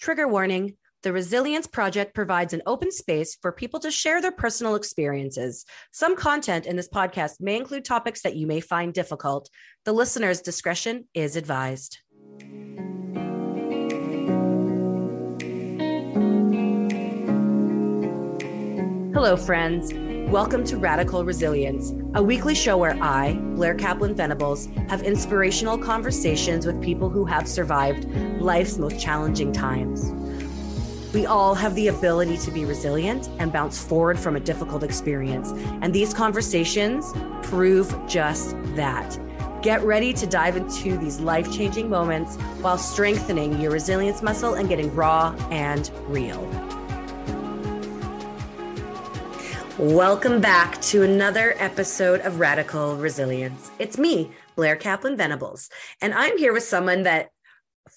Trigger 0.00 0.28
warning 0.28 0.76
the 1.02 1.12
Resilience 1.12 1.66
Project 1.66 2.14
provides 2.14 2.52
an 2.52 2.62
open 2.66 2.92
space 2.92 3.36
for 3.40 3.50
people 3.52 3.80
to 3.80 3.90
share 3.90 4.20
their 4.20 4.32
personal 4.32 4.74
experiences. 4.76 5.64
Some 5.92 6.16
content 6.16 6.66
in 6.66 6.76
this 6.76 6.88
podcast 6.88 7.40
may 7.40 7.56
include 7.56 7.84
topics 7.84 8.22
that 8.22 8.36
you 8.36 8.46
may 8.46 8.60
find 8.60 8.94
difficult. 8.94 9.48
The 9.84 9.92
listener's 9.92 10.40
discretion 10.40 11.08
is 11.14 11.36
advised. 11.36 11.98
Hello, 19.14 19.36
friends. 19.36 19.92
Welcome 20.30 20.62
to 20.64 20.76
Radical 20.76 21.24
Resilience, 21.24 21.94
a 22.12 22.22
weekly 22.22 22.54
show 22.54 22.76
where 22.76 23.02
I, 23.02 23.32
Blair 23.32 23.74
Kaplan 23.74 24.14
Venables, 24.14 24.66
have 24.90 25.02
inspirational 25.02 25.78
conversations 25.78 26.66
with 26.66 26.82
people 26.82 27.08
who 27.08 27.24
have 27.24 27.48
survived 27.48 28.04
life's 28.38 28.76
most 28.76 29.00
challenging 29.00 29.54
times. 29.54 30.12
We 31.14 31.24
all 31.24 31.54
have 31.54 31.74
the 31.74 31.88
ability 31.88 32.36
to 32.36 32.50
be 32.50 32.66
resilient 32.66 33.30
and 33.38 33.50
bounce 33.50 33.82
forward 33.82 34.18
from 34.18 34.36
a 34.36 34.40
difficult 34.40 34.82
experience. 34.82 35.52
And 35.80 35.94
these 35.94 36.12
conversations 36.12 37.10
prove 37.42 37.98
just 38.06 38.54
that. 38.76 39.18
Get 39.62 39.82
ready 39.82 40.12
to 40.12 40.26
dive 40.26 40.58
into 40.58 40.98
these 40.98 41.20
life 41.20 41.50
changing 41.50 41.88
moments 41.88 42.36
while 42.60 42.76
strengthening 42.76 43.58
your 43.62 43.70
resilience 43.70 44.20
muscle 44.20 44.54
and 44.54 44.68
getting 44.68 44.94
raw 44.94 45.34
and 45.50 45.90
real. 46.06 46.67
Welcome 49.78 50.40
back 50.40 50.80
to 50.82 51.04
another 51.04 51.54
episode 51.56 52.20
of 52.22 52.40
Radical 52.40 52.96
Resilience. 52.96 53.70
It's 53.78 53.96
me, 53.96 54.32
Blair 54.56 54.74
Kaplan 54.74 55.16
Venables, 55.16 55.70
and 56.02 56.12
I'm 56.12 56.36
here 56.36 56.52
with 56.52 56.64
someone 56.64 57.04
that 57.04 57.30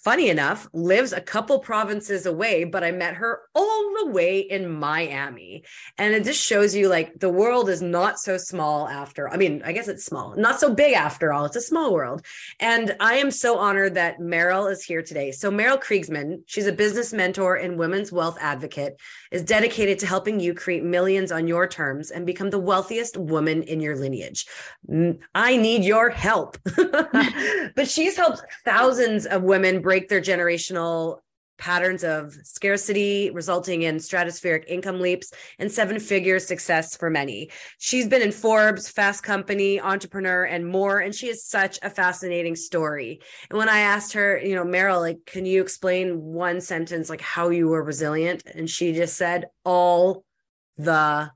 funny 0.03 0.29
enough, 0.29 0.67
lives 0.73 1.13
a 1.13 1.21
couple 1.21 1.59
provinces 1.59 2.25
away, 2.25 2.63
but 2.63 2.83
I 2.83 2.91
met 2.91 3.15
her 3.15 3.41
all 3.53 3.93
the 3.99 4.11
way 4.11 4.39
in 4.39 4.69
Miami. 4.69 5.63
And 5.97 6.13
it 6.13 6.23
just 6.23 6.41
shows 6.41 6.75
you 6.75 6.87
like 6.89 7.19
the 7.19 7.29
world 7.29 7.69
is 7.69 7.81
not 7.81 8.19
so 8.19 8.37
small 8.37 8.87
after. 8.87 9.29
I 9.29 9.37
mean, 9.37 9.61
I 9.63 9.71
guess 9.73 9.87
it's 9.87 10.05
small, 10.05 10.35
not 10.35 10.59
so 10.59 10.73
big 10.73 10.93
after 10.93 11.31
all. 11.31 11.45
It's 11.45 11.55
a 11.55 11.61
small 11.61 11.93
world. 11.93 12.25
And 12.59 12.95
I 12.99 13.15
am 13.15 13.31
so 13.31 13.57
honored 13.57 13.95
that 13.95 14.19
Merel 14.19 14.67
is 14.67 14.83
here 14.83 15.03
today. 15.03 15.31
So, 15.31 15.51
Merel 15.51 15.77
Kriegsman, 15.77 16.41
she's 16.45 16.67
a 16.67 16.71
business 16.71 17.13
mentor 17.13 17.55
and 17.55 17.77
women's 17.77 18.11
wealth 18.11 18.37
advocate, 18.41 18.99
is 19.31 19.43
dedicated 19.43 19.99
to 19.99 20.07
helping 20.07 20.39
you 20.39 20.53
create 20.53 20.83
millions 20.83 21.31
on 21.31 21.47
your 21.47 21.67
terms 21.67 22.11
and 22.11 22.25
become 22.25 22.49
the 22.49 22.59
wealthiest 22.59 23.17
woman 23.17 23.63
in 23.63 23.79
your 23.79 23.95
lineage. 23.95 24.45
Mm, 24.89 25.19
I 25.35 25.57
need 25.57 25.83
your 25.83 26.09
help. 26.09 26.57
but 27.75 27.87
she's 27.87 28.17
helped 28.17 28.41
thousands 28.65 29.25
of 29.25 29.43
women 29.43 29.81
break 29.91 30.07
their 30.07 30.21
generational 30.21 31.19
patterns 31.57 32.01
of 32.01 32.33
scarcity, 32.43 33.29
resulting 33.29 33.81
in 33.81 33.97
stratospheric 33.97 34.63
income 34.67 35.01
leaps 35.01 35.33
and 35.59 35.69
seven 35.69 35.99
figure 35.99 36.39
success 36.39 36.95
for 36.95 37.09
many. 37.09 37.49
She's 37.77 38.07
been 38.07 38.21
in 38.21 38.31
Forbes, 38.31 38.87
Fast 38.87 39.21
Company, 39.21 39.81
Entrepreneur, 39.81 40.45
and 40.45 40.65
more. 40.65 40.99
And 40.99 41.13
she 41.13 41.27
is 41.27 41.43
such 41.43 41.77
a 41.83 41.89
fascinating 41.89 42.55
story. 42.55 43.19
And 43.49 43.59
when 43.59 43.67
I 43.67 43.79
asked 43.79 44.13
her, 44.13 44.39
you 44.41 44.55
know, 44.55 44.63
Merel, 44.63 45.01
like, 45.01 45.25
can 45.25 45.45
you 45.45 45.61
explain 45.61 46.21
one 46.21 46.61
sentence, 46.61 47.09
like 47.09 47.19
how 47.19 47.49
you 47.49 47.67
were 47.67 47.83
resilient? 47.83 48.43
And 48.45 48.69
she 48.69 48.93
just 48.93 49.17
said, 49.17 49.47
all 49.65 50.23
the 50.77 51.31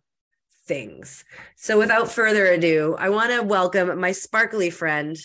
things. 0.65 1.25
So 1.57 1.77
without 1.77 2.09
further 2.09 2.45
ado, 2.45 2.95
I 2.97 3.09
want 3.09 3.31
to 3.31 3.43
welcome 3.43 3.99
my 3.99 4.13
sparkly 4.13 4.69
friend. 4.69 5.17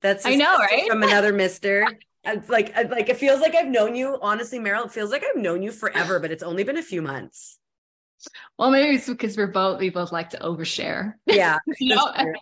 That's 0.00 0.26
I 0.26 0.34
know, 0.34 0.58
right? 0.58 0.88
From 0.88 1.04
another 1.04 1.32
mister. 1.32 1.86
like 2.48 2.74
like 2.90 3.08
it 3.08 3.16
feels 3.16 3.40
like 3.40 3.54
I've 3.54 3.68
known 3.68 3.94
you. 3.94 4.18
Honestly, 4.20 4.58
Merel, 4.58 4.84
it 4.84 4.92
feels 4.92 5.10
like 5.10 5.24
I've 5.24 5.40
known 5.40 5.62
you 5.62 5.72
forever, 5.72 6.20
but 6.20 6.30
it's 6.30 6.42
only 6.42 6.64
been 6.64 6.76
a 6.76 6.82
few 6.82 7.02
months. 7.02 7.58
Well, 8.58 8.70
maybe 8.70 8.96
it's 8.96 9.08
because 9.08 9.36
we're 9.36 9.46
both 9.46 9.80
we 9.80 9.90
both 9.90 10.12
like 10.12 10.30
to 10.30 10.38
overshare. 10.38 11.14
Yeah. 11.26 11.58
you 11.78 11.94
know? 11.94 12.12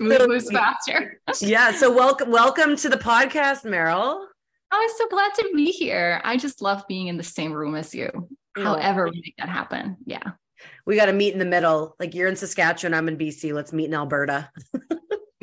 Move 0.00 0.28
moves 0.28 0.50
faster. 0.50 1.20
yeah. 1.40 1.72
So 1.72 1.90
welcome 1.90 2.30
welcome 2.30 2.76
to 2.76 2.88
the 2.88 2.98
podcast, 2.98 3.64
Merel. 3.64 4.28
Oh, 4.72 4.80
I'm 4.82 4.96
so 4.98 5.08
glad 5.08 5.32
to 5.34 5.50
be 5.54 5.66
here. 5.70 6.20
I 6.24 6.36
just 6.36 6.60
love 6.60 6.84
being 6.88 7.06
in 7.06 7.16
the 7.16 7.22
same 7.22 7.52
room 7.52 7.74
as 7.74 7.94
you. 7.94 8.10
Oh. 8.56 8.62
However, 8.62 9.08
we 9.08 9.22
make 9.24 9.34
that 9.38 9.48
happen. 9.48 9.96
Yeah. 10.04 10.32
We 10.84 10.96
got 10.96 11.06
to 11.06 11.12
meet 11.12 11.32
in 11.32 11.38
the 11.38 11.44
middle. 11.44 11.94
Like 12.00 12.14
you're 12.14 12.28
in 12.28 12.36
Saskatchewan, 12.36 12.94
I'm 12.94 13.08
in 13.08 13.16
BC. 13.16 13.52
Let's 13.52 13.72
meet 13.72 13.86
in 13.86 13.94
Alberta. 13.94 14.50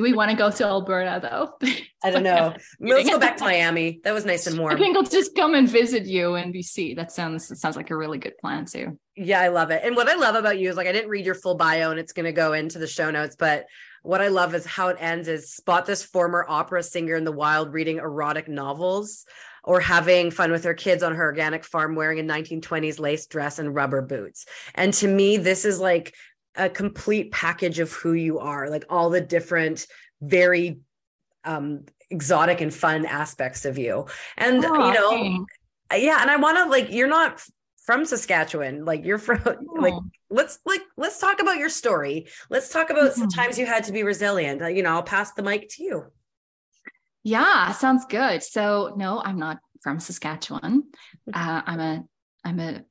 Do 0.04 0.10
we 0.10 0.18
want 0.18 0.32
to 0.32 0.36
go 0.36 0.52
to 0.52 0.66
Alberta 0.66 1.22
though? 1.22 1.70
I 2.04 2.12
don't 2.12 2.24
know. 2.24 2.54
Let's 2.82 3.10
go 3.10 3.18
back 3.18 3.38
to 3.38 3.46
Miami. 3.46 4.02
That 4.04 4.14
was 4.14 4.26
nice 4.26 4.48
and 4.48 4.60
warm. 4.60 4.76
I 4.76 4.78
think 4.78 4.98
I'll 4.98 5.04
just 5.04 5.34
come 5.34 5.56
and 5.56 5.70
visit 5.70 6.06
you 6.06 6.36
in 6.36 6.52
BC. 6.52 6.98
That 6.98 7.14
sounds 7.14 7.48
that 7.48 7.56
sounds 7.56 7.78
like 7.78 7.90
a 7.90 7.96
really 7.96 8.18
good 8.18 8.38
plan 8.38 8.66
too. 8.66 9.00
Yeah, 9.16 9.40
I 9.40 9.48
love 9.48 9.72
it. 9.72 9.82
And 9.82 9.96
what 9.96 10.10
I 10.10 10.16
love 10.16 10.36
about 10.36 10.60
you 10.60 10.70
is 10.70 10.76
like 10.76 10.88
I 10.88 10.92
didn't 10.92 11.10
read 11.10 11.26
your 11.26 11.36
full 11.36 11.56
bio 11.56 11.90
and 11.92 12.02
it's 12.02 12.12
going 12.12 12.26
to 12.26 12.34
go 12.34 12.52
into 12.52 12.80
the 12.80 12.88
show 12.88 13.12
notes, 13.12 13.38
but 13.40 13.66
what 14.02 14.20
I 14.20 14.28
love 14.28 14.54
is 14.54 14.66
how 14.66 14.90
it 14.90 14.98
ends 15.00 15.30
is 15.30 15.54
spot 15.54 15.86
this 15.86 16.04
former 16.04 16.46
opera 16.50 16.84
singer 16.84 17.16
in 17.16 17.24
the 17.24 17.32
wild 17.32 17.72
reading 17.72 18.00
erotic 18.00 18.50
novels 18.50 19.26
or 19.64 19.80
having 19.80 20.30
fun 20.30 20.52
with 20.52 20.66
her 20.66 20.74
kids 20.74 21.04
on 21.04 21.16
her 21.16 21.24
organic 21.24 21.64
farm 21.64 21.96
wearing 21.96 22.20
a 22.20 22.24
1920s 22.24 23.00
lace 23.00 23.26
dress 23.28 23.60
and 23.60 23.74
rubber 23.74 24.02
boots. 24.02 24.46
And 24.76 24.94
to 24.96 25.08
me, 25.08 25.38
this 25.38 25.64
is 25.64 25.80
like 25.80 26.14
a 26.56 26.70
complete 26.70 27.32
package 27.32 27.80
of 27.80 27.92
who 27.92 28.14
you 28.14 28.40
are, 28.40 28.70
like 28.70 28.86
all 28.90 29.10
the 29.10 29.22
different, 29.22 29.88
very 30.22 30.80
um, 31.44 31.86
exotic 32.10 32.62
and 32.62 32.74
fun 32.74 33.06
aspects 33.06 33.66
of 33.66 33.78
you. 33.78 34.06
And, 34.38 34.64
oh, 34.64 34.88
you 34.88 34.94
know, 34.94 35.10
thanks. 35.10 35.54
yeah. 35.98 36.22
And 36.22 36.30
I 36.30 36.38
want 36.38 36.58
to 36.58 36.66
like, 36.66 36.92
you're 36.92 37.08
not 37.08 37.44
from 37.86 38.06
Saskatchewan, 38.06 38.86
like 38.86 39.04
you're 39.04 39.18
from, 39.18 39.42
oh. 39.46 39.58
like, 39.80 39.94
let's 40.30 40.60
like, 40.66 40.82
let's 40.96 41.20
talk 41.20 41.42
about 41.42 41.58
your 41.58 41.70
story. 41.70 42.28
Let's 42.50 42.70
talk 42.70 42.90
about 42.90 43.12
mm-hmm. 43.12 43.28
times 43.28 43.58
you 43.58 43.66
had 43.66 43.84
to 43.86 43.92
be 43.92 44.04
resilient. 44.04 44.62
Uh, 44.62 44.68
you 44.68 44.84
know, 44.84 44.92
I'll 44.92 45.04
pass 45.04 45.34
the 45.34 45.44
mic 45.44 45.70
to 45.72 45.84
you. 45.84 46.06
Yeah, 47.24 47.72
sounds 47.72 48.06
good. 48.06 48.44
So 48.44 48.94
no, 48.98 49.22
I'm 49.24 49.38
not 49.40 49.60
from 49.82 50.00
Saskatchewan. 50.00 50.84
Uh, 51.34 51.62
I'm 51.66 51.80
a 51.80 52.04
I'm 52.44 52.60
a 52.60 52.84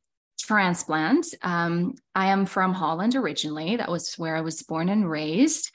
transplant. 0.43 1.27
Um, 1.43 1.95
I 2.15 2.27
am 2.27 2.47
from 2.47 2.75
Holland 2.75 3.15
originally. 3.17 3.77
That 3.77 3.91
was 3.91 4.15
where 4.15 4.37
I 4.37 4.41
was 4.41 4.63
born 4.63 4.89
and 4.89 5.09
raised, 5.09 5.71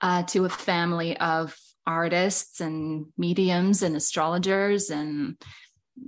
uh, 0.00 0.22
to 0.24 0.44
a 0.44 0.48
family 0.48 1.16
of 1.18 1.56
artists 1.86 2.60
and 2.60 3.06
mediums 3.18 3.82
and 3.82 3.96
astrologers 3.96 4.90
and 4.90 5.36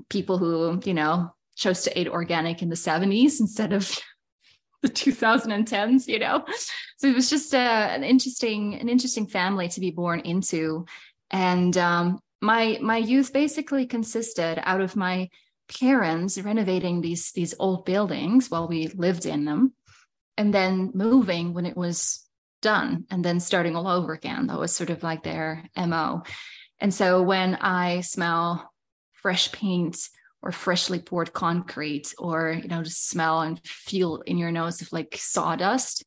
people 0.09 0.39
who, 0.39 0.81
you 0.85 0.95
know, 0.95 1.35
chose 1.57 1.83
to 1.83 1.99
eat 1.99 2.09
organic 2.09 2.63
in 2.63 2.69
the 2.69 2.77
70s 2.77 3.41
instead 3.41 3.73
of 3.73 3.97
the 4.83 4.89
2010s, 4.89 6.07
you 6.07 6.19
know. 6.19 6.45
So 6.99 7.09
it 7.09 7.15
was 7.15 7.31
just 7.31 7.55
uh, 7.55 7.59
an 7.91 8.05
interesting, 8.05 8.75
an 8.75 8.89
interesting 8.89 9.27
family 9.27 9.69
to 9.69 9.81
be 9.81 9.91
born 9.91 10.21
into. 10.21 10.87
And 11.31 11.77
um, 11.77 12.21
my 12.41 12.79
my 12.81 12.99
youth 12.99 13.33
basically 13.33 13.87
consisted 13.87 14.61
out 14.63 14.81
of 14.81 14.97
my 14.97 15.29
parents 15.69 16.39
renovating 16.39 17.01
these 17.01 17.33
these 17.33 17.55
old 17.59 17.85
buildings 17.85 18.51
while 18.51 18.69
we 18.69 18.89
lived 18.89 19.27
in 19.27 19.45
them 19.45 19.73
and 20.37 20.53
then 20.53 20.91
moving 20.95 21.55
when 21.55 21.67
it 21.67 21.77
was 21.77 22.21
done 22.61 23.05
and 23.11 23.25
then 23.25 23.41
starting 23.41 23.77
all 23.77 23.89
over 23.89 24.13
again. 24.13 24.47
That 24.47 24.59
was 24.59 24.75
sort 24.75 24.91
of 24.91 25.03
like 25.03 25.23
their 25.23 25.65
mo 25.77 26.23
and 26.81 26.93
so 26.93 27.23
when 27.23 27.55
i 27.57 28.01
smell 28.01 28.73
fresh 29.13 29.51
paint 29.53 30.09
or 30.43 30.53
freshly 30.53 30.99
poured 30.99 31.33
concrete 31.33 32.15
or 32.19 32.59
you 32.63 32.69
know 32.69 32.83
just 32.83 33.09
smell 33.09 33.41
and 33.41 33.61
feel 33.65 34.21
in 34.27 34.39
your 34.39 34.53
nose 34.53 34.83
of 34.83 34.93
like 34.93 35.17
sawdust 35.19 36.05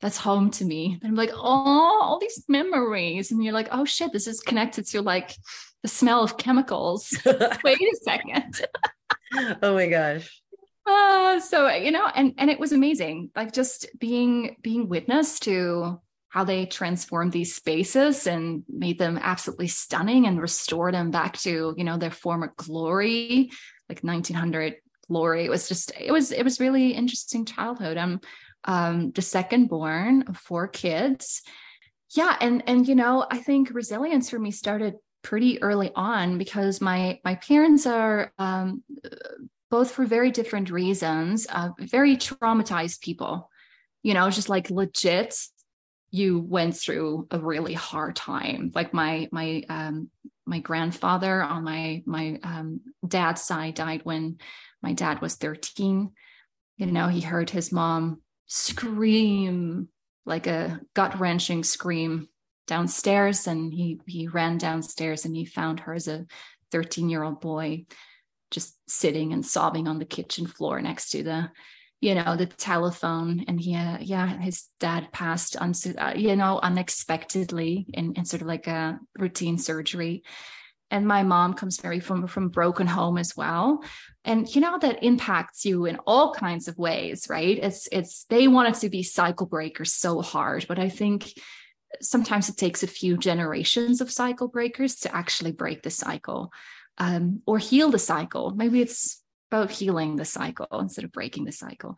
that's 0.00 0.16
home 0.16 0.50
to 0.50 0.64
me. 0.64 0.98
And 1.00 1.10
i'm 1.10 1.14
like 1.14 1.30
oh 1.32 1.98
all 2.02 2.18
these 2.20 2.44
memories. 2.48 3.30
And 3.30 3.42
you're 3.42 3.52
like 3.52 3.68
oh 3.72 3.84
shit 3.84 4.12
this 4.12 4.26
is 4.26 4.40
connected 4.40 4.86
to 4.88 5.02
like 5.02 5.34
the 5.82 5.88
smell 5.88 6.22
of 6.22 6.36
chemicals. 6.36 7.16
Wait 7.64 7.80
a 7.80 7.96
second. 8.02 8.60
oh 9.62 9.74
my 9.74 9.88
gosh. 9.88 10.42
Uh, 10.84 11.38
so 11.40 11.68
you 11.68 11.90
know, 11.90 12.06
and 12.06 12.34
and 12.38 12.50
it 12.50 12.58
was 12.58 12.72
amazing. 12.72 13.30
Like 13.36 13.52
just 13.52 13.86
being 13.98 14.56
being 14.62 14.88
witness 14.88 15.38
to 15.40 16.00
how 16.28 16.44
they 16.44 16.64
transformed 16.64 17.30
these 17.30 17.54
spaces 17.54 18.26
and 18.26 18.64
made 18.68 18.98
them 18.98 19.18
absolutely 19.20 19.68
stunning 19.68 20.26
and 20.26 20.40
restored 20.40 20.94
them 20.94 21.10
back 21.10 21.36
to 21.38 21.74
you 21.76 21.84
know 21.84 21.98
their 21.98 22.10
former 22.10 22.52
glory, 22.56 23.50
like 23.88 24.00
1900 24.00 24.74
glory. 25.08 25.44
It 25.44 25.50
was 25.50 25.68
just 25.68 25.92
it 26.00 26.10
was 26.10 26.32
it 26.32 26.42
was 26.42 26.58
really 26.58 26.92
interesting 26.92 27.44
childhood. 27.44 27.96
I'm 27.96 28.20
um, 28.64 29.12
the 29.12 29.22
second 29.22 29.68
born 29.68 30.24
of 30.28 30.36
four 30.36 30.68
kids. 30.68 31.42
Yeah, 32.14 32.36
and 32.40 32.62
and 32.66 32.86
you 32.88 32.94
know, 32.94 33.26
I 33.30 33.38
think 33.38 33.70
resilience 33.72 34.30
for 34.30 34.38
me 34.38 34.50
started 34.50 34.94
pretty 35.22 35.62
early 35.62 35.90
on 35.94 36.38
because 36.38 36.80
my 36.80 37.20
my 37.24 37.36
parents 37.36 37.86
are 37.86 38.32
um, 38.38 38.82
both 39.70 39.92
for 39.92 40.04
very 40.04 40.30
different 40.30 40.70
reasons 40.70 41.46
uh, 41.50 41.70
very 41.78 42.16
traumatized 42.16 43.00
people. 43.00 43.50
You 44.02 44.14
know 44.14 44.30
just 44.30 44.48
like 44.48 44.70
legit 44.70 45.36
you 46.10 46.40
went 46.40 46.76
through 46.76 47.26
a 47.30 47.38
really 47.38 47.72
hard 47.72 48.16
time. 48.16 48.70
Like 48.74 48.92
my 48.92 49.28
my 49.32 49.64
um, 49.68 50.10
my 50.46 50.58
grandfather 50.58 51.42
on 51.42 51.64
my 51.64 52.02
my 52.06 52.38
um, 52.42 52.80
dad's 53.06 53.42
side 53.42 53.74
died 53.74 54.00
when 54.04 54.38
my 54.82 54.92
dad 54.92 55.20
was 55.20 55.36
13 55.36 56.10
you 56.76 56.86
know 56.86 57.08
he 57.08 57.20
heard 57.20 57.50
his 57.50 57.72
mom 57.72 58.20
scream 58.46 59.88
like 60.26 60.46
a 60.46 60.80
gut 60.94 61.18
wrenching 61.18 61.64
scream 61.64 62.28
downstairs 62.66 63.46
and 63.46 63.72
he 63.72 64.00
he 64.06 64.28
ran 64.28 64.58
downstairs 64.58 65.24
and 65.24 65.34
he 65.36 65.44
found 65.44 65.80
her 65.80 65.94
as 65.94 66.08
a 66.08 66.26
13 66.70 67.08
year 67.08 67.22
old 67.22 67.40
boy 67.40 67.84
just 68.50 68.76
sitting 68.88 69.32
and 69.32 69.44
sobbing 69.44 69.88
on 69.88 69.98
the 69.98 70.04
kitchen 70.04 70.46
floor 70.46 70.80
next 70.80 71.10
to 71.10 71.22
the 71.22 71.50
you 72.00 72.16
know 72.16 72.36
the 72.36 72.46
telephone. 72.46 73.44
And 73.48 73.58
he 73.60 73.74
uh, 73.74 73.98
yeah 74.00 74.36
his 74.38 74.66
dad 74.80 75.10
passed 75.12 75.56
on 75.56 75.72
uh, 75.98 76.12
you 76.14 76.36
know 76.36 76.58
unexpectedly 76.62 77.86
in, 77.94 78.14
in 78.14 78.24
sort 78.24 78.42
of 78.42 78.48
like 78.48 78.66
a 78.66 78.98
routine 79.18 79.56
surgery. 79.56 80.24
And 80.90 81.06
my 81.06 81.22
mom 81.22 81.54
comes 81.54 81.80
very 81.80 82.00
from 82.00 82.26
from 82.26 82.48
broken 82.50 82.86
home 82.86 83.16
as 83.16 83.34
well. 83.36 83.82
And 84.24 84.52
you 84.52 84.60
know 84.60 84.78
that 84.78 85.02
impacts 85.02 85.64
you 85.64 85.86
in 85.86 85.96
all 86.06 86.34
kinds 86.34 86.68
of 86.68 86.76
ways 86.76 87.28
right? 87.30 87.58
It's 87.58 87.88
it's 87.90 88.24
they 88.24 88.48
wanted 88.48 88.74
to 88.74 88.90
be 88.90 89.02
cycle 89.02 89.46
breakers 89.46 89.92
so 89.92 90.20
hard. 90.20 90.66
But 90.68 90.78
i 90.78 90.88
think 90.88 91.32
sometimes 92.00 92.48
it 92.48 92.56
takes 92.56 92.82
a 92.82 92.86
few 92.86 93.16
generations 93.16 94.00
of 94.00 94.10
cycle 94.10 94.48
breakers 94.48 94.96
to 94.96 95.14
actually 95.14 95.52
break 95.52 95.82
the 95.82 95.90
cycle 95.90 96.52
um, 96.98 97.42
or 97.46 97.58
heal 97.58 97.90
the 97.90 97.98
cycle 97.98 98.50
maybe 98.50 98.80
it's 98.80 99.22
about 99.50 99.70
healing 99.70 100.16
the 100.16 100.24
cycle 100.24 100.66
instead 100.80 101.04
of 101.04 101.12
breaking 101.12 101.44
the 101.44 101.52
cycle 101.52 101.96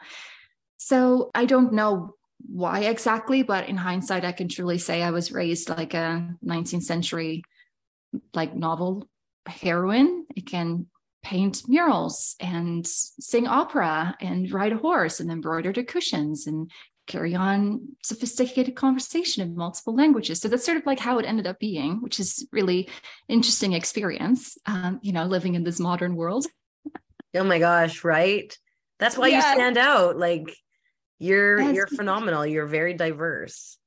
so 0.76 1.30
i 1.34 1.44
don't 1.44 1.72
know 1.72 2.14
why 2.46 2.80
exactly 2.80 3.42
but 3.42 3.68
in 3.68 3.76
hindsight 3.76 4.24
i 4.24 4.32
can 4.32 4.48
truly 4.48 4.78
say 4.78 5.02
i 5.02 5.10
was 5.10 5.32
raised 5.32 5.68
like 5.68 5.94
a 5.94 6.34
19th 6.44 6.82
century 6.82 7.42
like 8.34 8.54
novel 8.54 9.08
heroine. 9.46 10.26
It 10.34 10.46
can 10.46 10.86
paint 11.22 11.62
murals 11.68 12.36
and 12.38 12.86
sing 12.86 13.46
opera 13.46 14.16
and 14.20 14.50
ride 14.52 14.72
a 14.72 14.78
horse 14.78 15.20
and 15.20 15.30
embroider 15.30 15.72
the 15.72 15.82
cushions 15.82 16.46
and 16.46 16.70
carry 17.06 17.34
on 17.34 17.88
sophisticated 18.02 18.74
conversation 18.74 19.42
in 19.42 19.56
multiple 19.56 19.94
languages. 19.94 20.40
So 20.40 20.48
that's 20.48 20.64
sort 20.64 20.78
of 20.78 20.86
like 20.86 20.98
how 20.98 21.18
it 21.18 21.26
ended 21.26 21.46
up 21.46 21.58
being, 21.58 22.00
which 22.02 22.18
is 22.18 22.46
really 22.52 22.88
interesting 23.28 23.72
experience. 23.72 24.56
Um, 24.66 25.00
you 25.02 25.12
know, 25.12 25.24
living 25.24 25.54
in 25.54 25.64
this 25.64 25.80
modern 25.80 26.16
world. 26.16 26.46
oh 27.34 27.44
my 27.44 27.58
gosh! 27.58 28.04
Right. 28.04 28.56
That's 28.98 29.18
why 29.18 29.28
yeah. 29.28 29.36
you 29.36 29.54
stand 29.54 29.78
out. 29.78 30.16
Like 30.16 30.54
you're 31.18 31.60
you're 31.60 31.86
phenomenal. 31.86 32.46
You're 32.46 32.66
very 32.66 32.94
diverse 32.94 33.78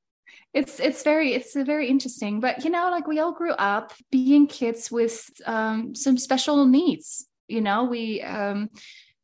it's 0.53 0.79
it's 0.79 1.03
very 1.03 1.33
it's 1.33 1.53
very 1.53 1.87
interesting 1.87 2.39
but 2.39 2.63
you 2.63 2.71
know 2.71 2.89
like 2.89 3.05
we 3.05 3.19
all 3.19 3.31
grew 3.31 3.51
up 3.51 3.93
being 4.11 4.47
kids 4.47 4.89
with 4.91 5.29
um, 5.45 5.93
some 5.93 6.17
special 6.17 6.65
needs 6.65 7.27
you 7.47 7.61
know 7.61 7.83
we 7.83 8.21
um, 8.21 8.69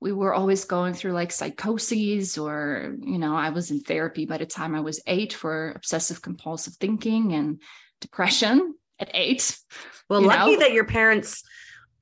we 0.04 0.12
were 0.12 0.34
always 0.34 0.66
going 0.66 0.94
through 0.94 1.14
like 1.14 1.32
psychoses 1.32 2.38
or 2.38 2.96
you 3.00 3.18
know 3.18 3.36
i 3.36 3.50
was 3.50 3.72
in 3.72 3.80
therapy 3.80 4.26
by 4.26 4.38
the 4.38 4.46
time 4.46 4.76
i 4.76 4.82
was 4.82 5.02
eight 5.08 5.32
for 5.32 5.72
obsessive 5.76 6.22
compulsive 6.22 6.76
thinking 6.76 7.32
and 7.32 7.62
depression 8.02 8.76
at 9.00 9.10
eight 9.14 9.58
well 10.10 10.22
lucky 10.22 10.54
know? 10.54 10.60
that 10.60 10.74
your 10.74 10.84
parents 10.84 11.44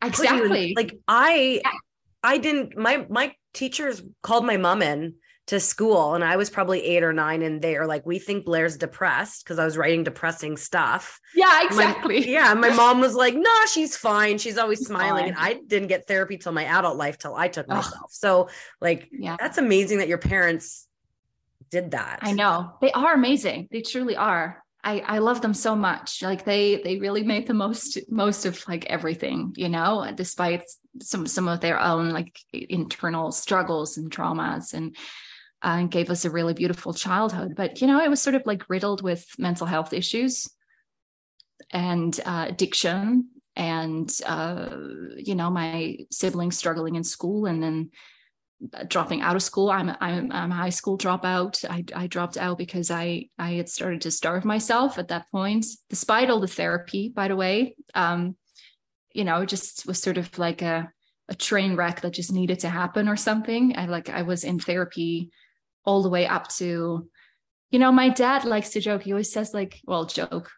exactly 0.01 0.71
in, 0.71 0.74
like 0.75 0.98
i 1.07 1.62
yeah. 1.63 1.71
i 2.24 2.39
didn't 2.39 2.75
my 2.75 3.06
my 3.07 3.33
teachers 3.53 4.01
called 4.24 4.45
my 4.45 4.57
mom 4.57 4.81
in 4.81 5.13
to 5.47 5.59
school 5.59 6.13
and 6.13 6.23
I 6.23 6.38
was 6.38 6.49
probably 6.49 6.83
eight 6.83 7.03
or 7.03 7.13
nine 7.13 7.41
and 7.41 7.61
they 7.61 7.75
are 7.75 7.88
like, 7.88 8.05
we 8.05 8.19
think 8.19 8.45
Blair's 8.45 8.77
depressed 8.77 9.43
because 9.43 9.59
I 9.59 9.65
was 9.65 9.75
writing 9.75 10.03
depressing 10.03 10.55
stuff. 10.55 11.19
Yeah, 11.35 11.65
exactly. 11.65 12.19
My, 12.21 12.25
yeah. 12.25 12.53
My 12.53 12.69
mom 12.75 13.01
was 13.01 13.15
like, 13.15 13.33
no, 13.33 13.41
nah, 13.41 13.65
she's 13.65 13.97
fine. 13.97 14.38
She's 14.38 14.57
always 14.57 14.79
she's 14.79 14.88
smiling. 14.88 15.23
Fine. 15.23 15.29
And 15.29 15.38
I 15.38 15.59
didn't 15.65 15.88
get 15.88 16.07
therapy 16.07 16.38
till 16.38 16.51
my 16.51 16.65
adult 16.65 16.97
life 16.97 17.17
till 17.17 17.35
I 17.35 17.47
took 17.47 17.65
Ugh. 17.69 17.77
myself. 17.77 18.11
So 18.11 18.49
like, 18.79 19.09
yeah, 19.11 19.35
that's 19.39 19.57
amazing 19.57 19.97
that 19.97 20.07
your 20.07 20.19
parents 20.19 20.88
did 21.69 21.91
that. 21.91 22.19
I 22.21 22.33
know 22.33 22.73
they 22.81 22.91
are 22.91 23.13
amazing. 23.13 23.67
They 23.71 23.81
truly 23.81 24.15
are. 24.15 24.63
I, 24.83 24.99
I 24.99 25.17
love 25.19 25.41
them 25.41 25.53
so 25.53 25.75
much. 25.75 26.21
Like 26.23 26.43
they 26.43 26.77
they 26.77 26.97
really 26.97 27.23
made 27.23 27.47
the 27.47 27.53
most 27.53 27.99
most 28.09 28.45
of 28.45 28.67
like 28.67 28.85
everything, 28.85 29.53
you 29.55 29.69
know, 29.69 30.11
despite 30.15 30.63
some 31.01 31.27
some 31.27 31.47
of 31.47 31.61
their 31.61 31.79
own 31.79 32.09
like 32.09 32.39
internal 32.51 33.31
struggles 33.31 33.97
and 33.97 34.11
traumas 34.11 34.73
and 34.73 34.95
and 35.63 35.92
gave 35.92 36.10
us 36.10 36.25
a 36.25 36.30
really 36.30 36.54
beautiful 36.54 36.94
childhood. 36.94 37.54
But, 37.56 37.81
you 37.81 37.88
know, 37.88 38.02
it 38.02 38.10
was 38.10 38.22
sort 38.22 38.36
of 38.36 38.44
like 38.46 38.69
riddled 38.69 39.02
with 39.02 39.25
mental 39.38 39.68
health 39.68 39.94
issues 39.94 40.50
and 41.72 42.19
uh, 42.25 42.46
addiction 42.50 43.30
and, 43.56 44.12
uh, 44.25 44.75
you 45.18 45.36
know, 45.36 45.50
my 45.50 45.98
siblings 46.10 46.58
struggling 46.58 46.96
in 46.96 47.04
school 47.04 47.46
and 47.46 47.62
then 47.62 47.92
dropping 48.88 49.22
out 49.22 49.36
of 49.36 49.44
school. 49.44 49.69
I'm, 49.69 49.90
I'm, 50.00 50.31
I'm 50.31 50.52
a 50.52 50.56
high 50.56 50.69
school 50.69 50.98
dropout. 50.98 51.66
I, 51.69 51.84
I 51.96 52.08
dropped 52.08 52.38
out 52.38 52.58
because 52.58 52.90
I, 52.92 53.30
I 53.38 53.54
had 53.54 53.69
started 53.69 54.02
to 54.02 54.12
starve 54.12 54.46
myself 54.46 54.98
at 54.98 55.10
that 55.10 55.30
point, 55.31 55.66
despite 55.90 56.30
all 56.30 56.40
the 56.40 56.48
therapy, 56.48 57.10
by 57.10 57.28
the 57.28 57.36
way. 57.36 57.75
Um, 57.94 58.36
you 59.13 59.25
know, 59.25 59.42
it 59.42 59.50
just 59.50 59.86
was 59.86 60.00
sort 60.00 60.18
of 60.18 60.38
like 60.40 60.62
a, 60.62 60.90
a 61.28 61.36
train 61.36 61.75
wreck 61.75 62.02
that 62.02 62.13
just 62.13 62.31
needed 62.31 62.60
to 62.60 62.69
happen 62.69 63.08
or 63.08 63.16
something. 63.18 63.78
I 63.78 63.86
like 63.86 64.10
I 64.10 64.22
was 64.22 64.44
in 64.44 64.60
therapy 64.60 65.31
all 65.86 66.04
the 66.04 66.10
way 66.10 66.28
up 66.28 66.48
to, 66.50 67.10
you 67.72 67.80
know, 67.80 67.92
my 67.92 68.10
dad 68.10 68.45
likes 68.45 68.72
to 68.72 68.81
joke. 68.81 69.04
He 69.04 69.12
always 69.12 69.31
says, 69.31 69.54
like, 69.54 69.80
well, 69.86 70.06
joke, 70.06 70.51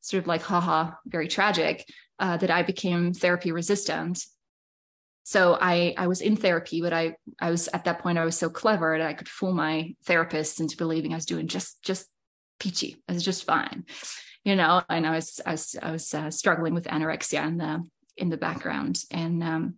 sort 0.00 0.22
of 0.22 0.26
like, 0.26 0.42
haha, 0.42 0.92
very 1.06 1.28
tragic, 1.28 1.84
uh, 2.18 2.36
that 2.38 2.50
I 2.50 2.62
became 2.62 3.12
therapy 3.12 3.52
resistant. 3.52 4.24
So 5.24 5.58
I 5.60 5.92
I 5.98 6.06
was 6.06 6.20
in 6.20 6.36
therapy, 6.36 6.80
but 6.80 6.92
I 6.92 7.16
I 7.40 7.50
was 7.50 7.68
at 7.72 7.84
that 7.84 7.98
point 7.98 8.16
I 8.16 8.24
was 8.24 8.38
so 8.38 8.48
clever 8.48 8.96
that 8.96 9.06
I 9.06 9.12
could 9.12 9.28
fool 9.28 9.52
my 9.52 9.94
therapist 10.04 10.60
into 10.60 10.76
believing 10.76 11.12
I 11.12 11.16
was 11.16 11.26
doing 11.26 11.48
just 11.48 11.82
just 11.82 12.06
peachy. 12.60 13.02
I 13.08 13.12
was 13.12 13.24
just 13.24 13.44
fine, 13.44 13.86
you 14.44 14.54
know. 14.54 14.82
And 14.88 15.04
I 15.04 15.10
was 15.10 15.40
I 15.44 15.50
was 15.50 15.74
I 15.82 15.90
was 15.90 16.14
uh, 16.14 16.30
struggling 16.30 16.74
with 16.74 16.84
anorexia 16.84 17.44
in 17.44 17.56
the 17.56 17.84
in 18.16 18.28
the 18.28 18.36
background, 18.36 19.02
and 19.10 19.42
um, 19.42 19.74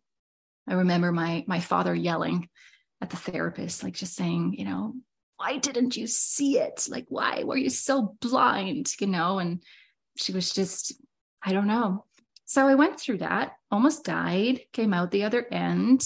I 0.69 0.75
remember 0.75 1.13
my 1.13 1.45
my 1.49 1.61
father 1.61 1.95
yelling 1.95 2.51
at 3.01 3.11
the 3.11 3.17
therapist, 3.17 3.83
like 3.83 3.95
just 3.95 4.15
saying, 4.15 4.55
you 4.59 4.65
know, 4.65 4.95
why 5.37 5.59
didn't 5.59 5.97
you 5.97 6.07
see 6.07 6.59
it? 6.59 6.87
Like, 6.91 7.07
why 7.09 7.45
were 7.45 7.57
you 7.57 7.71
so 7.71 8.17
blind? 8.21 8.93
You 9.01 9.07
know, 9.07 9.39
and 9.39 9.63
she 10.17 10.33
was 10.33 10.53
just, 10.53 10.93
I 11.43 11.53
don't 11.53 11.69
know. 11.69 12.05
So 12.45 12.67
I 12.67 12.75
went 12.75 12.99
through 12.99 13.19
that, 13.19 13.53
almost 13.71 14.05
died, 14.05 14.61
came 14.73 14.93
out 14.93 15.11
the 15.11 15.25
other 15.25 15.47
end, 15.53 16.03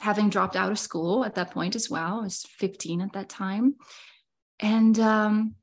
having 0.00 0.28
dropped 0.28 0.54
out 0.54 0.70
of 0.70 0.78
school 0.78 1.24
at 1.24 1.34
that 1.36 1.50
point 1.50 1.74
as 1.74 1.90
well. 1.90 2.20
I 2.20 2.24
was 2.24 2.44
15 2.58 3.00
at 3.00 3.14
that 3.14 3.28
time. 3.28 3.74
And 4.60 4.98
um, 4.98 5.54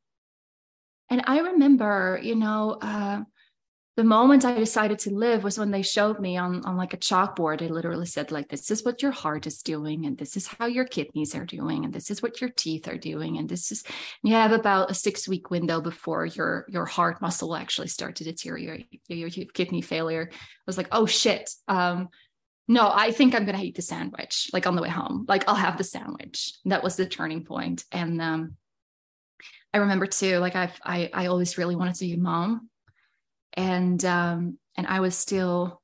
and 1.09 1.23
I 1.25 1.39
remember, 1.39 2.19
you 2.21 2.35
know, 2.35 2.77
uh, 2.81 3.21
the 3.95 4.03
moment 4.03 4.43
I 4.43 4.55
decided 4.55 4.97
to 5.00 5.13
live 5.13 5.43
was 5.43 5.59
when 5.59 5.69
they 5.69 5.83
showed 5.83 6.19
me 6.19 6.35
on, 6.35 6.65
on 6.65 6.75
like 6.77 6.95
a 6.95 6.97
chalkboard. 6.97 7.59
They 7.59 7.67
literally 7.67 8.07
said, 8.07 8.31
like, 8.31 8.50
this 8.50 8.71
is 8.71 8.83
what 8.83 9.03
your 9.03 9.12
heart 9.12 9.45
is 9.45 9.62
doing, 9.62 10.07
and 10.07 10.17
this 10.17 10.35
is 10.35 10.47
how 10.47 10.65
your 10.65 10.85
kidneys 10.85 11.35
are 11.35 11.45
doing, 11.45 11.85
and 11.85 11.93
this 11.93 12.09
is 12.09 12.21
what 12.21 12.41
your 12.41 12.50
teeth 12.50 12.88
are 12.88 12.97
doing. 12.97 13.38
And 13.38 13.47
this 13.47 13.71
is 13.71 13.83
you 14.23 14.33
have 14.33 14.51
about 14.51 14.89
a 14.89 14.95
six 14.95 15.27
week 15.27 15.51
window 15.51 15.79
before 15.79 16.25
your 16.25 16.65
your 16.69 16.85
heart 16.85 17.21
muscle 17.21 17.50
will 17.50 17.55
actually 17.55 17.88
start 17.88 18.15
to 18.15 18.23
deteriorate, 18.23 19.01
your 19.07 19.29
kidney 19.29 19.81
failure. 19.81 20.29
I 20.31 20.38
was 20.65 20.77
like, 20.77 20.89
oh 20.91 21.05
shit. 21.05 21.51
Um, 21.67 22.09
no, 22.67 22.89
I 22.91 23.12
think 23.12 23.35
I'm 23.35 23.45
gonna 23.45 23.62
eat 23.62 23.75
the 23.75 23.83
sandwich, 23.83 24.50
like 24.53 24.65
on 24.65 24.75
the 24.75 24.81
way 24.81 24.89
home. 24.89 25.25
Like 25.27 25.47
I'll 25.47 25.55
have 25.55 25.77
the 25.77 25.83
sandwich. 25.83 26.53
That 26.65 26.83
was 26.83 26.95
the 26.95 27.05
turning 27.05 27.43
point. 27.43 27.83
And 27.91 28.19
um 28.19 28.57
I 29.71 29.79
remember 29.79 30.07
too, 30.07 30.38
like 30.39 30.55
I've 30.55 30.79
I 30.83 31.12
I 31.13 31.25
always 31.27 31.59
really 31.59 31.75
wanted 31.75 31.95
to 31.95 32.05
be 32.05 32.13
a 32.13 32.17
mom 32.17 32.69
and 33.53 34.03
um, 34.05 34.57
and 34.77 34.88
I 34.88 35.00
was 35.00 35.17
still 35.17 35.81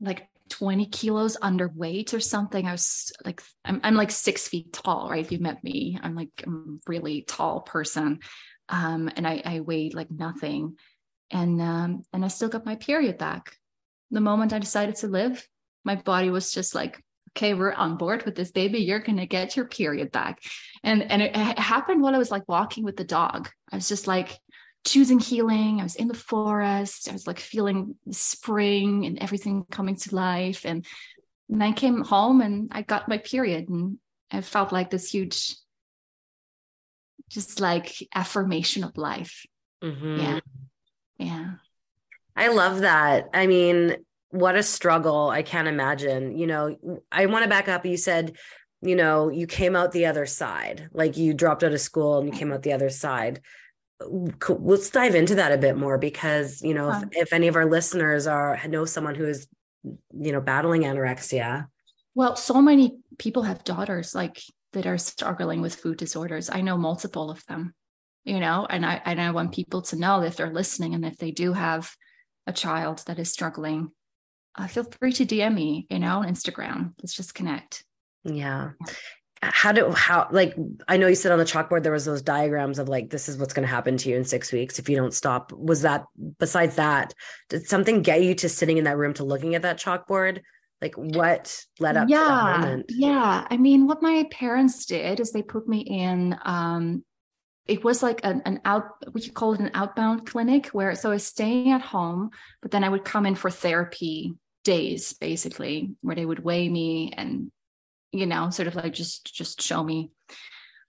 like 0.00 0.28
20 0.52 0.86
kilos 0.86 1.36
underweight 1.38 2.12
or 2.12 2.20
something. 2.20 2.66
I 2.66 2.72
was 2.72 3.10
like, 3.24 3.42
I'm, 3.64 3.80
I'm 3.82 3.94
like 3.94 4.10
six 4.10 4.48
feet 4.48 4.72
tall, 4.72 5.08
right? 5.10 5.24
If 5.24 5.32
you 5.32 5.38
met 5.38 5.64
me, 5.64 5.98
I'm 6.02 6.14
like 6.14 6.28
a 6.46 6.50
really 6.86 7.22
tall 7.22 7.60
person. 7.60 8.20
Um, 8.68 9.10
and 9.16 9.26
I, 9.26 9.42
I 9.44 9.60
weighed 9.60 9.94
like 9.94 10.10
nothing. 10.10 10.76
And, 11.30 11.60
um, 11.60 12.02
and 12.12 12.24
I 12.24 12.28
still 12.28 12.50
got 12.50 12.66
my 12.66 12.76
period 12.76 13.16
back. 13.16 13.56
The 14.10 14.20
moment 14.20 14.52
I 14.52 14.58
decided 14.58 14.96
to 14.96 15.08
live, 15.08 15.46
my 15.84 15.96
body 15.96 16.28
was 16.28 16.52
just 16.52 16.74
like, 16.74 17.02
okay, 17.30 17.54
we're 17.54 17.72
on 17.72 17.96
board 17.96 18.24
with 18.24 18.34
this 18.34 18.50
baby. 18.50 18.80
You're 18.80 18.98
going 18.98 19.16
to 19.16 19.26
get 19.26 19.56
your 19.56 19.64
period 19.64 20.12
back. 20.12 20.42
And, 20.84 21.02
and 21.10 21.22
it, 21.22 21.34
it 21.34 21.58
happened 21.58 22.02
while 22.02 22.14
I 22.14 22.18
was 22.18 22.30
like 22.30 22.46
walking 22.46 22.84
with 22.84 22.98
the 22.98 23.04
dog. 23.04 23.48
I 23.70 23.76
was 23.76 23.88
just 23.88 24.06
like, 24.06 24.38
choosing 24.84 25.18
healing. 25.18 25.80
I 25.80 25.84
was 25.84 25.96
in 25.96 26.08
the 26.08 26.14
forest. 26.14 27.08
I 27.08 27.12
was 27.12 27.26
like 27.26 27.38
feeling 27.38 27.94
spring 28.10 29.06
and 29.06 29.18
everything 29.22 29.64
coming 29.70 29.96
to 29.96 30.14
life. 30.14 30.64
And, 30.64 30.84
and 31.48 31.62
I 31.62 31.72
came 31.72 32.02
home 32.02 32.40
and 32.40 32.70
I 32.72 32.82
got 32.82 33.08
my 33.08 33.18
period 33.18 33.68
and 33.68 33.98
I 34.30 34.40
felt 34.40 34.72
like 34.72 34.90
this 34.90 35.10
huge, 35.10 35.54
just 37.28 37.60
like 37.60 37.94
affirmation 38.14 38.84
of 38.84 38.96
life. 38.96 39.46
Mm-hmm. 39.82 40.16
Yeah. 40.20 40.40
Yeah. 41.18 41.50
I 42.34 42.48
love 42.48 42.80
that. 42.80 43.28
I 43.34 43.46
mean, 43.46 43.96
what 44.30 44.56
a 44.56 44.62
struggle. 44.62 45.28
I 45.28 45.42
can't 45.42 45.68
imagine. 45.68 46.36
You 46.36 46.46
know, 46.46 47.02
I 47.12 47.26
want 47.26 47.44
to 47.44 47.48
back 47.48 47.68
up. 47.68 47.84
You 47.84 47.98
said, 47.98 48.36
you 48.80 48.96
know, 48.96 49.28
you 49.28 49.46
came 49.46 49.76
out 49.76 49.92
the 49.92 50.06
other 50.06 50.26
side, 50.26 50.88
like 50.92 51.16
you 51.16 51.34
dropped 51.34 51.62
out 51.62 51.72
of 51.72 51.80
school 51.80 52.18
and 52.18 52.26
you 52.26 52.36
came 52.36 52.52
out 52.52 52.62
the 52.62 52.72
other 52.72 52.90
side. 52.90 53.40
Let's 54.48 54.90
dive 54.90 55.14
into 55.14 55.36
that 55.36 55.52
a 55.52 55.58
bit 55.58 55.76
more 55.76 55.98
because, 55.98 56.62
you 56.62 56.74
know, 56.74 56.90
if, 56.90 57.08
if 57.12 57.32
any 57.32 57.48
of 57.48 57.56
our 57.56 57.66
listeners 57.66 58.26
are 58.26 58.60
know 58.68 58.84
someone 58.84 59.14
who 59.14 59.24
is, 59.24 59.46
you 59.84 60.32
know, 60.32 60.40
battling 60.40 60.82
anorexia. 60.82 61.66
Well, 62.14 62.36
so 62.36 62.60
many 62.60 62.98
people 63.18 63.42
have 63.42 63.64
daughters 63.64 64.14
like 64.14 64.42
that 64.72 64.86
are 64.86 64.98
struggling 64.98 65.60
with 65.60 65.74
food 65.74 65.98
disorders. 65.98 66.50
I 66.50 66.60
know 66.60 66.76
multiple 66.76 67.30
of 67.30 67.44
them, 67.46 67.74
you 68.24 68.40
know, 68.40 68.66
and 68.68 68.84
I 68.84 69.00
and 69.04 69.20
I 69.20 69.30
want 69.30 69.54
people 69.54 69.82
to 69.82 69.96
know 69.96 70.22
if 70.22 70.36
they're 70.36 70.52
listening 70.52 70.94
and 70.94 71.04
if 71.04 71.16
they 71.16 71.30
do 71.30 71.52
have 71.52 71.94
a 72.46 72.52
child 72.52 73.02
that 73.06 73.18
is 73.18 73.32
struggling, 73.32 73.90
uh, 74.56 74.66
feel 74.66 74.86
free 75.00 75.12
to 75.12 75.26
DM 75.26 75.54
me, 75.54 75.86
you 75.90 75.98
know, 75.98 76.18
on 76.18 76.28
Instagram. 76.28 76.92
Let's 77.02 77.14
just 77.14 77.34
connect. 77.34 77.84
Yeah. 78.24 78.70
How 79.42 79.72
do 79.72 79.90
how 79.90 80.28
like 80.30 80.54
I 80.86 80.96
know 80.96 81.08
you 81.08 81.16
said 81.16 81.32
on 81.32 81.38
the 81.38 81.44
chalkboard 81.44 81.82
there 81.82 81.92
was 81.92 82.04
those 82.04 82.22
diagrams 82.22 82.78
of 82.78 82.88
like 82.88 83.10
this 83.10 83.28
is 83.28 83.36
what's 83.38 83.52
going 83.52 83.66
to 83.66 83.74
happen 83.74 83.96
to 83.96 84.08
you 84.08 84.16
in 84.16 84.24
six 84.24 84.52
weeks 84.52 84.78
if 84.78 84.88
you 84.88 84.96
don't 84.96 85.12
stop. 85.14 85.52
Was 85.52 85.82
that 85.82 86.04
besides 86.38 86.76
that, 86.76 87.12
did 87.48 87.66
something 87.66 88.02
get 88.02 88.22
you 88.22 88.36
to 88.36 88.48
sitting 88.48 88.78
in 88.78 88.84
that 88.84 88.96
room 88.96 89.14
to 89.14 89.24
looking 89.24 89.56
at 89.56 89.62
that 89.62 89.78
chalkboard? 89.78 90.42
Like 90.80 90.94
what 90.96 91.64
led 91.80 91.96
up 91.96 92.08
yeah, 92.08 92.76
Yeah. 92.88 93.46
I 93.50 93.56
mean, 93.56 93.86
what 93.86 94.02
my 94.02 94.26
parents 94.30 94.86
did 94.86 95.18
is 95.18 95.32
they 95.32 95.42
put 95.42 95.68
me 95.68 95.80
in 95.80 96.36
um 96.44 97.04
it 97.66 97.84
was 97.84 98.02
like 98.02 98.20
an, 98.24 98.42
an 98.44 98.60
out 98.64 98.84
we 99.12 99.22
could 99.22 99.34
call 99.34 99.54
it 99.54 99.60
an 99.60 99.70
outbound 99.74 100.26
clinic 100.26 100.66
where 100.68 100.94
so 100.94 101.10
I 101.10 101.14
was 101.14 101.26
staying 101.26 101.70
at 101.72 101.82
home, 101.82 102.30
but 102.60 102.70
then 102.70 102.84
I 102.84 102.88
would 102.88 103.04
come 103.04 103.26
in 103.26 103.34
for 103.34 103.50
therapy 103.50 104.34
days 104.64 105.14
basically, 105.14 105.94
where 106.00 106.16
they 106.16 106.26
would 106.26 106.44
weigh 106.44 106.68
me 106.68 107.12
and 107.16 107.50
you 108.12 108.26
know, 108.26 108.50
sort 108.50 108.68
of 108.68 108.74
like 108.74 108.92
just 108.92 109.34
just 109.34 109.60
show 109.62 109.82
me 109.82 110.10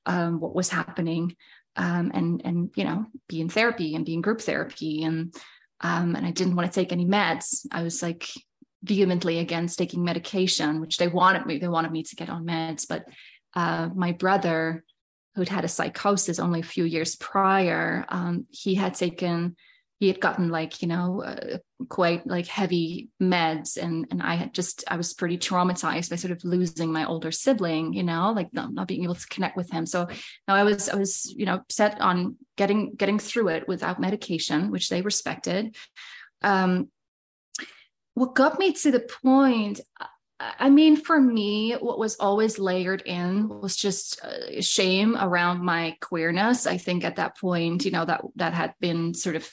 um, 0.05 0.39
what 0.39 0.55
was 0.55 0.69
happening, 0.69 1.35
um, 1.75 2.11
and 2.13 2.41
and 2.45 2.71
you 2.75 2.83
know, 2.83 3.05
be 3.27 3.41
in 3.41 3.49
therapy 3.49 3.95
and 3.95 4.05
be 4.05 4.13
in 4.13 4.21
group 4.21 4.41
therapy, 4.41 5.03
and 5.03 5.33
um, 5.81 6.15
and 6.15 6.25
I 6.25 6.31
didn't 6.31 6.55
want 6.55 6.71
to 6.71 6.79
take 6.79 6.91
any 6.91 7.05
meds. 7.05 7.65
I 7.71 7.83
was 7.83 8.01
like 8.01 8.27
vehemently 8.83 9.39
against 9.39 9.77
taking 9.77 10.03
medication, 10.03 10.81
which 10.81 10.97
they 10.97 11.07
wanted 11.07 11.45
me. 11.45 11.57
They 11.57 11.67
wanted 11.67 11.91
me 11.91 12.03
to 12.03 12.15
get 12.15 12.29
on 12.29 12.45
meds, 12.45 12.85
but 12.87 13.05
uh, 13.55 13.89
my 13.95 14.11
brother 14.11 14.83
who'd 15.35 15.49
had 15.49 15.65
a 15.65 15.69
psychosis 15.69 16.39
only 16.39 16.59
a 16.59 16.63
few 16.63 16.83
years 16.83 17.15
prior, 17.15 18.05
um, 18.09 18.45
he 18.51 18.75
had 18.75 18.93
taken, 18.93 19.55
he 20.03 20.09
had 20.09 20.19
gotten 20.19 20.49
like, 20.49 20.81
you 20.81 20.87
know, 20.89 21.23
uh, 21.23 21.59
quite 21.87 22.27
like 22.27 22.45
heavy 22.45 23.07
meds. 23.21 23.77
And, 23.77 24.05
and 24.11 24.21
I 24.21 24.35
had 24.35 24.53
just, 24.53 24.83
I 24.89 24.97
was 24.97 25.13
pretty 25.13 25.37
traumatized 25.37 26.09
by 26.09 26.17
sort 26.17 26.33
of 26.33 26.43
losing 26.43 26.91
my 26.91 27.05
older 27.05 27.31
sibling, 27.31 27.93
you 27.93 28.03
know, 28.03 28.33
like 28.35 28.53
not, 28.53 28.73
not 28.73 28.89
being 28.89 29.05
able 29.05 29.15
to 29.15 29.27
connect 29.27 29.55
with 29.55 29.71
him. 29.71 29.85
So 29.85 30.09
now 30.45 30.55
I 30.55 30.63
was, 30.63 30.89
I 30.89 30.95
was, 30.95 31.33
you 31.33 31.45
know, 31.45 31.61
set 31.69 32.01
on 32.01 32.35
getting, 32.57 32.95
getting 32.95 33.17
through 33.17 33.47
it 33.47 33.65
without 33.65 34.01
medication, 34.01 34.71
which 34.71 34.89
they 34.89 35.01
respected. 35.01 35.73
Um, 36.41 36.89
what 38.13 38.35
got 38.35 38.59
me 38.59 38.73
to 38.73 38.91
the 38.91 39.07
point 39.23 39.79
I 40.59 40.69
mean, 40.69 40.97
for 40.97 41.21
me, 41.21 41.73
what 41.73 41.97
was 41.97 42.17
always 42.17 42.59
layered 42.59 43.03
in 43.05 43.47
was 43.47 43.77
just 43.77 44.19
uh, 44.21 44.59
shame 44.59 45.15
around 45.15 45.63
my 45.63 45.95
queerness. 46.01 46.67
I 46.67 46.75
think 46.75 47.05
at 47.05 47.15
that 47.15 47.37
point, 47.37 47.85
you 47.85 47.91
know, 47.91 48.03
that 48.03 48.21
that 48.35 48.53
had 48.53 48.73
been 48.81 49.13
sort 49.13 49.37
of 49.37 49.49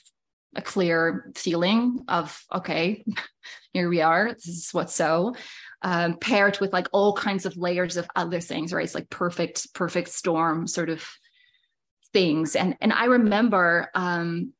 a 0.54 0.62
clear 0.62 1.30
feeling 1.34 2.04
of 2.08 2.42
okay, 2.52 3.04
here 3.72 3.88
we 3.88 4.00
are. 4.00 4.32
This 4.32 4.46
is 4.46 4.68
what's 4.72 4.94
so. 4.94 5.34
Um, 5.82 6.18
paired 6.18 6.60
with 6.60 6.72
like 6.74 6.88
all 6.92 7.14
kinds 7.14 7.46
of 7.46 7.56
layers 7.56 7.96
of 7.96 8.06
other 8.14 8.40
things, 8.40 8.72
right? 8.72 8.84
It's 8.84 8.94
like 8.94 9.08
perfect, 9.08 9.72
perfect 9.72 10.08
storm 10.08 10.66
sort 10.66 10.90
of 10.90 11.06
things. 12.12 12.54
And 12.54 12.76
and 12.80 12.92
I 12.92 13.06
remember 13.06 13.88
um, 13.94 14.52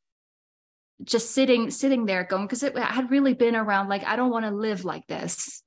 just 1.04 1.32
sitting 1.32 1.70
sitting 1.70 2.06
there 2.06 2.24
going 2.24 2.46
because 2.46 2.62
it 2.62 2.76
had 2.76 3.10
really 3.10 3.34
been 3.34 3.56
around 3.56 3.88
like 3.88 4.04
I 4.06 4.16
don't 4.16 4.30
want 4.30 4.46
to 4.46 4.50
live 4.50 4.84
like 4.84 5.06
this 5.06 5.62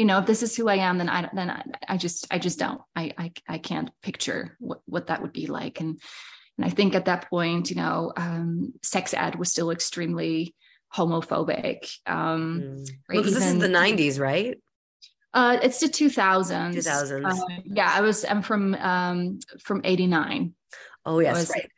you 0.00 0.06
know 0.06 0.18
if 0.18 0.24
this 0.24 0.42
is 0.42 0.56
who 0.56 0.66
i 0.66 0.76
am 0.76 0.96
then 0.96 1.10
i 1.10 1.28
then 1.34 1.50
i, 1.50 1.62
I 1.86 1.96
just 1.98 2.26
i 2.30 2.38
just 2.38 2.58
don't 2.58 2.80
I, 2.96 3.12
I 3.18 3.32
i 3.46 3.58
can't 3.58 3.90
picture 4.02 4.56
what 4.58 4.80
what 4.86 5.08
that 5.08 5.20
would 5.20 5.34
be 5.34 5.46
like 5.46 5.80
and 5.80 6.00
and 6.60 6.70
i 6.70 6.74
think 6.74 6.94
at 6.94 7.06
that 7.06 7.28
point 7.30 7.70
you 7.70 7.76
know 7.76 8.12
um 8.16 8.72
sex 8.82 9.14
ed 9.14 9.36
was 9.36 9.50
still 9.50 9.70
extremely 9.70 10.54
homophobic 10.94 11.96
um 12.06 12.60
mm. 12.62 12.90
right? 13.08 13.16
well, 13.16 13.22
this 13.22 13.36
is 13.36 13.58
the 13.58 13.68
90s 13.68 14.20
right 14.20 14.58
uh 15.32 15.58
it's 15.62 15.80
the 15.80 15.86
2000s 15.86 16.74
2000s 16.74 17.24
uh, 17.24 17.60
yeah 17.64 17.90
i 17.94 18.00
was 18.00 18.24
i'm 18.26 18.42
from 18.42 18.74
um 18.74 19.38
from 19.62 19.80
89 19.84 20.54
oh 21.06 21.20
yes 21.20 21.36
was, 21.36 21.50
right 21.50 21.70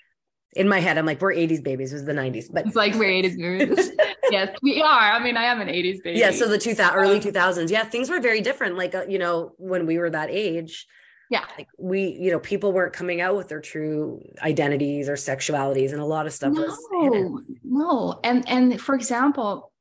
in 0.54 0.68
my 0.68 0.80
head, 0.80 0.98
I'm 0.98 1.06
like, 1.06 1.20
we're 1.20 1.32
80s 1.32 1.62
babies. 1.62 1.92
It 1.92 1.96
was 1.96 2.04
the 2.04 2.12
90s, 2.12 2.52
but 2.52 2.66
it's 2.66 2.76
like 2.76 2.94
we're 2.94 3.10
80s 3.10 3.38
babies. 3.38 3.90
yes, 4.30 4.54
we 4.62 4.82
are. 4.82 5.12
I 5.12 5.22
mean, 5.22 5.36
I 5.36 5.44
am 5.44 5.62
an 5.62 5.68
80s 5.68 6.02
baby. 6.02 6.18
Yeah. 6.18 6.30
So 6.30 6.46
the 6.46 6.58
2000 6.58 6.94
early 6.94 7.20
2000s. 7.20 7.70
Yeah. 7.70 7.84
Things 7.84 8.10
were 8.10 8.20
very 8.20 8.42
different. 8.42 8.76
Like, 8.76 8.94
uh, 8.94 9.06
you 9.08 9.18
know, 9.18 9.52
when 9.56 9.86
we 9.86 9.96
were 9.96 10.10
that 10.10 10.28
age, 10.30 10.86
yeah. 11.32 11.44
Like 11.56 11.68
we, 11.78 12.16
you 12.20 12.30
know, 12.30 12.38
people 12.38 12.72
weren't 12.72 12.92
coming 12.92 13.20
out 13.20 13.36
with 13.36 13.48
their 13.48 13.60
true 13.60 14.22
identities 14.40 15.08
or 15.08 15.14
sexualities 15.14 15.92
and 15.92 16.00
a 16.00 16.04
lot 16.04 16.26
of 16.26 16.32
stuff 16.32 16.52
no, 16.52 16.62
was. 16.62 17.46
No. 17.64 18.20
And, 18.22 18.48
and 18.48 18.80
for 18.80 18.94
example, 18.94 19.72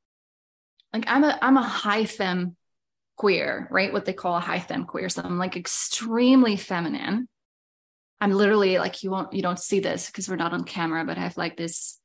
like 0.92 1.04
I'm 1.06 1.24
a, 1.24 1.38
I'm 1.40 1.56
a 1.56 1.62
high 1.62 2.06
fem 2.06 2.56
queer, 3.16 3.68
right? 3.70 3.92
What 3.92 4.04
they 4.04 4.12
call 4.12 4.36
a 4.36 4.40
high 4.40 4.60
fem 4.60 4.84
queer. 4.84 5.08
So 5.08 5.22
I'm 5.22 5.38
like 5.38 5.56
extremely 5.56 6.56
feminine 6.56 7.28
I'm 8.22 8.30
literally 8.30 8.78
like 8.78 9.02
you 9.02 9.10
won't 9.10 9.32
you 9.32 9.42
don't 9.42 9.58
see 9.58 9.80
this 9.80 10.06
because 10.06 10.28
we're 10.28 10.36
not 10.36 10.52
on 10.52 10.62
camera, 10.62 11.04
but 11.04 11.18
I 11.18 11.22
have 11.22 11.36
like 11.36 11.56
this 11.56 11.98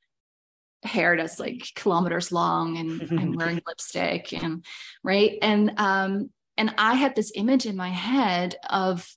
hair 0.82 1.16
that's 1.16 1.40
like 1.40 1.70
kilometers 1.76 2.32
long 2.32 2.76
and 2.78 3.20
I'm 3.20 3.34
wearing 3.36 3.62
lipstick 3.68 4.34
and 4.34 4.66
right. 5.04 5.38
And 5.44 5.74
um 5.78 6.32
and 6.58 6.74
I 6.80 6.96
had 6.96 7.16
this 7.16 7.32
image 7.36 7.68
in 7.68 7.76
my 7.76 7.90
head 7.90 8.56
of 8.68 9.08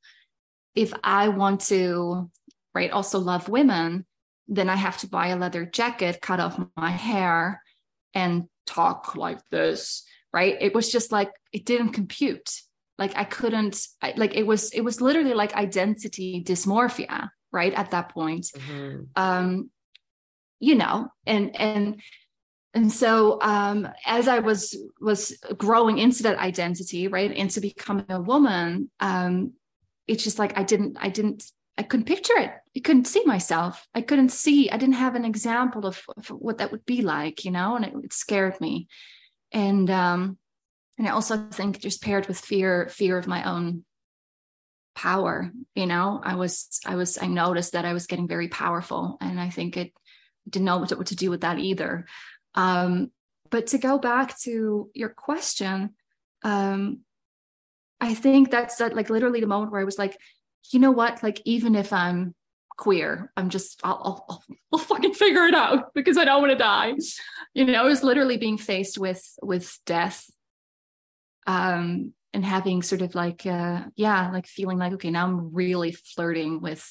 if 0.75 0.93
I 1.03 1.29
want 1.29 1.61
to 1.63 2.31
right 2.75 2.91
also 2.91 3.19
love 3.19 3.49
women, 3.49 4.07
then 4.49 4.69
I 4.69 4.77
have 4.77 4.99
to 4.99 5.09
buy 5.09 5.29
a 5.29 5.37
leather 5.37 5.65
jacket, 5.65 6.21
cut 6.21 6.41
off 6.41 6.61
my 6.77 6.91
hair, 6.91 7.63
and 8.15 8.45
talk 8.67 9.17
like 9.17 9.41
this. 9.51 10.05
Right. 10.33 10.57
It 10.61 10.75
was 10.75 10.91
just 10.91 11.11
like 11.11 11.31
it 11.53 11.65
didn't 11.65 11.91
compute 11.91 12.63
like 13.01 13.17
i 13.17 13.25
couldn't 13.25 13.89
I, 14.01 14.13
like 14.17 14.37
it 14.37 14.47
was 14.47 14.71
it 14.71 14.83
was 14.83 15.01
literally 15.01 15.35
like 15.35 15.57
identity 15.57 16.45
dysmorphia 16.47 17.31
right 17.51 17.73
at 17.73 17.91
that 17.91 18.11
point 18.11 18.47
mm-hmm. 18.55 19.05
um 19.17 19.71
you 20.61 20.77
know 20.77 21.09
and 21.27 21.57
and 21.59 22.01
and 22.75 22.93
so 22.93 23.41
um 23.41 23.89
as 24.07 24.29
i 24.29 24.39
was 24.39 24.79
was 25.01 25.37
growing 25.57 25.99
into 25.99 26.23
that 26.25 26.39
identity 26.39 27.09
right 27.09 27.33
into 27.33 27.61
becoming 27.61 28.07
a 28.11 28.21
woman 28.21 28.91
um 29.01 29.55
it's 30.11 30.25
just 30.25 30.39
like 30.39 30.59
i 30.59 30.63
didn't 30.63 30.97
i 31.01 31.09
didn't 31.09 31.51
i 31.79 31.83
couldn't 31.83 32.07
picture 32.07 32.37
it. 32.37 32.51
I 32.77 32.81
couldn't 32.81 33.07
see 33.07 33.25
myself. 33.25 33.87
I 33.95 34.03
couldn't 34.03 34.31
see 34.31 34.71
i 34.71 34.77
didn't 34.77 35.03
have 35.05 35.15
an 35.15 35.25
example 35.25 35.87
of, 35.87 36.03
of 36.17 36.29
what 36.29 36.59
that 36.59 36.73
would 36.73 36.85
be 36.85 37.03
like 37.03 37.45
you 37.45 37.51
know 37.51 37.77
and 37.77 37.85
it, 37.85 37.95
it 38.05 38.13
scared 38.13 38.61
me. 38.61 38.89
And 39.53 39.89
um 39.91 40.39
and 40.99 41.09
i 41.09 41.13
also 41.13 41.37
think 41.51 41.81
just 41.81 42.03
paired 42.03 42.27
with 42.29 42.39
fear 42.39 42.89
fear 42.89 43.17
of 43.17 43.27
my 43.27 43.43
own 43.51 43.85
power 44.95 45.51
you 45.75 45.87
know 45.87 46.21
i 46.23 46.35
was 46.35 46.81
i 46.85 46.95
was 46.95 47.17
i 47.23 47.27
noticed 47.27 47.73
that 47.73 47.87
i 47.87 47.93
was 47.93 48.07
getting 48.07 48.29
very 48.29 48.49
powerful 48.49 49.17
and 49.21 49.41
i 49.41 49.49
think 49.49 49.77
it 49.77 49.93
didn't 50.49 50.67
know 50.67 50.79
what 50.79 50.89
to, 50.91 50.97
what 50.97 51.07
to 51.07 51.17
do 51.17 51.31
with 51.31 51.43
that 51.43 51.59
either. 51.59 52.07
Um 52.55 53.11
but 53.51 53.69
to 53.69 53.79
go 53.79 53.99
back 53.99 54.39
to 54.41 54.91
your 54.95 55.09
question 55.09 55.95
um 56.43 57.01
i 58.01 58.15
think 58.15 58.51
that's 58.51 58.77
that 58.77 58.95
like 58.95 59.11
literally 59.11 59.41
the 59.41 59.47
moment 59.47 59.73
where 59.73 59.81
i 59.81 59.85
was 59.85 59.99
like 59.99 60.17
you 60.73 60.79
know 60.79 60.91
what? 60.91 61.23
Like 61.23 61.41
even 61.45 61.75
if 61.75 61.93
i'm 61.93 62.35
queer 62.77 63.31
i'm 63.37 63.51
just 63.51 63.79
I'll, 63.85 64.25
I'll, 64.29 64.45
I'll 64.73 64.79
fucking 64.91 65.13
figure 65.13 65.45
it 65.45 65.55
out 65.55 65.93
because 65.95 66.17
i 66.17 66.25
don't 66.25 66.41
want 66.41 66.53
to 66.53 66.59
die. 66.59 66.95
You 67.53 67.67
know 67.67 67.83
i 67.83 67.85
was 67.85 68.03
literally 68.03 68.39
being 68.39 68.57
faced 68.57 68.99
with 68.99 69.23
with 69.43 69.79
death 69.85 70.31
um, 71.47 72.15
and 72.33 72.45
having 72.45 72.83
sort 72.83 73.03
of 73.03 73.15
like 73.15 73.45
uh, 73.45 73.83
yeah 73.97 74.31
like 74.31 74.47
feeling 74.47 74.79
like 74.79 74.93
okay 74.95 75.11
now 75.11 75.27
i'm 75.27 75.53
really 75.53 75.93
flirting 75.93 76.61
with 76.61 76.89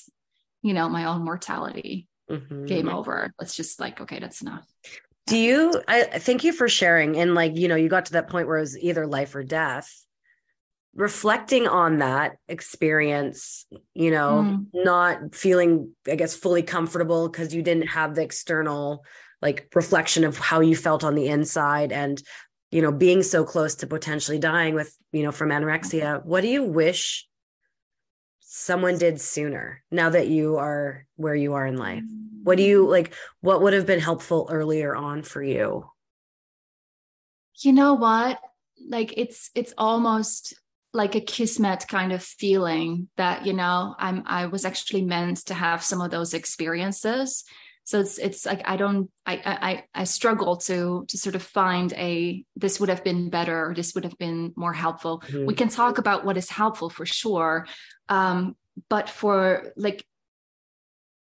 you 0.62 0.74
know 0.74 0.90
my 0.90 1.06
own 1.06 1.24
mortality. 1.24 2.08
Mm-hmm. 2.30 2.66
game 2.66 2.90
over. 2.90 3.34
Let's 3.40 3.56
just 3.56 3.80
like 3.80 4.02
okay 4.02 4.20
that's 4.20 4.42
enough. 4.42 4.68
Do 5.26 5.36
you 5.36 5.82
i 5.88 6.04
thank 6.04 6.44
you 6.44 6.54
for 6.54 6.70
sharing. 6.70 7.18
And 7.18 7.34
like 7.34 7.58
you 7.58 7.68
know 7.68 7.76
you 7.76 7.90
got 7.90 8.06
to 8.06 8.12
that 8.14 8.30
point 8.30 8.48
where 8.48 8.58
it 8.58 8.62
was 8.62 8.78
either 8.78 9.08
life 9.08 9.34
or 9.34 9.42
death 9.42 9.92
reflecting 10.96 11.68
on 11.68 12.00
that 12.00 12.38
experience 12.48 13.66
you 13.94 14.10
know 14.10 14.44
mm. 14.44 14.66
not 14.74 15.36
feeling 15.36 15.92
i 16.08 16.16
guess 16.16 16.36
fully 16.36 16.64
comfortable 16.64 17.30
because 17.30 17.54
you 17.54 17.62
didn't 17.62 17.88
have 17.88 18.16
the 18.16 18.24
external 18.24 19.04
like 19.42 19.70
reflection 19.76 20.24
of 20.24 20.38
how 20.38 20.60
you 20.60 20.76
felt 20.76 21.04
on 21.04 21.16
the 21.16 21.28
inside 21.28 21.92
and 21.92 22.22
you 22.72 22.82
know 22.82 22.92
being 22.92 23.24
so 23.24 23.44
close 23.44 23.76
to 23.76 23.88
potentially 23.88 24.40
dying 24.40 24.74
with 24.74 24.96
you 25.12 25.24
know 25.24 25.32
from 25.32 25.50
anorexia. 25.50 26.24
What 26.26 26.42
do 26.42 26.48
you 26.48 26.64
wish 26.64 27.28
someone 28.42 28.98
did 28.98 29.22
sooner 29.22 29.84
now 29.92 30.10
that 30.10 30.28
you 30.28 30.58
are 30.58 31.06
where 31.16 31.36
you 31.36 31.54
are 31.54 31.66
in 31.66 31.78
life? 31.78 32.04
What 32.44 32.58
do 32.58 32.64
you 32.64 32.88
like 32.88 33.14
what 33.42 33.62
would 33.62 33.74
have 33.74 33.86
been 33.86 34.00
helpful 34.00 34.48
earlier 34.52 34.96
on 34.96 35.24
for 35.24 35.42
you? 35.42 35.90
You 37.62 37.74
know 37.74 37.94
what? 37.96 38.40
Like 38.88 39.14
it's 39.18 39.52
it's 39.56 39.74
almost 39.78 40.59
like 40.94 41.16
a 41.16 41.22
kismet 41.22 41.88
kind 41.88 42.12
of 42.12 42.24
feeling 42.24 43.10
that 43.16 43.46
you 43.46 43.54
know 43.54 43.96
i'm 44.00 44.24
i 44.26 44.48
was 44.48 44.66
actually 44.66 45.04
meant 45.04 45.38
to 45.46 45.54
have 45.54 45.84
some 45.84 46.02
of 46.02 46.12
those 46.12 46.34
experiences. 46.34 47.44
So 47.84 48.00
it's 48.00 48.20
it's 48.20 48.46
like 48.46 48.62
i 48.66 48.78
don't 48.78 49.10
i 49.26 49.42
i 49.46 49.84
i 50.02 50.04
struggle 50.04 50.58
to 50.58 51.06
to 51.08 51.18
sort 51.18 51.34
of 51.34 51.42
find 51.42 51.92
a 51.94 52.44
this 52.56 52.80
would 52.80 52.90
have 52.90 53.04
been 53.04 53.32
better 53.32 53.70
or 53.70 53.74
this 53.74 53.96
would 53.96 54.04
have 54.04 54.18
been 54.20 54.54
more 54.56 54.74
helpful. 54.74 55.22
Mm-hmm. 55.22 55.46
we 55.48 55.56
can 55.56 55.70
talk 55.70 55.98
about 55.98 56.24
what 56.24 56.38
is 56.38 56.50
helpful 56.50 56.90
for 56.90 57.06
sure. 57.06 57.68
Um 58.08 58.56
but 58.90 59.10
for 59.10 59.74
like 59.76 60.06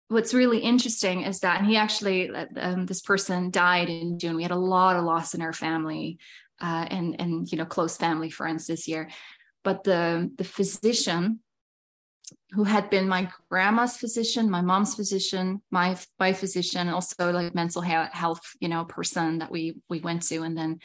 what's 0.06 0.34
really 0.34 0.58
interesting 0.58 1.22
is 1.22 1.40
that 1.40 1.58
and 1.58 1.66
he 1.66 1.76
actually 1.76 2.30
um, 2.30 2.86
this 2.86 3.00
person 3.00 3.50
died 3.50 3.88
in 3.88 4.20
june. 4.20 4.36
We 4.36 4.42
had 4.42 4.52
a 4.52 4.56
lot 4.56 4.96
of 4.96 5.04
loss 5.04 5.34
in 5.34 5.42
our 5.42 5.52
family 5.52 6.18
uh, 6.60 6.86
and 6.88 7.20
and 7.20 7.50
you 7.50 7.58
know 7.58 7.64
close 7.64 7.96
family 7.96 8.30
friends 8.30 8.68
this 8.68 8.86
year 8.86 9.08
but 9.64 9.84
the 9.84 10.30
the 10.36 10.44
physician 10.44 11.40
who 12.52 12.64
had 12.64 12.90
been 12.90 13.08
my 13.08 13.28
grandma's 13.50 13.96
physician 13.96 14.50
my 14.50 14.60
mom's 14.60 14.94
physician 14.94 15.62
my 15.70 15.96
my 16.18 16.32
physician 16.32 16.88
also 16.88 17.30
like 17.32 17.54
mental 17.54 17.82
health 17.82 18.42
you 18.60 18.68
know 18.68 18.84
person 18.84 19.38
that 19.38 19.50
we 19.50 19.76
we 19.88 20.00
went 20.00 20.22
to 20.22 20.42
and 20.42 20.56
then 20.56 20.78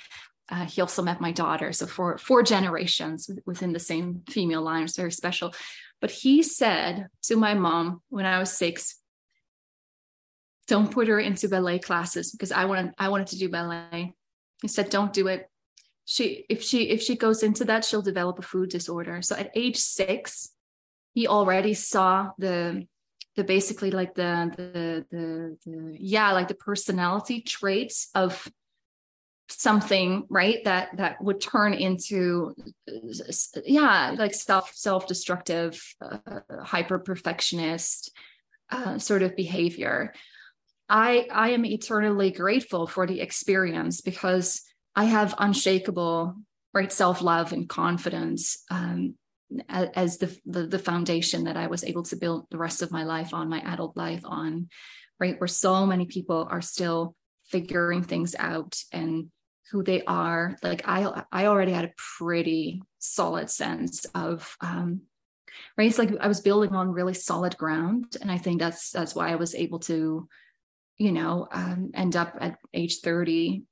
uh, 0.50 0.66
he 0.66 0.82
also 0.82 1.02
met 1.02 1.22
my 1.22 1.32
daughter. 1.32 1.74
So 1.74 1.86
for 1.86 2.18
four 2.18 2.42
generations 2.42 3.30
within 3.46 3.74
the 3.74 3.80
same 3.80 4.24
female 4.30 4.62
line. 4.62 4.84
It's 4.84 4.96
very 4.96 5.12
special. 5.12 5.54
But 6.00 6.12
he 6.12 6.44
said 6.44 7.08
to 7.24 7.36
my 7.36 7.54
mom 7.54 8.02
when 8.10 8.26
i 8.26 8.40
was 8.40 8.52
six 8.52 8.98
don't 10.68 10.92
put 10.92 11.08
her 11.08 11.20
into 11.20 11.48
ballet 11.48 11.80
classes 11.80 12.32
because 12.32 12.52
i 12.52 12.66
wanted 12.66 12.92
i 12.98 13.10
wanted 13.10 13.28
to 13.28 13.38
do 13.38 13.50
ballet. 13.50 14.14
He 14.62 14.68
said 14.68 14.90
don't 14.90 15.14
do 15.14 15.28
it 15.28 15.50
she 16.10 16.46
if 16.48 16.64
she 16.64 16.90
if 16.90 17.02
she 17.02 17.18
goes 17.18 17.44
into 17.44 17.66
that 17.66 17.84
she'll 17.84 18.02
develop 18.02 18.40
a 18.40 18.42
food 18.42 18.70
disorder. 18.70 19.22
So 19.22 19.36
at 19.36 19.52
age 19.56 19.76
six 19.76 20.50
he 21.14 21.28
already 21.28 21.74
saw 21.74 22.32
the 22.38 22.88
the 23.36 23.44
basically 23.44 23.92
like 23.92 24.16
the 24.16 24.54
the 24.56 25.06
the, 25.12 25.58
the 25.66 25.98
yeah 26.00 26.32
like 26.32 26.48
the 26.48 26.56
personality 26.56 27.42
traits 27.42 28.10
of 28.16 28.50
something 29.50 30.26
right 30.30 30.64
that 30.64 30.96
that 30.96 31.22
would 31.22 31.42
turn 31.42 31.74
into 31.74 32.56
yeah 33.66 34.16
like 34.18 34.34
self 34.34 34.72
self-destructive 34.76 35.82
uh, 36.02 36.40
hyper 36.64 37.00
perfectionist 37.00 38.12
uh, 38.70 38.98
sort 38.98 39.24
of 39.24 39.36
behavior. 39.36 40.14
I 40.88 41.28
i 41.34 41.50
am 41.50 41.66
eternally 41.66 42.32
grateful 42.32 42.88
for 42.88 43.06
the 43.06 43.20
experience 43.20 44.00
because 44.00 44.62
I 44.98 45.04
have 45.04 45.36
unshakable 45.38 46.36
right 46.74 46.92
self-love 46.92 47.54
and 47.54 47.70
confidence 47.70 48.64
um, 48.72 49.14
as 49.70 50.18
the, 50.18 50.36
the, 50.48 50.66
the 50.66 50.80
foundation 50.80 51.44
that 51.44 51.56
I 51.56 51.68
was 51.68 51.84
able 51.84 52.02
to 52.04 52.16
build 52.16 52.48
the 52.50 52.58
rest 52.58 52.82
of 52.82 52.92
my 52.92 53.04
life 53.04 53.32
on, 53.32 53.48
my 53.48 53.62
adult 53.62 53.96
life 53.96 54.24
on, 54.26 54.70
right? 55.20 55.40
Where 55.40 55.48
so 55.48 55.86
many 55.86 56.08
people 56.08 56.48
are 56.50 56.62
still 56.62 57.16
figuring 57.46 58.02
things 58.02 58.36
out 58.40 58.82
and 58.92 59.28
who 59.72 59.84
they 59.84 60.04
are. 60.06 60.58
Like 60.64 60.82
I 60.86 61.24
I 61.32 61.46
already 61.46 61.74
had 61.74 61.86
a 61.86 61.94
pretty 62.18 62.82
solid 62.98 63.52
sense 63.52 64.06
of 64.16 64.58
um, 64.62 65.02
right. 65.78 65.88
It's 65.88 66.00
like 66.00 66.10
I 66.20 66.28
was 66.28 66.42
building 66.42 66.74
on 66.74 66.92
really 66.92 67.14
solid 67.14 67.56
ground. 67.56 68.18
And 68.20 68.32
I 68.32 68.40
think 68.40 68.60
that's 68.60 68.90
that's 68.90 69.14
why 69.14 69.30
I 69.30 69.36
was 69.36 69.54
able 69.54 69.80
to, 69.82 70.28
you 70.98 71.12
know, 71.12 71.48
um, 71.52 71.92
end 71.94 72.16
up 72.16 72.36
at 72.40 72.58
age 72.74 73.02
30 73.02 73.64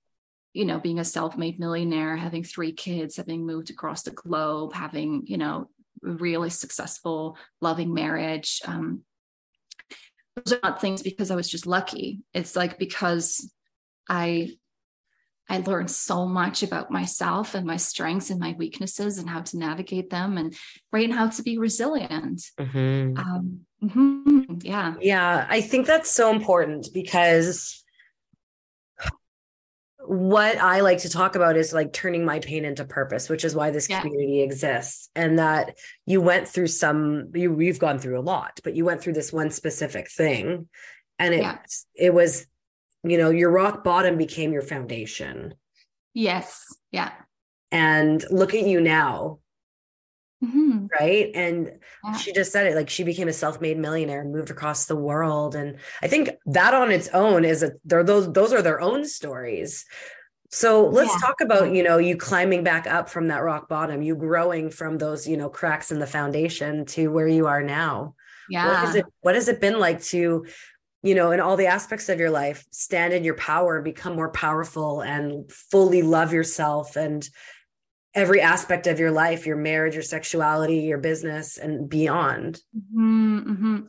you 0.56 0.64
know, 0.64 0.80
being 0.80 1.00
a 1.00 1.06
self-made 1.06 1.60
millionaire, 1.60 2.16
having 2.16 2.44
three 2.44 2.72
kids, 2.72 3.18
having 3.18 3.46
moved 3.46 3.70
across 3.70 4.04
the 4.04 4.12
globe, 4.12 4.74
having, 4.74 5.24
you 5.26 5.38
know, 5.38 5.70
really 6.02 6.50
successful, 6.50 7.38
loving 7.60 7.94
marriage. 7.94 8.62
Um, 8.66 9.02
those 10.36 10.54
are 10.54 10.60
not 10.64 10.80
things 10.80 11.02
because 11.02 11.30
I 11.30 11.36
was 11.36 11.50
just 11.50 11.68
lucky. 11.68 12.22
It's 12.34 12.56
like 12.56 12.80
because 12.80 13.52
I 14.08 14.52
I 15.50 15.60
learned 15.60 15.92
so 15.92 16.26
much 16.26 16.64
about 16.64 16.90
myself 16.90 17.54
and 17.54 17.68
my 17.68 17.78
strengths 17.78 18.30
and 18.30 18.40
my 18.40 18.56
weaknesses 18.58 19.18
and 19.20 19.30
how 19.30 19.42
to 19.42 19.58
navigate 19.58 20.10
them 20.10 20.38
and 20.38 20.56
right 20.92 21.06
and 21.06 21.14
how 21.14 21.28
to 21.28 21.44
be 21.44 21.58
resilient. 21.58 22.42
Mm-hmm. 22.58 23.18
Um, 23.18 23.60
mm-hmm, 23.84 24.56
yeah. 24.62 24.96
Yeah. 25.00 25.46
I 25.48 25.62
think 25.62 25.86
that's 25.86 26.10
so 26.10 26.32
important 26.32 26.88
because 26.94 27.85
what 30.08 30.58
I 30.58 30.82
like 30.82 31.00
to 31.00 31.10
talk 31.10 31.36
about 31.36 31.58
is 31.58 31.74
like 31.74 31.94
turning 31.94 32.26
my 32.26 32.40
pain 32.40 32.66
into 32.66 32.86
purpose, 32.86 33.30
which 33.30 33.44
is 33.44 33.56
why 33.56 33.72
this 33.72 33.90
yeah. 33.90 34.02
community 34.02 34.42
exists. 34.42 35.10
And 35.16 35.40
that 35.40 35.78
you 36.06 36.22
went 36.22 36.48
through 36.48 36.68
some, 36.68 37.32
you 37.34 37.60
you've 37.60 37.80
gone 37.80 38.00
through 38.00 38.20
a 38.20 38.22
lot, 38.22 38.60
but 38.64 38.76
you 38.76 38.86
went 38.86 39.02
through 39.02 39.14
this 39.14 39.34
one 39.34 39.52
specific 39.52 40.10
thing, 40.10 40.68
and 41.20 41.34
it 41.34 41.42
yeah. 41.42 41.58
it 41.96 42.14
was, 42.14 42.46
you 43.04 43.18
know, 43.18 43.30
your 43.30 43.52
rock 43.52 43.84
bottom 43.84 44.18
became 44.18 44.54
your 44.54 44.62
foundation. 44.62 45.54
Yes. 46.14 46.66
Yeah. 46.92 47.12
And 47.72 48.24
look 48.32 48.54
at 48.54 48.66
you 48.66 48.80
now. 48.82 49.40
Mm-hmm. 50.46 50.88
Right. 51.00 51.32
And 51.34 51.72
yeah. 52.04 52.18
she 52.18 52.34
just 52.34 52.52
said 52.52 52.68
it 52.68 52.76
like 52.76 52.90
she 52.90 53.04
became 53.04 53.28
a 53.28 53.34
self-made 53.34 53.78
millionaire 53.78 54.22
and 54.22 54.32
moved 54.32 54.52
across 54.52 54.86
the 54.86 54.96
world. 54.96 55.56
And 55.56 55.78
I 56.02 56.08
think 56.08 56.30
that 56.46 56.74
on 56.74 56.92
its 56.92 57.08
own 57.10 57.46
is 57.46 57.64
a 57.64 57.72
they're 57.84 58.04
those 58.04 58.32
those 58.32 58.54
are 58.54 58.62
their 58.62 58.82
own 58.82 59.06
stories. 59.06 59.86
So 60.52 60.88
let's 60.88 61.12
yeah. 61.14 61.28
talk 61.28 61.42
about, 61.42 61.74
you 61.74 61.84
know, 61.84 61.98
you 61.98 62.16
climbing 62.16 62.64
back 62.64 62.88
up 62.88 63.10
from 63.10 63.28
that 63.28 63.44
rock 63.44 63.68
bottom, 63.68 64.02
you 64.02 64.16
growing 64.16 64.70
from 64.70 64.98
those, 64.98 65.28
you 65.28 65.36
know, 65.36 65.50
cracks 65.50 65.92
in 65.92 66.00
the 66.00 66.08
foundation 66.08 66.86
to 66.88 67.08
where 67.08 67.28
you 67.28 67.48
are 67.48 67.64
now. 67.64 68.16
Yeah. 68.50 68.68
What 68.68 68.78
has 68.78 68.96
it 68.96 69.06
what 69.22 69.36
has 69.36 69.48
it 69.48 69.60
been 69.60 69.80
like 69.80 70.02
to, 70.04 70.46
you 71.02 71.16
know, 71.16 71.32
in 71.32 71.40
all 71.40 71.58
the 71.58 71.68
aspects 71.68 72.10
of 72.10 72.20
your 72.20 72.30
life, 72.30 72.66
stand 72.72 73.14
in 73.14 73.24
your 73.24 73.36
power, 73.36 73.82
become 73.82 74.16
more 74.16 74.30
powerful 74.30 75.02
and 75.02 75.52
fully 75.52 76.04
love 76.04 76.32
yourself 76.32 76.96
and 76.96 77.28
every 78.16 78.40
aspect 78.42 78.88
of 78.88 79.00
your 79.00 79.12
life 79.12 79.46
your 79.46 79.58
marriage 79.58 79.94
your 79.94 80.04
sexuality 80.04 80.78
your 80.78 80.98
business 80.98 81.58
and 81.58 81.90
beyond 81.90 82.62
mm-hmm, 82.76 83.40
mm-hmm. 83.40 83.80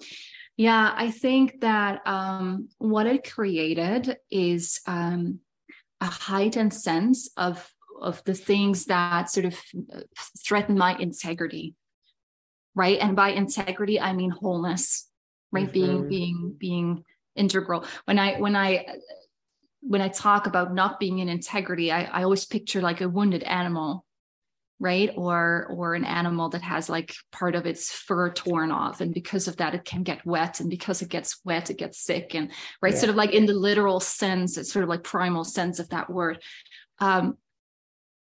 yeah 0.57 0.93
i 0.97 1.11
think 1.11 1.61
that 1.61 2.07
um, 2.07 2.69
what 2.79 3.07
it 3.07 3.31
created 3.33 4.17
is 4.31 4.81
um, 4.87 5.39
a 6.01 6.07
heightened 6.07 6.75
sense 6.75 7.31
of 7.37 7.73
of 8.03 8.23
the 8.25 8.35
things 8.35 8.87
that 8.87 9.31
sort 9.31 9.47
of 9.47 9.59
threaten 10.45 10.77
my 10.77 10.95
integrity 10.99 11.75
right 12.75 12.99
and 13.01 13.17
by 13.17 13.31
integrity 13.31 13.99
i 14.01 14.12
mean 14.12 14.31
wholeness 14.31 15.09
right 15.53 15.73
mm-hmm. 15.73 15.73
being 15.73 16.09
being 16.09 16.55
being 16.59 17.05
integral 17.37 17.85
when 18.05 18.19
i 18.19 18.39
when 18.41 18.57
i 18.57 18.85
when 19.81 20.01
i 20.01 20.09
talk 20.09 20.47
about 20.47 20.75
not 20.75 20.99
being 20.99 21.21
in 21.21 21.29
integrity 21.29 21.93
I, 21.93 22.05
I 22.05 22.23
always 22.25 22.45
picture 22.45 22.81
like 22.81 23.01
a 23.01 23.09
wounded 23.09 23.43
animal 23.45 24.05
right? 24.79 25.11
Or 25.17 25.67
or 25.71 25.95
an 25.95 26.05
animal 26.05 26.51
that 26.51 26.62
has 26.62 26.89
like 26.89 27.15
part 27.33 27.55
of 27.55 27.67
its 27.67 27.91
fur 27.91 28.31
torn 28.31 28.71
off 28.71 29.01
and 29.01 29.12
because 29.15 29.49
of 29.49 29.57
that 29.57 29.75
it 29.75 29.85
can 29.85 30.03
get 30.03 30.27
wet 30.27 30.61
and 30.61 30.69
because 30.69 31.03
it 31.03 31.09
gets 31.09 31.41
wet 31.45 31.71
it 31.71 31.79
gets 31.79 31.99
sick 31.99 32.35
and 32.35 32.51
right? 32.83 32.93
Yeah. 32.93 32.99
sort 32.99 33.11
of 33.11 33.17
like 33.17 33.33
in 33.33 33.47
the 33.47 33.55
literal 33.55 34.01
sense 34.01 34.59
it's 34.59 34.73
sort 34.73 34.83
of 34.83 34.89
like 34.89 35.03
primal 35.03 35.45
sense 35.45 35.79
of 35.79 35.89
that 35.91 36.11
word. 36.11 36.43
Um 36.99 37.37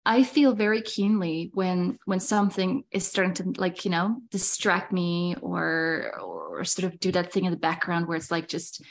i 0.06 0.22
feel 0.22 0.54
very 0.54 0.80
keenly 0.80 1.50
when 1.52 1.98
when 2.06 2.20
something 2.20 2.84
is 2.90 3.06
starting 3.06 3.34
to 3.34 3.60
like 3.60 3.84
you 3.84 3.90
know 3.90 4.16
distract 4.30 4.92
me 4.92 5.36
or 5.42 6.18
or 6.22 6.64
sort 6.64 6.90
of 6.90 6.98
do 6.98 7.12
that 7.12 7.30
thing 7.30 7.44
in 7.44 7.50
the 7.50 7.58
background 7.58 8.08
where 8.08 8.16
it's 8.16 8.30
like 8.30 8.48
just 8.48 8.82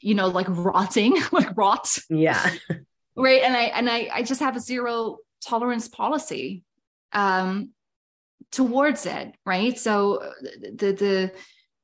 you 0.00 0.14
know 0.14 0.28
like 0.28 0.46
rotting 0.48 1.16
like 1.32 1.56
rot. 1.56 1.98
Yeah. 2.10 2.50
Right? 3.16 3.42
And 3.42 3.56
i 3.56 3.62
and 3.62 3.90
i 3.90 4.08
i 4.14 4.22
just 4.22 4.38
have 4.38 4.54
a 4.54 4.60
zero 4.60 5.16
tolerance 5.44 5.88
policy 5.88 6.64
um, 7.12 7.70
towards 8.52 9.06
it, 9.06 9.34
right? 9.44 9.78
So 9.78 10.32
the 10.42 10.92
the 10.92 11.32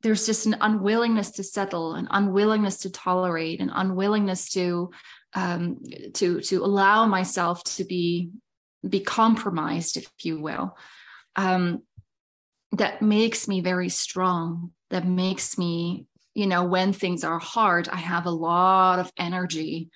there's 0.02 0.26
just 0.26 0.44
an 0.46 0.56
unwillingness 0.60 1.30
to 1.32 1.44
settle, 1.44 1.94
an 1.94 2.08
unwillingness 2.10 2.78
to 2.78 2.90
tolerate, 2.90 3.60
an 3.60 3.70
unwillingness 3.70 4.50
to 4.50 4.90
um, 5.34 5.78
to 6.14 6.40
to 6.40 6.64
allow 6.64 7.06
myself 7.06 7.64
to 7.64 7.84
be 7.84 8.30
be 8.86 9.00
compromised, 9.00 9.96
if 9.96 10.10
you 10.22 10.40
will. 10.40 10.76
Um, 11.36 11.82
that 12.72 13.02
makes 13.02 13.48
me 13.48 13.60
very 13.60 13.88
strong. 13.88 14.72
That 14.90 15.06
makes 15.06 15.56
me 15.56 16.06
you 16.34 16.48
know, 16.48 16.64
when 16.64 16.92
things 16.92 17.22
are 17.24 17.38
hard, 17.38 17.88
I 17.88 17.96
have 17.96 18.26
a 18.26 18.30
lot 18.30 18.98
of 18.98 19.12
energy, 19.16 19.90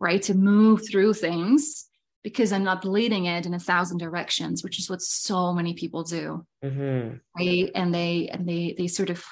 right, 0.00 0.22
to 0.22 0.34
move 0.34 0.88
through 0.88 1.14
things 1.14 1.86
because 2.24 2.52
I'm 2.52 2.64
not 2.64 2.86
leading 2.86 3.26
it 3.26 3.44
in 3.44 3.52
a 3.52 3.60
thousand 3.60 3.98
directions, 3.98 4.64
which 4.64 4.78
is 4.80 4.88
what 4.88 5.02
so 5.02 5.52
many 5.52 5.74
people 5.74 6.02
do. 6.02 6.44
Mm-hmm. 6.64 7.18
Right. 7.38 7.70
And 7.74 7.94
they, 7.94 8.28
and 8.28 8.48
they, 8.48 8.74
they 8.76 8.88
sort 8.88 9.10
of, 9.10 9.22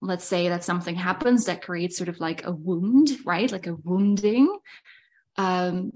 let's 0.00 0.24
say 0.24 0.48
that 0.48 0.62
something 0.62 0.94
happens 0.94 1.46
that 1.46 1.60
creates 1.60 1.96
sort 1.98 2.08
of 2.08 2.20
like 2.20 2.46
a 2.46 2.52
wound, 2.52 3.10
right? 3.24 3.50
Like 3.50 3.66
a 3.66 3.74
wounding. 3.74 4.56
Um, 5.36 5.90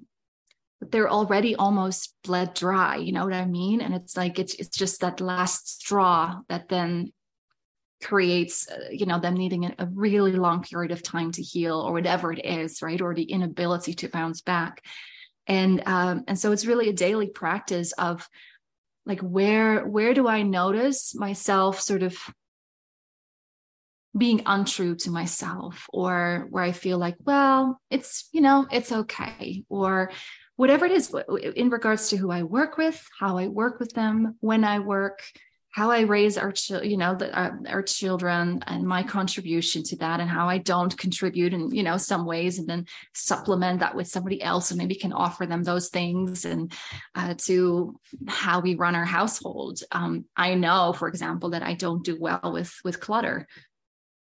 they're 0.80 1.08
already 1.08 1.54
almost 1.54 2.16
bled 2.24 2.54
dry, 2.54 2.96
you 2.96 3.12
know 3.12 3.24
what 3.24 3.32
I 3.32 3.46
mean? 3.46 3.80
And 3.80 3.94
it's 3.94 4.16
like, 4.16 4.40
it's, 4.40 4.54
it's 4.54 4.76
just 4.76 5.00
that 5.02 5.20
last 5.20 5.82
straw 5.82 6.40
that 6.48 6.68
then 6.68 7.12
creates 8.02 8.68
uh, 8.68 8.88
you 8.90 9.06
know 9.06 9.20
them 9.20 9.34
needing 9.34 9.64
a, 9.64 9.74
a, 9.78 9.86
really 9.86 10.32
long 10.32 10.60
period 10.60 10.90
of 10.90 11.04
time 11.04 11.30
to 11.30 11.40
heal 11.40 11.78
or 11.78 11.92
whatever 11.92 12.32
it 12.32 12.44
is 12.44 12.82
right 12.82 13.00
or 13.00 13.14
the 13.14 13.22
inability 13.22 13.94
to 13.94 14.08
bounce 14.08 14.40
back 14.40 14.82
and 15.46 15.82
um 15.86 16.24
and 16.28 16.38
so 16.38 16.52
it's 16.52 16.66
really 16.66 16.88
a 16.88 16.92
daily 16.92 17.28
practice 17.28 17.92
of 17.92 18.28
like 19.06 19.20
where 19.20 19.86
where 19.86 20.14
do 20.14 20.28
i 20.28 20.42
notice 20.42 21.14
myself 21.14 21.80
sort 21.80 22.02
of 22.02 22.16
being 24.16 24.42
untrue 24.44 24.94
to 24.94 25.10
myself? 25.10 25.86
Or 25.92 26.46
where 26.50 26.64
i 26.64 26.72
feel 26.72 26.98
like 26.98 27.16
well 27.24 27.80
it's 27.90 28.28
you 28.32 28.40
know 28.40 28.66
it's 28.70 28.92
okay. 28.92 29.64
Or 29.68 30.10
whatever 30.56 30.84
it 30.86 30.92
is 30.92 31.14
in 31.56 31.70
regards 31.70 32.08
to 32.10 32.16
who 32.16 32.30
i 32.30 32.42
work 32.42 32.76
with 32.76 33.04
how 33.18 33.38
i 33.38 33.48
work 33.48 33.80
with 33.80 33.94
them 33.94 34.36
when 34.40 34.64
i 34.64 34.78
work 34.78 35.22
how 35.72 35.90
I 35.90 36.00
raise 36.00 36.36
our, 36.36 36.52
ch- 36.52 36.70
you 36.70 36.98
know, 36.98 37.14
the, 37.14 37.34
our, 37.34 37.58
our, 37.66 37.82
children 37.82 38.62
and 38.66 38.86
my 38.86 39.02
contribution 39.02 39.82
to 39.84 39.96
that, 39.96 40.20
and 40.20 40.28
how 40.28 40.46
I 40.46 40.58
don't 40.58 40.96
contribute 40.96 41.54
in, 41.54 41.74
you 41.74 41.82
know, 41.82 41.96
some 41.96 42.26
ways, 42.26 42.58
and 42.58 42.68
then 42.68 42.86
supplement 43.14 43.80
that 43.80 43.94
with 43.94 44.06
somebody 44.06 44.42
else, 44.42 44.70
and 44.70 44.78
maybe 44.78 44.94
can 44.94 45.14
offer 45.14 45.46
them 45.46 45.62
those 45.62 45.88
things, 45.88 46.44
and 46.44 46.72
uh, 47.14 47.34
to 47.46 47.98
how 48.28 48.60
we 48.60 48.74
run 48.74 48.94
our 48.94 49.06
household. 49.06 49.80
Um, 49.90 50.26
I 50.36 50.54
know, 50.54 50.92
for 50.92 51.08
example, 51.08 51.50
that 51.50 51.62
I 51.62 51.72
don't 51.72 52.04
do 52.04 52.18
well 52.20 52.52
with 52.52 52.72
with 52.84 53.00
clutter. 53.00 53.48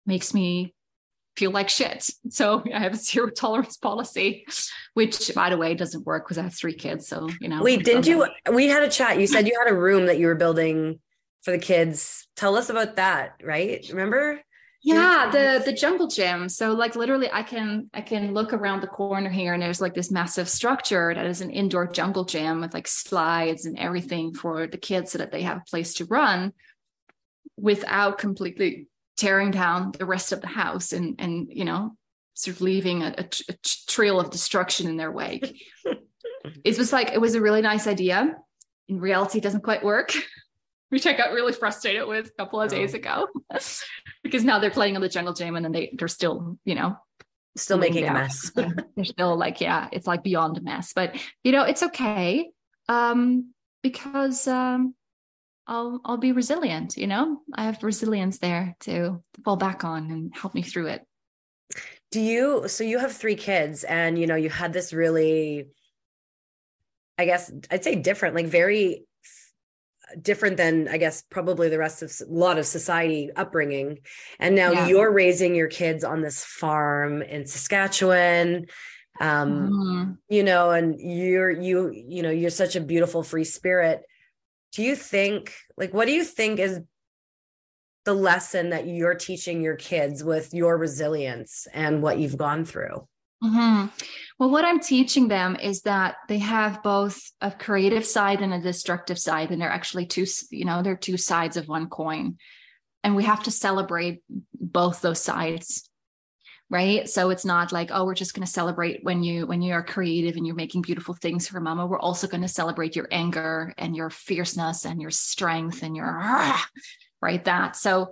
Makes 0.05 0.33
me 0.33 0.73
feel 1.35 1.51
like 1.51 1.67
shit. 1.67 2.09
So 2.29 2.63
I 2.73 2.79
have 2.79 2.93
a 2.93 2.97
zero 2.97 3.29
tolerance 3.35 3.75
policy, 3.75 4.45
which 4.93 5.33
by 5.35 5.49
the 5.49 5.57
way 5.57 5.73
doesn't 5.73 6.05
work 6.05 6.25
because 6.25 6.37
I 6.37 6.43
have 6.43 6.53
three 6.53 6.75
kids. 6.75 7.07
So 7.07 7.29
you 7.41 7.49
know. 7.49 7.61
Wait, 7.61 7.83
didn't 7.83 8.07
you? 8.07 8.25
We 8.51 8.67
had 8.67 8.83
a 8.83 8.89
chat. 8.89 9.19
You 9.19 9.27
said 9.27 9.47
you 9.47 9.59
had 9.61 9.69
a 9.71 9.75
room 9.75 10.05
that 10.05 10.17
you 10.17 10.27
were 10.27 10.35
building 10.35 10.99
for 11.45 11.51
the 11.51 11.59
kids. 11.59 12.27
Tell 12.35 12.57
us 12.57 12.69
about 12.69 12.95
that, 12.97 13.35
right? 13.43 13.85
Remember? 13.89 14.41
Yeah, 14.81 15.29
the 15.31 15.63
the 15.65 15.73
jungle 15.73 16.07
gym. 16.07 16.49
So 16.49 16.73
like 16.73 16.95
literally 16.95 17.29
I 17.31 17.41
can 17.41 17.89
I 17.93 18.01
can 18.01 18.33
look 18.33 18.53
around 18.53 18.81
the 18.81 18.87
corner 18.87 19.29
here 19.31 19.53
and 19.53 19.63
there's 19.63 19.81
like 19.81 19.95
this 19.95 20.11
massive 20.11 20.47
structure 20.47 21.11
that 21.13 21.25
is 21.25 21.41
an 21.41 21.49
indoor 21.49 21.87
jungle 21.87 22.23
gym 22.23 22.61
with 22.61 22.73
like 22.73 22.87
slides 22.87 23.65
and 23.65 23.79
everything 23.79 24.33
for 24.33 24.67
the 24.67 24.77
kids 24.77 25.11
so 25.11 25.17
that 25.17 25.31
they 25.31 25.41
have 25.41 25.57
a 25.57 25.69
place 25.69 25.95
to 25.95 26.05
run 26.05 26.53
without 27.57 28.19
completely 28.19 28.87
tearing 29.17 29.49
down 29.49 29.91
the 29.97 30.05
rest 30.05 30.31
of 30.31 30.41
the 30.41 30.47
house 30.47 30.93
and 30.93 31.15
and 31.17 31.47
you 31.49 31.65
know 31.65 31.95
sort 32.35 32.57
of 32.57 32.61
leaving 32.61 33.01
a, 33.01 33.15
a, 33.17 33.25
a 33.49 33.53
trail 33.87 34.19
of 34.19 34.29
destruction 34.29 34.87
in 34.87 34.97
their 34.97 35.11
wake. 35.11 35.63
it 36.63 36.77
was 36.77 36.93
like 36.93 37.11
it 37.11 37.21
was 37.21 37.33
a 37.33 37.41
really 37.41 37.61
nice 37.61 37.87
idea. 37.87 38.35
In 38.87 38.99
reality, 38.99 39.39
it 39.39 39.43
doesn't 39.43 39.63
quite 39.63 39.83
work. 39.83 40.13
which 40.89 41.05
I 41.05 41.13
got 41.13 41.31
really 41.31 41.53
frustrated 41.53 42.07
with 42.07 42.27
a 42.27 42.31
couple 42.31 42.61
of 42.61 42.71
oh. 42.71 42.75
days 42.75 42.93
ago 42.93 43.27
because 44.23 44.43
now 44.43 44.59
they're 44.59 44.69
playing 44.69 44.95
on 44.95 45.01
the 45.01 45.09
jungle 45.09 45.33
gym 45.33 45.55
and 45.55 45.65
then 45.65 45.71
they 45.71 45.93
they're 45.97 46.07
still, 46.07 46.57
you 46.65 46.75
know, 46.75 46.97
still 47.57 47.77
making 47.77 48.03
down. 48.03 48.15
a 48.15 48.19
mess. 48.19 48.51
they're 48.55 49.05
still 49.05 49.37
like, 49.37 49.61
yeah, 49.61 49.89
it's 49.91 50.07
like 50.07 50.23
beyond 50.23 50.57
a 50.57 50.61
mess. 50.61 50.93
But 50.93 51.15
you 51.43 51.51
know, 51.51 51.63
it's 51.63 51.83
okay. 51.83 52.49
Um, 52.87 53.53
because 53.81 54.47
um 54.47 54.95
I'll 55.67 55.99
I'll 56.05 56.17
be 56.17 56.31
resilient, 56.31 56.97
you 56.97 57.07
know. 57.07 57.41
I 57.53 57.65
have 57.65 57.83
resilience 57.83 58.37
there 58.37 58.75
to 58.81 59.23
fall 59.43 59.55
back 59.55 59.83
on 59.83 60.11
and 60.11 60.35
help 60.35 60.53
me 60.53 60.61
through 60.61 60.87
it. 60.87 61.05
Do 62.11 62.21
you 62.21 62.67
so 62.67 62.83
you 62.83 62.99
have 62.99 63.11
three 63.11 63.35
kids 63.35 63.83
and 63.83 64.17
you 64.19 64.27
know 64.27 64.35
you 64.35 64.49
had 64.49 64.73
this 64.73 64.93
really 64.93 65.67
I 67.17 67.25
guess 67.25 67.51
I'd 67.71 67.83
say 67.83 67.95
different, 67.95 68.35
like 68.35 68.47
very 68.47 69.05
different 70.21 70.57
than 70.57 70.87
I 70.87 70.97
guess 70.97 71.21
probably 71.21 71.69
the 71.69 71.77
rest 71.77 72.01
of 72.01 72.11
a 72.21 72.31
lot 72.31 72.57
of 72.57 72.65
society 72.65 73.29
upbringing. 73.35 73.99
And 74.39 74.55
now 74.55 74.71
yeah. 74.71 74.87
you're 74.87 75.11
raising 75.11 75.55
your 75.55 75.67
kids 75.67 76.03
on 76.03 76.21
this 76.21 76.43
farm 76.43 77.21
in 77.21 77.45
Saskatchewan. 77.45 78.67
Um, 79.19 79.69
mm-hmm. 79.69 80.11
you 80.27 80.43
know, 80.43 80.71
and 80.71 80.99
you're 80.99 81.51
you, 81.51 81.91
you 81.91 82.21
know, 82.21 82.31
you're 82.31 82.49
such 82.49 82.75
a 82.75 82.81
beautiful 82.81 83.23
free 83.23 83.45
spirit. 83.45 84.03
Do 84.73 84.83
you 84.83 84.95
think 84.95 85.53
like 85.77 85.93
what 85.93 86.05
do 86.05 86.13
you 86.13 86.23
think 86.23 86.59
is 86.59 86.81
the 88.03 88.13
lesson 88.13 88.69
that 88.69 88.87
you're 88.87 89.15
teaching 89.15 89.61
your 89.61 89.75
kids 89.75 90.23
with 90.23 90.53
your 90.53 90.77
resilience 90.77 91.67
and 91.73 92.01
what 92.01 92.19
you've 92.19 92.37
gone 92.37 92.65
through? 92.65 93.07
Mm-hmm. 93.45 93.87
Well, 94.39 94.49
what 94.49 94.65
I'm 94.65 94.79
teaching 94.79 95.27
them 95.27 95.55
is 95.55 95.83
that 95.83 96.15
they 96.27 96.39
have 96.39 96.83
both 96.83 97.21
a 97.39 97.51
creative 97.51 98.05
side 98.05 98.41
and 98.41 98.53
a 98.53 98.61
destructive 98.61 99.17
side, 99.17 99.51
and 99.51 99.61
they're 99.61 99.69
actually 99.69 100.07
two, 100.07 100.25
you 100.51 100.65
know, 100.65 100.81
they're 100.81 100.97
two 100.97 101.17
sides 101.17 101.55
of 101.55 101.67
one 101.67 101.87
coin. 101.87 102.37
And 103.03 103.15
we 103.15 103.23
have 103.23 103.43
to 103.43 103.51
celebrate 103.51 104.23
both 104.53 105.01
those 105.01 105.21
sides. 105.21 105.89
Right. 106.67 107.07
So 107.07 107.29
it's 107.29 107.45
not 107.45 107.71
like, 107.71 107.91
oh, 107.93 108.05
we're 108.05 108.15
just 108.15 108.33
going 108.33 108.45
to 108.45 108.51
celebrate 108.51 109.03
when 109.03 109.21
you 109.21 109.45
when 109.45 109.61
you 109.61 109.73
are 109.73 109.83
creative 109.83 110.35
and 110.35 110.47
you're 110.47 110.55
making 110.55 110.81
beautiful 110.81 111.13
things 111.13 111.47
for 111.47 111.59
mama. 111.59 111.85
We're 111.85 111.99
also 111.99 112.27
going 112.27 112.41
to 112.41 112.47
celebrate 112.47 112.95
your 112.95 113.07
anger 113.11 113.75
and 113.77 113.95
your 113.95 114.09
fierceness 114.09 114.83
and 114.83 114.99
your 114.99 115.11
strength 115.11 115.83
and 115.83 115.95
your 115.95 116.19
right 117.21 117.45
that. 117.45 117.75
So 117.75 118.09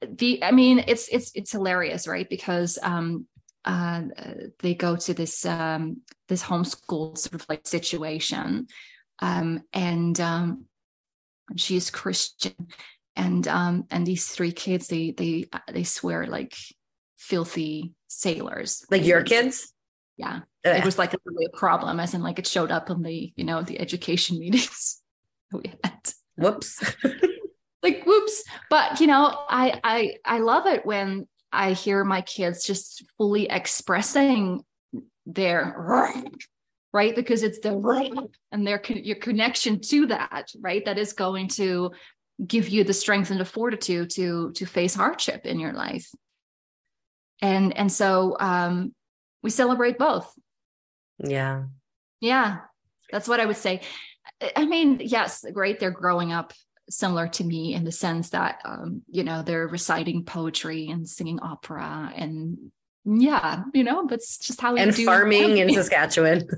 the 0.00 0.42
i 0.44 0.52
mean 0.52 0.84
it's 0.86 1.08
it's 1.08 1.32
it's 1.34 1.52
hilarious 1.52 2.06
right 2.06 2.28
because 2.28 2.78
um 2.82 3.26
uh, 3.68 4.02
they 4.60 4.74
go 4.74 4.96
to 4.96 5.12
this 5.12 5.44
um, 5.44 6.00
this 6.28 6.42
homeschool 6.42 7.18
sort 7.18 7.34
of 7.34 7.46
like 7.48 7.66
situation, 7.66 8.66
um, 9.20 9.62
and 9.74 10.18
um, 10.20 10.64
she 11.56 11.76
is 11.76 11.90
Christian, 11.90 12.54
and 13.14 13.46
um, 13.46 13.84
and 13.90 14.06
these 14.06 14.26
three 14.26 14.52
kids 14.52 14.88
they 14.88 15.10
they 15.10 15.44
they 15.70 15.84
swear 15.84 16.26
like 16.26 16.56
filthy 17.18 17.92
sailors, 18.06 18.86
like 18.90 19.04
your 19.04 19.22
kids. 19.22 19.72
Yeah, 20.16 20.40
Ugh. 20.64 20.76
it 20.76 20.84
was 20.84 20.98
like 20.98 21.12
a, 21.12 21.18
really 21.26 21.46
a 21.52 21.56
problem, 21.56 22.00
as 22.00 22.14
in 22.14 22.22
like 22.22 22.38
it 22.38 22.46
showed 22.46 22.70
up 22.70 22.88
in 22.88 23.02
the 23.02 23.32
you 23.36 23.44
know 23.44 23.62
the 23.62 23.78
education 23.78 24.38
meetings 24.40 25.02
we 25.52 25.72
had. 25.84 26.00
Whoops. 26.36 26.82
like 27.82 28.02
whoops 28.04 28.42
but 28.70 28.98
you 28.98 29.06
know 29.06 29.32
i 29.48 29.80
i 29.84 30.14
i 30.24 30.38
love 30.40 30.66
it 30.66 30.84
when 30.84 31.28
I 31.52 31.72
hear 31.72 32.04
my 32.04 32.20
kids 32.20 32.64
just 32.64 33.04
fully 33.16 33.48
expressing 33.48 34.64
their 35.26 35.74
right? 36.92 37.14
Because 37.14 37.42
it's 37.42 37.60
the 37.60 37.76
right 37.76 38.12
and 38.52 38.66
their 38.66 38.80
your 38.88 39.16
connection 39.16 39.80
to 39.80 40.06
that 40.06 40.50
right? 40.60 40.84
That 40.84 40.98
is 40.98 41.12
going 41.12 41.48
to 41.48 41.92
give 42.46 42.68
you 42.68 42.84
the 42.84 42.94
strength 42.94 43.30
and 43.30 43.40
the 43.40 43.44
fortitude 43.44 44.10
to 44.10 44.52
to 44.52 44.66
face 44.66 44.94
hardship 44.94 45.44
in 45.44 45.58
your 45.58 45.72
life. 45.72 46.08
And 47.42 47.76
and 47.76 47.90
so 47.90 48.36
um 48.38 48.94
we 49.42 49.50
celebrate 49.50 49.98
both. 49.98 50.32
Yeah. 51.18 51.64
Yeah. 52.20 52.58
That's 53.10 53.28
what 53.28 53.40
i 53.40 53.46
would 53.46 53.56
say. 53.56 53.80
I 54.54 54.66
mean 54.66 55.00
yes 55.02 55.44
great 55.52 55.80
they're 55.80 55.90
growing 55.90 56.32
up 56.32 56.52
similar 56.90 57.28
to 57.28 57.44
me 57.44 57.74
in 57.74 57.84
the 57.84 57.92
sense 57.92 58.30
that 58.30 58.60
um, 58.64 59.02
you 59.08 59.24
know 59.24 59.42
they're 59.42 59.68
reciting 59.68 60.24
poetry 60.24 60.88
and 60.88 61.08
singing 61.08 61.40
opera 61.40 62.12
and 62.16 62.70
yeah 63.04 63.62
you 63.74 63.84
know 63.84 64.06
that's 64.06 64.38
just 64.38 64.60
how 64.60 64.74
we 64.74 64.80
and 64.80 64.94
farming 64.94 65.58
in 65.58 65.72
saskatchewan. 65.74 66.48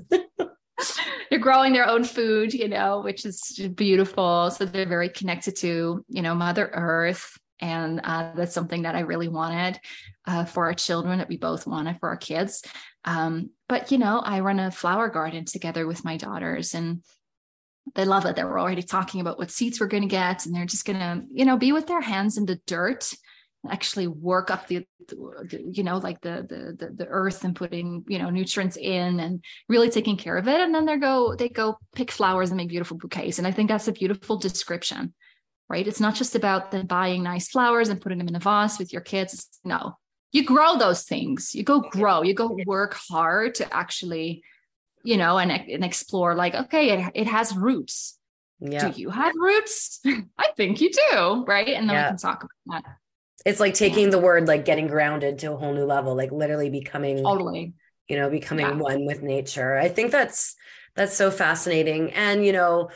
They're 1.29 1.39
growing 1.39 1.73
their 1.73 1.87
own 1.87 2.03
food 2.03 2.53
you 2.53 2.67
know 2.67 3.01
which 3.01 3.25
is 3.25 3.69
beautiful. 3.75 4.51
So 4.51 4.65
they're 4.65 4.87
very 4.87 5.09
connected 5.09 5.55
to 5.57 6.03
you 6.07 6.21
know 6.21 6.35
mother 6.35 6.69
earth. 6.73 7.37
And 7.63 8.01
uh, 8.03 8.31
that's 8.35 8.55
something 8.55 8.81
that 8.83 8.95
i 8.95 9.01
really 9.01 9.27
wanted 9.27 9.79
uh, 10.25 10.45
for 10.45 10.65
our 10.65 10.73
children 10.73 11.19
that 11.19 11.29
we 11.29 11.37
both 11.37 11.67
wanted 11.67 11.99
for 11.99 12.09
our 12.09 12.17
kids. 12.17 12.63
Um, 13.05 13.51
but 13.69 13.91
you 13.91 13.97
know 13.97 14.19
i 14.19 14.39
run 14.39 14.59
a 14.59 14.71
flower 14.71 15.09
garden 15.09 15.45
together 15.45 15.85
with 15.85 16.03
my 16.03 16.17
daughters. 16.17 16.73
And 16.73 17.03
they 17.95 18.05
love 18.05 18.25
it. 18.25 18.35
They 18.35 18.43
were 18.43 18.59
already 18.59 18.83
talking 18.83 19.21
about 19.21 19.37
what 19.37 19.51
seeds 19.51 19.79
we're 19.79 19.87
going 19.87 20.03
to 20.03 20.09
get, 20.09 20.45
and 20.45 20.55
they're 20.55 20.65
just 20.65 20.85
going 20.85 20.99
to, 20.99 21.23
you 21.31 21.45
know, 21.45 21.57
be 21.57 21.71
with 21.71 21.87
their 21.87 22.01
hands 22.01 22.37
in 22.37 22.45
the 22.45 22.59
dirt, 22.67 23.11
actually 23.69 24.07
work 24.07 24.49
up 24.49 24.67
the, 24.67 24.87
you 25.51 25.83
know, 25.83 25.97
like 25.97 26.19
the, 26.21 26.45
the 26.49 26.85
the 26.85 26.93
the 26.93 27.07
earth 27.07 27.43
and 27.43 27.55
putting, 27.55 28.03
you 28.07 28.17
know, 28.17 28.29
nutrients 28.29 28.77
in 28.77 29.19
and 29.19 29.43
really 29.69 29.89
taking 29.89 30.17
care 30.17 30.37
of 30.37 30.47
it. 30.47 30.59
And 30.59 30.73
then 30.73 30.85
they 30.85 30.97
go 30.97 31.35
they 31.35 31.49
go 31.49 31.77
pick 31.93 32.11
flowers 32.11 32.49
and 32.49 32.57
make 32.57 32.69
beautiful 32.69 32.97
bouquets. 32.97 33.37
And 33.37 33.45
I 33.45 33.51
think 33.51 33.69
that's 33.69 33.87
a 33.87 33.91
beautiful 33.91 34.37
description, 34.37 35.13
right? 35.69 35.87
It's 35.87 35.99
not 35.99 36.15
just 36.15 36.35
about 36.35 36.71
the 36.71 36.83
buying 36.83 37.23
nice 37.23 37.49
flowers 37.49 37.89
and 37.89 38.01
putting 38.01 38.17
them 38.17 38.27
in 38.29 38.35
a 38.35 38.39
vase 38.39 38.79
with 38.79 38.91
your 38.91 39.01
kids. 39.01 39.47
No, 39.63 39.97
you 40.31 40.45
grow 40.45 40.77
those 40.77 41.03
things. 41.03 41.53
You 41.53 41.63
go 41.63 41.81
grow. 41.81 42.23
You 42.23 42.33
go 42.33 42.57
work 42.65 42.95
hard 43.09 43.55
to 43.55 43.73
actually, 43.73 44.43
you 45.03 45.17
know, 45.17 45.37
and, 45.37 45.51
and 45.51 45.83
explore. 45.83 46.35
Like, 46.35 46.55
okay, 46.55 46.91
it, 46.91 47.11
it 47.15 47.27
has 47.27 47.55
roots. 47.55 48.17
Yeah. 48.59 48.89
Do 48.89 48.99
you 48.99 49.09
have 49.09 49.33
roots? 49.35 49.99
I 50.37 50.49
think 50.55 50.81
you 50.81 50.91
do, 50.91 51.43
right? 51.47 51.67
And 51.67 51.89
then 51.89 51.95
yeah. 51.95 52.05
we 52.05 52.09
can 52.09 52.17
talk 52.17 52.43
about 52.43 52.83
that. 52.83 52.97
It's 53.43 53.59
like 53.59 53.73
taking 53.73 54.05
yeah. 54.05 54.11
the 54.11 54.19
word 54.19 54.47
like 54.47 54.65
getting 54.65 54.87
grounded 54.87 55.39
to 55.39 55.51
a 55.51 55.57
whole 55.57 55.73
new 55.73 55.85
level, 55.85 56.15
like 56.15 56.31
literally 56.31 56.69
becoming 56.69 57.23
totally, 57.23 57.73
you 58.07 58.17
know, 58.17 58.29
becoming 58.29 58.67
yeah. 58.67 58.75
one 58.75 59.05
with 59.05 59.23
nature. 59.23 59.77
I 59.77 59.89
think 59.89 60.11
that's 60.11 60.55
that's 60.95 61.15
so 61.15 61.31
fascinating. 61.31 62.11
And 62.13 62.45
you 62.45 62.53
know, 62.53 62.91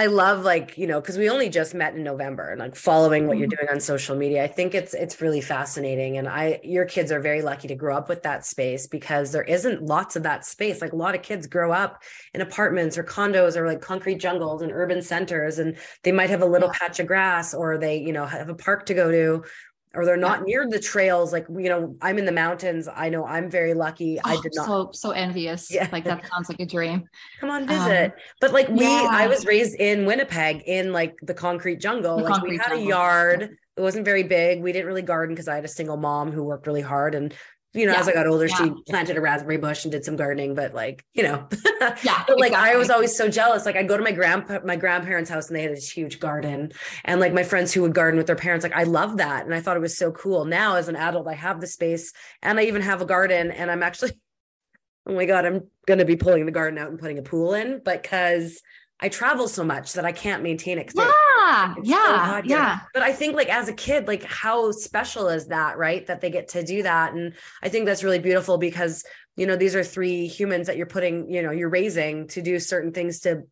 I 0.00 0.06
love 0.06 0.44
like, 0.44 0.78
you 0.78 0.86
know, 0.86 0.98
because 0.98 1.18
we 1.18 1.28
only 1.28 1.50
just 1.50 1.74
met 1.74 1.94
in 1.94 2.02
November 2.02 2.48
and 2.48 2.58
like 2.58 2.74
following 2.74 3.26
what 3.26 3.36
you're 3.36 3.48
mm-hmm. 3.48 3.66
doing 3.66 3.70
on 3.70 3.80
social 3.80 4.16
media. 4.16 4.42
I 4.42 4.46
think 4.46 4.74
it's 4.74 4.94
it's 4.94 5.20
really 5.20 5.42
fascinating. 5.42 6.16
And 6.16 6.26
I 6.26 6.58
your 6.64 6.86
kids 6.86 7.12
are 7.12 7.20
very 7.20 7.42
lucky 7.42 7.68
to 7.68 7.74
grow 7.74 7.94
up 7.98 8.08
with 8.08 8.22
that 8.22 8.46
space 8.46 8.86
because 8.86 9.30
there 9.30 9.42
isn't 9.42 9.82
lots 9.82 10.16
of 10.16 10.22
that 10.22 10.46
space. 10.46 10.80
Like 10.80 10.94
a 10.94 10.96
lot 10.96 11.14
of 11.14 11.20
kids 11.20 11.46
grow 11.46 11.70
up 11.70 12.02
in 12.32 12.40
apartments 12.40 12.96
or 12.96 13.04
condos 13.04 13.56
or 13.56 13.66
like 13.66 13.82
concrete 13.82 14.16
jungles 14.16 14.62
and 14.62 14.72
urban 14.72 15.02
centers 15.02 15.58
and 15.58 15.76
they 16.02 16.12
might 16.12 16.30
have 16.30 16.40
a 16.40 16.46
little 16.46 16.70
yeah. 16.72 16.78
patch 16.78 16.98
of 16.98 17.06
grass 17.06 17.52
or 17.52 17.76
they, 17.76 17.98
you 17.98 18.14
know, 18.14 18.24
have 18.24 18.48
a 18.48 18.54
park 18.54 18.86
to 18.86 18.94
go 18.94 19.10
to 19.10 19.44
or 19.94 20.04
they're 20.04 20.16
not 20.16 20.40
yeah. 20.40 20.44
near 20.44 20.68
the 20.68 20.78
trails 20.78 21.32
like 21.32 21.46
you 21.48 21.68
know 21.68 21.94
i'm 22.00 22.18
in 22.18 22.24
the 22.24 22.32
mountains 22.32 22.88
i 22.94 23.08
know 23.08 23.24
i'm 23.26 23.50
very 23.50 23.74
lucky 23.74 24.18
oh, 24.24 24.30
i 24.30 24.40
did 24.40 24.52
not 24.54 24.66
so 24.66 24.90
so 24.92 25.10
envious 25.10 25.72
yeah 25.72 25.88
like 25.92 26.04
that 26.04 26.24
sounds 26.28 26.48
like 26.48 26.60
a 26.60 26.66
dream 26.66 27.04
come 27.40 27.50
on 27.50 27.66
visit 27.66 28.12
um, 28.12 28.18
but 28.40 28.52
like 28.52 28.68
we 28.68 28.82
yeah. 28.82 29.08
i 29.10 29.26
was 29.26 29.44
raised 29.46 29.74
in 29.80 30.04
winnipeg 30.04 30.62
in 30.66 30.92
like 30.92 31.16
the 31.22 31.34
concrete 31.34 31.80
jungle 31.80 32.16
the 32.16 32.24
like 32.24 32.32
concrete 32.32 32.50
we 32.50 32.56
had 32.56 32.68
jungle. 32.68 32.86
a 32.86 32.88
yard 32.88 33.42
it 33.76 33.80
wasn't 33.80 34.04
very 34.04 34.22
big 34.22 34.62
we 34.62 34.72
didn't 34.72 34.86
really 34.86 35.02
garden 35.02 35.34
because 35.34 35.48
i 35.48 35.54
had 35.54 35.64
a 35.64 35.68
single 35.68 35.96
mom 35.96 36.30
who 36.30 36.44
worked 36.44 36.66
really 36.66 36.82
hard 36.82 37.14
and 37.14 37.34
you 37.72 37.86
know, 37.86 37.92
yeah. 37.92 38.00
as 38.00 38.08
I 38.08 38.12
got 38.12 38.26
older, 38.26 38.46
yeah. 38.46 38.56
she 38.56 38.72
planted 38.88 39.16
a 39.16 39.20
raspberry 39.20 39.56
bush 39.56 39.84
and 39.84 39.92
did 39.92 40.04
some 40.04 40.16
gardening, 40.16 40.54
but 40.54 40.74
like, 40.74 41.04
you 41.14 41.22
know, 41.22 41.46
yeah, 42.02 42.24
but 42.26 42.40
like 42.40 42.50
exactly. 42.50 42.54
I 42.54 42.76
was 42.76 42.90
always 42.90 43.16
so 43.16 43.28
jealous. 43.28 43.64
Like 43.64 43.76
I'd 43.76 43.86
go 43.86 43.96
to 43.96 44.02
my 44.02 44.10
grandpa, 44.10 44.58
my 44.64 44.74
grandparents' 44.74 45.30
house 45.30 45.48
and 45.48 45.56
they 45.56 45.62
had 45.62 45.72
this 45.72 45.88
huge 45.88 46.18
garden 46.18 46.72
and 47.04 47.20
like 47.20 47.32
my 47.32 47.44
friends 47.44 47.72
who 47.72 47.82
would 47.82 47.94
garden 47.94 48.18
with 48.18 48.26
their 48.26 48.36
parents, 48.36 48.64
like 48.64 48.74
I 48.74 48.82
love 48.82 49.18
that. 49.18 49.44
And 49.44 49.54
I 49.54 49.60
thought 49.60 49.76
it 49.76 49.80
was 49.80 49.96
so 49.96 50.10
cool. 50.10 50.44
Now 50.44 50.76
as 50.76 50.88
an 50.88 50.96
adult, 50.96 51.28
I 51.28 51.34
have 51.34 51.60
the 51.60 51.68
space 51.68 52.12
and 52.42 52.58
I 52.58 52.64
even 52.64 52.82
have 52.82 53.02
a 53.02 53.06
garden 53.06 53.52
and 53.52 53.70
I'm 53.70 53.84
actually, 53.84 54.12
oh 55.06 55.14
my 55.14 55.24
God, 55.24 55.46
I'm 55.46 55.68
going 55.86 55.98
to 55.98 56.04
be 56.04 56.16
pulling 56.16 56.46
the 56.46 56.52
garden 56.52 56.78
out 56.78 56.90
and 56.90 56.98
putting 56.98 57.18
a 57.18 57.22
pool 57.22 57.54
in 57.54 57.82
because 57.84 58.60
I 59.00 59.08
travel 59.08 59.48
so 59.48 59.64
much 59.64 59.94
that 59.94 60.04
I 60.04 60.12
can't 60.12 60.42
maintain 60.42 60.78
it. 60.78 60.92
Yeah, 60.94 61.74
yeah, 61.82 62.40
so 62.40 62.46
yeah. 62.46 62.80
But 62.92 63.02
I 63.02 63.12
think 63.12 63.34
like 63.34 63.48
as 63.48 63.68
a 63.68 63.72
kid, 63.72 64.06
like 64.06 64.22
how 64.24 64.72
special 64.72 65.28
is 65.28 65.46
that, 65.48 65.78
right? 65.78 66.06
That 66.06 66.20
they 66.20 66.30
get 66.30 66.48
to 66.48 66.62
do 66.62 66.82
that, 66.82 67.14
and 67.14 67.34
I 67.62 67.68
think 67.68 67.86
that's 67.86 68.04
really 68.04 68.18
beautiful 68.18 68.58
because 68.58 69.04
you 69.36 69.46
know 69.46 69.56
these 69.56 69.74
are 69.74 69.84
three 69.84 70.26
humans 70.26 70.66
that 70.66 70.76
you're 70.76 70.86
putting, 70.86 71.30
you 71.30 71.42
know, 71.42 71.50
you're 71.50 71.70
raising 71.70 72.28
to 72.28 72.42
do 72.42 72.58
certain 72.58 72.92
things 72.92 73.20
to 73.20 73.44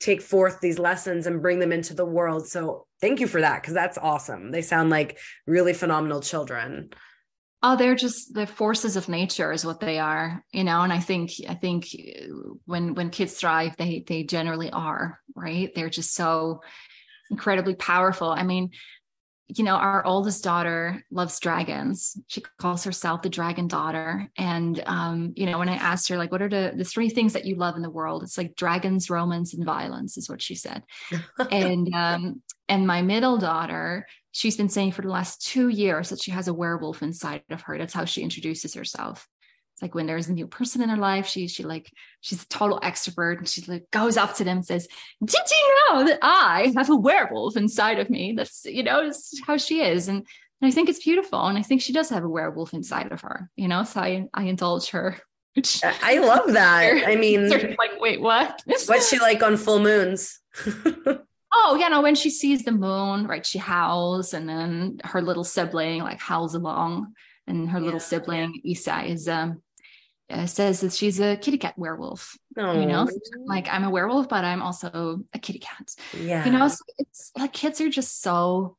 take 0.00 0.20
forth 0.20 0.60
these 0.60 0.78
lessons 0.78 1.26
and 1.26 1.42
bring 1.42 1.60
them 1.60 1.72
into 1.72 1.94
the 1.94 2.04
world. 2.04 2.48
So 2.48 2.86
thank 3.00 3.20
you 3.20 3.28
for 3.28 3.40
that 3.40 3.62
because 3.62 3.74
that's 3.74 3.98
awesome. 3.98 4.50
They 4.50 4.62
sound 4.62 4.90
like 4.90 5.18
really 5.46 5.72
phenomenal 5.72 6.20
children 6.20 6.90
oh 7.62 7.76
they're 7.76 7.94
just 7.94 8.34
the 8.34 8.46
forces 8.46 8.96
of 8.96 9.08
nature 9.08 9.52
is 9.52 9.64
what 9.64 9.80
they 9.80 9.98
are 9.98 10.44
you 10.52 10.64
know? 10.64 10.82
And 10.82 10.92
i 10.92 11.00
think 11.00 11.32
i 11.48 11.54
think 11.54 11.88
when 12.64 12.94
when 12.94 13.10
kids 13.10 13.34
thrive 13.34 13.76
they 13.76 14.04
they 14.06 14.24
generally 14.24 14.70
are 14.70 15.20
right? 15.34 15.74
They're 15.74 15.90
just 15.90 16.14
so 16.14 16.62
incredibly 17.30 17.74
powerful. 17.74 18.30
I 18.30 18.42
mean 18.42 18.70
you 19.48 19.64
know 19.64 19.74
our 19.74 20.04
oldest 20.06 20.44
daughter 20.44 21.02
loves 21.10 21.38
dragons. 21.38 22.16
She 22.26 22.42
calls 22.58 22.84
herself 22.84 23.22
the 23.22 23.28
dragon 23.28 23.68
daughter. 23.68 24.30
And 24.38 24.82
um 24.86 25.32
you 25.36 25.46
know 25.46 25.58
when 25.58 25.68
i 25.68 25.74
asked 25.74 26.08
her 26.08 26.16
like 26.16 26.32
what 26.32 26.42
are 26.42 26.48
the 26.48 26.72
the 26.74 26.84
three 26.84 27.10
things 27.10 27.32
that 27.34 27.44
you 27.44 27.56
love 27.56 27.76
in 27.76 27.82
the 27.82 27.90
world? 27.90 28.22
It's 28.22 28.38
like 28.38 28.56
dragons 28.56 29.10
romance 29.10 29.54
and 29.54 29.64
violence 29.64 30.16
is 30.16 30.28
what 30.28 30.42
she 30.42 30.54
said. 30.54 30.82
And 31.50 31.92
um 31.94 32.42
and 32.68 32.86
my 32.86 33.02
middle 33.02 33.38
daughter 33.38 34.06
she's 34.32 34.56
been 34.56 34.68
saying 34.68 34.92
for 34.92 35.02
the 35.02 35.08
last 35.08 35.46
two 35.46 35.68
years 35.68 36.08
that 36.08 36.20
she 36.20 36.32
has 36.32 36.48
a 36.48 36.54
werewolf 36.54 37.02
inside 37.02 37.42
of 37.50 37.62
her. 37.62 37.78
That's 37.78 37.94
how 37.94 38.06
she 38.06 38.22
introduces 38.22 38.74
herself. 38.74 39.28
It's 39.74 39.82
like 39.82 39.94
when 39.94 40.06
there's 40.06 40.28
a 40.28 40.32
new 40.32 40.46
person 40.46 40.82
in 40.82 40.88
her 40.88 40.96
life, 40.96 41.26
she 41.26 41.46
she 41.46 41.62
like 41.62 41.90
she's 42.20 42.42
a 42.42 42.48
total 42.48 42.80
extrovert 42.80 43.38
and 43.38 43.48
she 43.48 43.62
like 43.62 43.90
goes 43.90 44.16
up 44.16 44.34
to 44.36 44.44
them 44.44 44.58
and 44.58 44.66
says, 44.66 44.88
"Did 45.24 45.40
you 45.50 45.76
know 45.88 46.04
that 46.06 46.18
I 46.20 46.72
have 46.76 46.90
a 46.90 46.96
werewolf 46.96 47.56
inside 47.56 47.98
of 47.98 48.10
me?" 48.10 48.34
That's 48.36 48.64
you 48.64 48.82
know 48.82 49.06
it's 49.06 49.40
how 49.46 49.56
she 49.56 49.80
is, 49.80 50.08
and, 50.08 50.18
and 50.18 50.68
I 50.68 50.70
think 50.70 50.90
it's 50.90 51.02
beautiful, 51.02 51.46
and 51.46 51.56
I 51.56 51.62
think 51.62 51.80
she 51.80 51.92
does 51.92 52.10
have 52.10 52.24
a 52.24 52.28
werewolf 52.28 52.74
inside 52.74 53.12
of 53.12 53.22
her. 53.22 53.50
You 53.56 53.68
know, 53.68 53.84
so 53.84 54.00
I 54.00 54.26
I 54.34 54.44
indulge 54.44 54.90
her. 54.90 55.18
I 56.02 56.18
love 56.18 56.52
that. 56.52 57.04
I 57.06 57.16
mean, 57.16 57.48
sort 57.48 57.64
of 57.64 57.70
like, 57.78 57.98
wait, 57.98 58.20
what? 58.20 58.62
What's 58.66 59.08
she 59.08 59.18
like 59.20 59.42
on 59.42 59.56
full 59.56 59.80
moons? 59.80 60.38
Oh, 61.52 61.76
yeah, 61.78 61.88
no, 61.88 62.00
when 62.00 62.14
she 62.14 62.30
sees 62.30 62.64
the 62.64 62.72
moon, 62.72 63.26
right, 63.26 63.44
she 63.44 63.58
howls, 63.58 64.32
and 64.32 64.48
then 64.48 65.00
her 65.04 65.20
little 65.20 65.44
sibling 65.44 66.02
like 66.02 66.18
howls 66.18 66.54
along, 66.54 67.14
and 67.46 67.68
her 67.70 67.78
yeah. 67.78 67.84
little 67.84 68.00
sibling 68.00 68.60
Isa 68.64 69.04
is 69.04 69.28
um 69.28 69.62
uh, 70.30 70.46
says 70.46 70.80
that 70.80 70.92
she's 70.92 71.20
a 71.20 71.36
kitty 71.36 71.58
cat 71.58 71.74
werewolf. 71.76 72.38
Oh. 72.56 72.80
You 72.80 72.86
know, 72.86 73.06
like 73.44 73.68
I'm 73.70 73.84
a 73.84 73.90
werewolf, 73.90 74.28
but 74.28 74.44
I'm 74.44 74.62
also 74.62 75.22
a 75.34 75.38
kitty 75.38 75.58
cat. 75.58 75.94
Yeah, 76.18 76.44
you 76.44 76.52
know, 76.52 76.68
so 76.68 76.78
it's 76.98 77.32
like 77.36 77.52
kids 77.52 77.80
are 77.80 77.90
just 77.90 78.22
so 78.22 78.76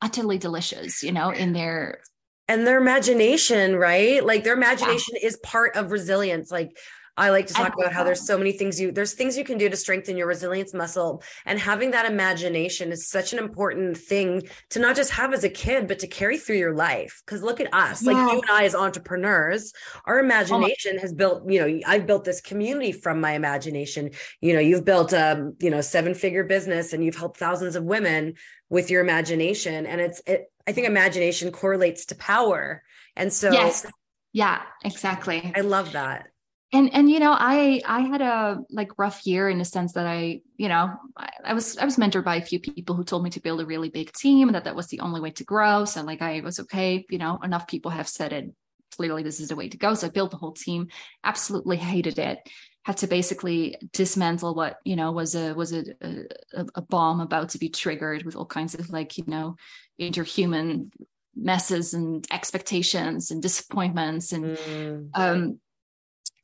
utterly 0.00 0.38
delicious, 0.38 1.02
you 1.02 1.12
know, 1.12 1.30
in 1.30 1.52
their 1.52 2.00
and 2.48 2.66
their 2.66 2.78
imagination, 2.78 3.76
right? 3.76 4.24
Like 4.24 4.42
their 4.42 4.54
imagination 4.54 5.16
yeah. 5.20 5.28
is 5.28 5.36
part 5.36 5.76
of 5.76 5.92
resilience. 5.92 6.50
Like 6.50 6.76
I 7.18 7.30
like 7.30 7.48
to 7.48 7.54
talk 7.54 7.74
about 7.74 7.92
how 7.92 8.04
there's 8.04 8.24
so 8.24 8.38
many 8.38 8.52
things 8.52 8.80
you 8.80 8.92
there's 8.92 9.12
things 9.12 9.36
you 9.36 9.44
can 9.44 9.58
do 9.58 9.68
to 9.68 9.76
strengthen 9.76 10.16
your 10.16 10.28
resilience 10.28 10.72
muscle 10.72 11.22
and 11.44 11.58
having 11.58 11.90
that 11.90 12.06
imagination 12.06 12.92
is 12.92 13.08
such 13.08 13.32
an 13.32 13.40
important 13.40 13.98
thing 13.98 14.48
to 14.70 14.78
not 14.78 14.94
just 14.94 15.10
have 15.10 15.34
as 15.34 15.42
a 15.42 15.48
kid 15.48 15.88
but 15.88 15.98
to 15.98 16.06
carry 16.06 16.38
through 16.38 16.56
your 16.56 16.74
life. 16.74 17.20
Cuz 17.26 17.42
look 17.42 17.60
at 17.60 17.74
us 17.74 18.02
yes. 18.02 18.02
like 18.02 18.16
you 18.16 18.40
and 18.40 18.50
I 18.50 18.64
as 18.64 18.74
entrepreneurs 18.74 19.72
our 20.04 20.20
imagination 20.20 20.94
oh 20.96 21.00
has 21.00 21.12
built 21.12 21.50
you 21.50 21.60
know 21.60 21.80
I've 21.86 22.06
built 22.06 22.24
this 22.24 22.40
community 22.40 22.92
from 22.92 23.20
my 23.20 23.32
imagination. 23.32 24.12
You 24.40 24.54
know 24.54 24.60
you've 24.60 24.84
built 24.84 25.12
a 25.12 25.52
you 25.58 25.70
know 25.70 25.80
seven 25.80 26.14
figure 26.14 26.44
business 26.44 26.92
and 26.92 27.04
you've 27.04 27.16
helped 27.16 27.38
thousands 27.38 27.74
of 27.74 27.82
women 27.82 28.34
with 28.70 28.90
your 28.90 29.00
imagination 29.00 29.86
and 29.86 30.00
it's 30.00 30.22
it 30.24 30.52
I 30.68 30.72
think 30.72 30.86
imagination 30.86 31.50
correlates 31.50 32.06
to 32.06 32.14
power 32.14 32.84
and 33.16 33.32
so 33.32 33.50
yes. 33.50 33.84
Yeah 34.32 34.62
exactly. 34.84 35.52
I 35.56 35.62
love 35.62 35.92
that 35.92 36.28
and 36.72 36.92
and 36.92 37.10
you 37.10 37.18
know 37.18 37.32
i 37.32 37.80
i 37.86 38.00
had 38.00 38.20
a 38.20 38.58
like 38.70 38.98
rough 38.98 39.26
year 39.26 39.48
in 39.48 39.58
the 39.58 39.64
sense 39.64 39.92
that 39.94 40.06
i 40.06 40.40
you 40.56 40.68
know 40.68 40.92
I, 41.16 41.30
I, 41.46 41.54
was 41.54 41.78
i 41.78 41.84
was 41.84 41.96
mentored 41.96 42.24
by 42.24 42.36
a 42.36 42.44
few 42.44 42.60
people 42.60 42.94
who 42.94 43.04
told 43.04 43.24
me 43.24 43.30
to 43.30 43.40
build 43.40 43.60
a 43.60 43.66
really 43.66 43.88
big 43.88 44.12
team 44.12 44.48
and 44.48 44.54
that 44.54 44.64
that 44.64 44.76
was 44.76 44.88
the 44.88 45.00
only 45.00 45.20
way 45.20 45.30
to 45.32 45.44
grow. 45.44 45.84
So 45.84 46.02
like 46.02 46.22
i 46.22 46.40
was 46.40 46.60
okay 46.60 47.06
you 47.10 47.18
know 47.18 47.38
enough 47.42 47.66
people 47.66 47.90
have 47.90 48.08
said 48.08 48.32
it. 48.32 48.52
Clearly 48.96 49.22
this 49.22 49.40
is 49.40 49.48
the 49.48 49.56
way 49.56 49.68
to 49.68 49.76
go. 49.76 49.94
So 49.94 50.08
i 50.08 50.10
built 50.10 50.30
the 50.30 50.36
whole 50.36 50.52
team. 50.52 50.88
Absolutely 51.24 51.76
hated 51.76 52.18
it. 52.18 52.38
Had 52.84 52.98
to 52.98 53.06
basically 53.06 53.76
dismantle 53.92 54.54
what 54.54 54.78
you 54.84 54.96
know 54.96 55.12
was 55.12 55.34
a 55.34 55.54
was 55.54 55.72
a, 55.72 55.84
a, 56.00 56.66
a 56.74 56.82
bomb 56.82 57.20
about 57.20 57.50
to 57.50 57.58
be 57.58 57.68
triggered 57.68 58.24
with 58.24 58.36
all 58.36 58.46
kinds 58.46 58.74
of 58.74 58.90
like 58.90 59.16
you 59.18 59.24
know 59.26 59.56
interhuman 60.00 60.90
messes 61.36 61.94
and 61.94 62.26
expectations 62.32 63.30
and 63.30 63.42
disappointments 63.42 64.32
and 64.32 64.56
mm. 64.56 65.08
um 65.14 65.60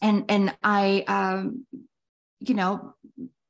and 0.00 0.24
and 0.28 0.56
I 0.62 1.04
um 1.06 1.66
you 2.40 2.54
know 2.54 2.94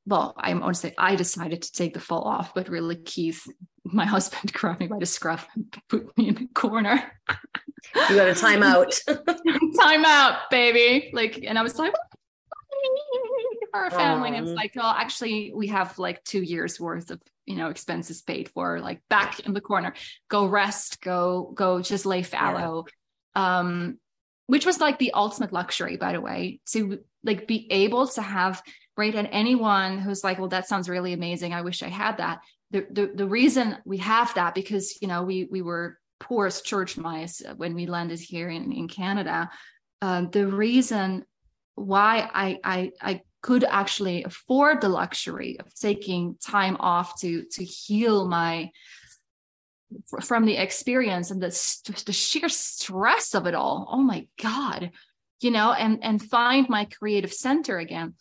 well 0.05 0.33
I'm 0.37 0.61
to 0.61 0.73
say 0.73 0.93
I 0.97 1.15
decided 1.15 1.63
to 1.63 1.71
take 1.71 1.93
the 1.93 1.99
fall 1.99 2.23
off 2.23 2.53
but 2.53 2.69
really 2.69 2.95
Keith 2.95 3.47
my 3.83 4.05
husband 4.15 4.51
grabbed 4.53 4.79
me 4.79 4.87
by 4.87 4.99
the 4.99 5.05
scruff 5.05 5.47
and 5.55 5.75
put 5.89 6.17
me 6.17 6.29
in 6.29 6.35
the 6.35 6.47
corner. 6.53 7.03
You 8.09 8.15
got 8.15 8.27
a 8.27 8.31
timeout 8.31 8.99
time 9.79 10.05
out 10.05 10.49
baby. 10.49 11.11
Like 11.13 11.43
and 11.43 11.57
I 11.57 11.61
was 11.61 11.77
like 11.77 11.93
for 13.71 13.79
our 13.79 13.91
family. 13.91 14.35
And 14.35 14.47
it's 14.47 14.55
like 14.55 14.73
well 14.75 14.87
actually 14.87 15.51
we 15.55 15.67
have 15.67 15.97
like 15.99 16.23
two 16.23 16.41
years 16.41 16.79
worth 16.79 17.11
of 17.11 17.21
you 17.45 17.55
know 17.55 17.69
expenses 17.69 18.21
paid 18.21 18.49
for 18.49 18.79
like 18.79 19.01
back 19.09 19.39
in 19.41 19.53
the 19.53 19.61
corner. 19.61 19.93
Go 20.29 20.47
rest 20.47 21.01
go 21.01 21.51
go 21.53 21.81
just 21.81 22.05
lay 22.05 22.23
fallow. 22.23 22.85
Yeah. 23.35 23.59
um 23.59 23.99
which 24.47 24.65
was 24.65 24.79
like 24.79 24.99
the 24.99 25.13
ultimate 25.13 25.51
luxury 25.51 25.97
by 25.97 26.11
the 26.13 26.21
way 26.21 26.59
to 26.65 26.99
like 27.23 27.47
be 27.47 27.67
able 27.71 28.07
to 28.07 28.21
have 28.21 28.61
right 28.97 29.15
and 29.15 29.27
anyone 29.31 29.97
who's 29.97 30.23
like 30.23 30.39
well 30.39 30.49
that 30.49 30.67
sounds 30.67 30.89
really 30.89 31.13
amazing. 31.13 31.53
I 31.53 31.61
wish 31.61 31.83
i 31.83 31.87
had 31.87 32.17
that. 32.17 32.41
The 32.71 32.87
the, 32.89 33.11
the 33.15 33.27
reason 33.27 33.77
we 33.85 33.97
have 33.97 34.33
that 34.35 34.55
because 34.55 35.01
you 35.01 35.07
know 35.07 35.23
we 35.23 35.45
we 35.45 35.61
were 35.61 35.97
poor 36.19 36.47
as 36.47 36.61
church 36.61 36.97
mice 36.97 37.41
when 37.57 37.75
we 37.75 37.85
landed 37.85 38.19
here 38.19 38.49
in 38.49 38.71
in 38.71 38.87
canada. 38.87 39.49
Uh, 40.01 40.25
the 40.31 40.47
reason 40.47 41.25
why 41.75 42.29
I 42.33 42.59
I 42.63 42.91
I 43.01 43.21
could 43.41 43.63
actually 43.63 44.23
afford 44.23 44.81
the 44.81 44.89
luxury 44.89 45.59
of 45.59 45.73
taking 45.75 46.35
time 46.43 46.77
off 46.79 47.19
to 47.21 47.45
to 47.51 47.63
heal 47.63 48.27
my 48.27 48.71
from 50.23 50.45
the 50.45 50.57
experience 50.57 51.31
and 51.31 51.41
the 51.41 51.49
the 52.05 52.13
sheer 52.13 52.49
stress 52.49 53.33
of 53.35 53.47
it 53.47 53.55
all. 53.55 53.87
Oh 53.91 54.01
my 54.01 54.27
god, 54.41 54.91
you 55.41 55.51
know, 55.51 55.71
and 55.73 56.03
and 56.03 56.21
find 56.21 56.69
my 56.69 56.85
creative 56.85 57.33
center 57.33 57.77
again 57.77 58.15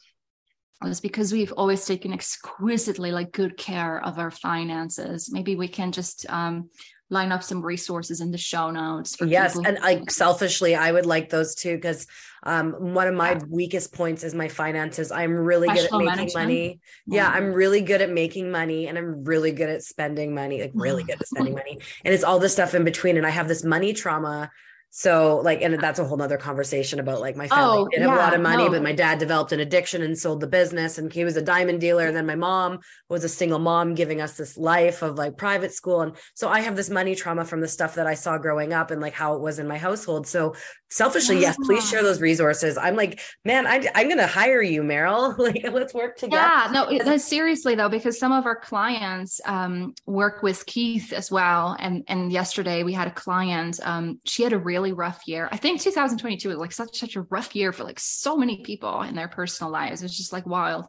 was 0.83 1.01
because 1.01 1.33
we've 1.33 1.53
always 1.53 1.85
taken 1.85 2.13
exquisitely 2.13 3.11
like 3.11 3.33
good 3.33 3.57
care 3.57 4.03
of 4.03 4.19
our 4.19 4.31
finances. 4.31 5.31
Maybe 5.33 5.57
we 5.57 5.69
can 5.69 5.93
just 5.93 6.27
um, 6.29 6.71
line 7.11 7.33
up 7.33 7.43
some 7.43 7.65
resources 7.65 8.21
in 8.21 8.31
the 8.31 8.39
show 8.39 8.71
notes. 8.71 9.17
For 9.17 9.27
yes, 9.27 9.57
and 9.57 9.79
like 9.81 10.11
selfishly, 10.11 10.75
I 10.75 10.91
would 10.91 11.07
like 11.07 11.31
those 11.31 11.55
too 11.55 11.77
because 11.77 12.07
um, 12.45 12.73
one 12.95 13.09
of 13.09 13.15
my 13.15 13.33
yeah. 13.33 13.41
weakest 13.49 13.95
points 13.95 14.25
is 14.25 14.35
my 14.35 14.49
finances. 14.49 15.11
I'm 15.11 15.33
really 15.33 15.69
good 15.69 15.79
at 15.79 15.93
making 15.93 16.05
management. 16.05 16.35
money. 16.35 16.81
Yeah, 17.07 17.29
I'm 17.29 17.53
really 17.53 17.81
good 17.81 18.03
at 18.03 18.11
making 18.11 18.51
money, 18.51 18.89
and 18.89 18.99
I'm 18.99 19.25
really 19.25 19.53
good 19.53 19.71
at 19.71 19.83
spending 19.83 20.35
money. 20.35 20.61
Like 20.61 20.73
really 20.75 21.03
good 21.09 21.21
at 21.21 21.27
spending 21.27 21.55
money, 21.55 21.79
and 22.05 22.15
it's 22.15 22.25
all 22.25 22.39
the 22.39 22.49
stuff 22.49 22.75
in 22.75 22.85
between. 22.85 23.17
And 23.17 23.27
I 23.27 23.31
have 23.31 23.49
this 23.49 23.65
money 23.65 23.93
trauma 23.93 24.51
so 24.97 25.41
like, 25.43 25.61
and 25.61 25.75
that's 25.81 25.99
a 25.99 26.05
whole 26.05 26.17
nother 26.17 26.37
conversation 26.37 27.01
about 27.01 27.21
like 27.21 27.35
my 27.35 27.49
family 27.49 27.79
oh, 27.79 27.89
did 27.89 28.03
have 28.03 28.11
yeah, 28.13 28.17
a 28.17 28.23
lot 28.25 28.33
of 28.33 28.41
money, 28.41 28.63
no. 28.63 28.71
but 28.71 28.81
my 28.81 28.93
dad 28.93 29.19
developed 29.19 29.51
an 29.51 29.59
addiction 29.59 30.03
and 30.03 30.17
sold 30.17 30.41
the 30.41 30.47
business 30.47 30.99
and 30.99 31.13
he 31.13 31.25
was 31.25 31.37
a 31.37 31.43
diamond 31.43 31.81
dealer. 31.81 32.07
And 32.07 32.17
then 32.17 32.27
my 32.27 32.37
mom 32.37 32.79
was 33.09 33.25
a 33.25 33.29
single 33.29 33.59
mom 33.59 33.97
giving 33.97 34.21
us 34.21 34.37
this 34.37 34.57
life 34.57 35.03
of 35.03 35.17
like 35.17 35.37
private 35.37 35.75
school. 35.75 36.03
And 36.03 36.15
so 36.35 36.49
I 36.49 36.61
have 36.61 36.77
this 36.77 36.91
money 36.91 37.17
trauma 37.17 37.45
from 37.45 37.61
the 37.61 37.67
stuff 37.67 37.97
that 37.97 38.07
I 38.07 38.15
saw 38.15 38.39
growing 38.39 38.73
up 38.73 38.93
and 38.93 39.01
like 39.01 39.15
how 39.15 39.35
it 39.35 39.41
was 39.41 39.59
in 39.59 39.67
my 39.67 39.79
household. 39.79 40.29
So 40.29 40.55
selfishly, 40.91 41.41
yeah. 41.41 41.49
yes, 41.49 41.57
please 41.65 41.91
share 41.91 42.05
those 42.05 42.21
resources. 42.21 42.79
I'm 42.79 42.95
like, 42.95 43.19
man, 43.45 43.67
I, 43.67 43.85
I'm 43.97 44.07
going 44.07 44.19
to 44.19 44.29
hire 44.29 44.63
you, 44.63 44.85
Merel. 44.85 45.35
like, 45.39 45.67
let's 45.73 45.93
work 45.93 46.17
together. 46.17 46.41
Yeah, 46.41 47.03
no, 47.05 47.17
seriously 47.17 47.75
though, 47.75 47.89
because 47.89 48.17
some 48.17 48.31
of 48.31 48.47
our 48.47 48.55
clients 48.55 49.41
um, 49.45 49.93
work 50.07 50.45
with 50.45 50.65
Keith 50.67 51.13
as 51.13 51.33
well. 51.33 51.75
And, 51.81 52.05
and 52.07 52.31
yesterday 52.31 52.85
we 52.85 52.93
had 52.93 53.09
a 53.09 53.11
client, 53.11 53.81
um, 53.83 54.21
she 54.25 54.45
had 54.45 54.53
a 54.53 54.59
really 54.85 54.93
rough 54.93 55.27
year. 55.27 55.49
I 55.51 55.57
think 55.57 55.81
2022 55.81 56.49
was 56.49 56.59
like 56.59 56.73
such, 56.73 56.99
such 56.99 57.17
a 57.17 57.23
rough 57.23 57.57
year 57.57 57.73
for 57.73 57.85
like 57.85 57.99
so 57.99 58.37
many 58.37 58.63
people 58.63 59.03
in 59.03 59.15
their 59.15 59.29
personal 59.29 59.73
lives. 59.73 60.03
It 60.03 60.05
was 60.05 60.17
just 60.17 60.33
like 60.33 60.47
wild. 60.47 60.87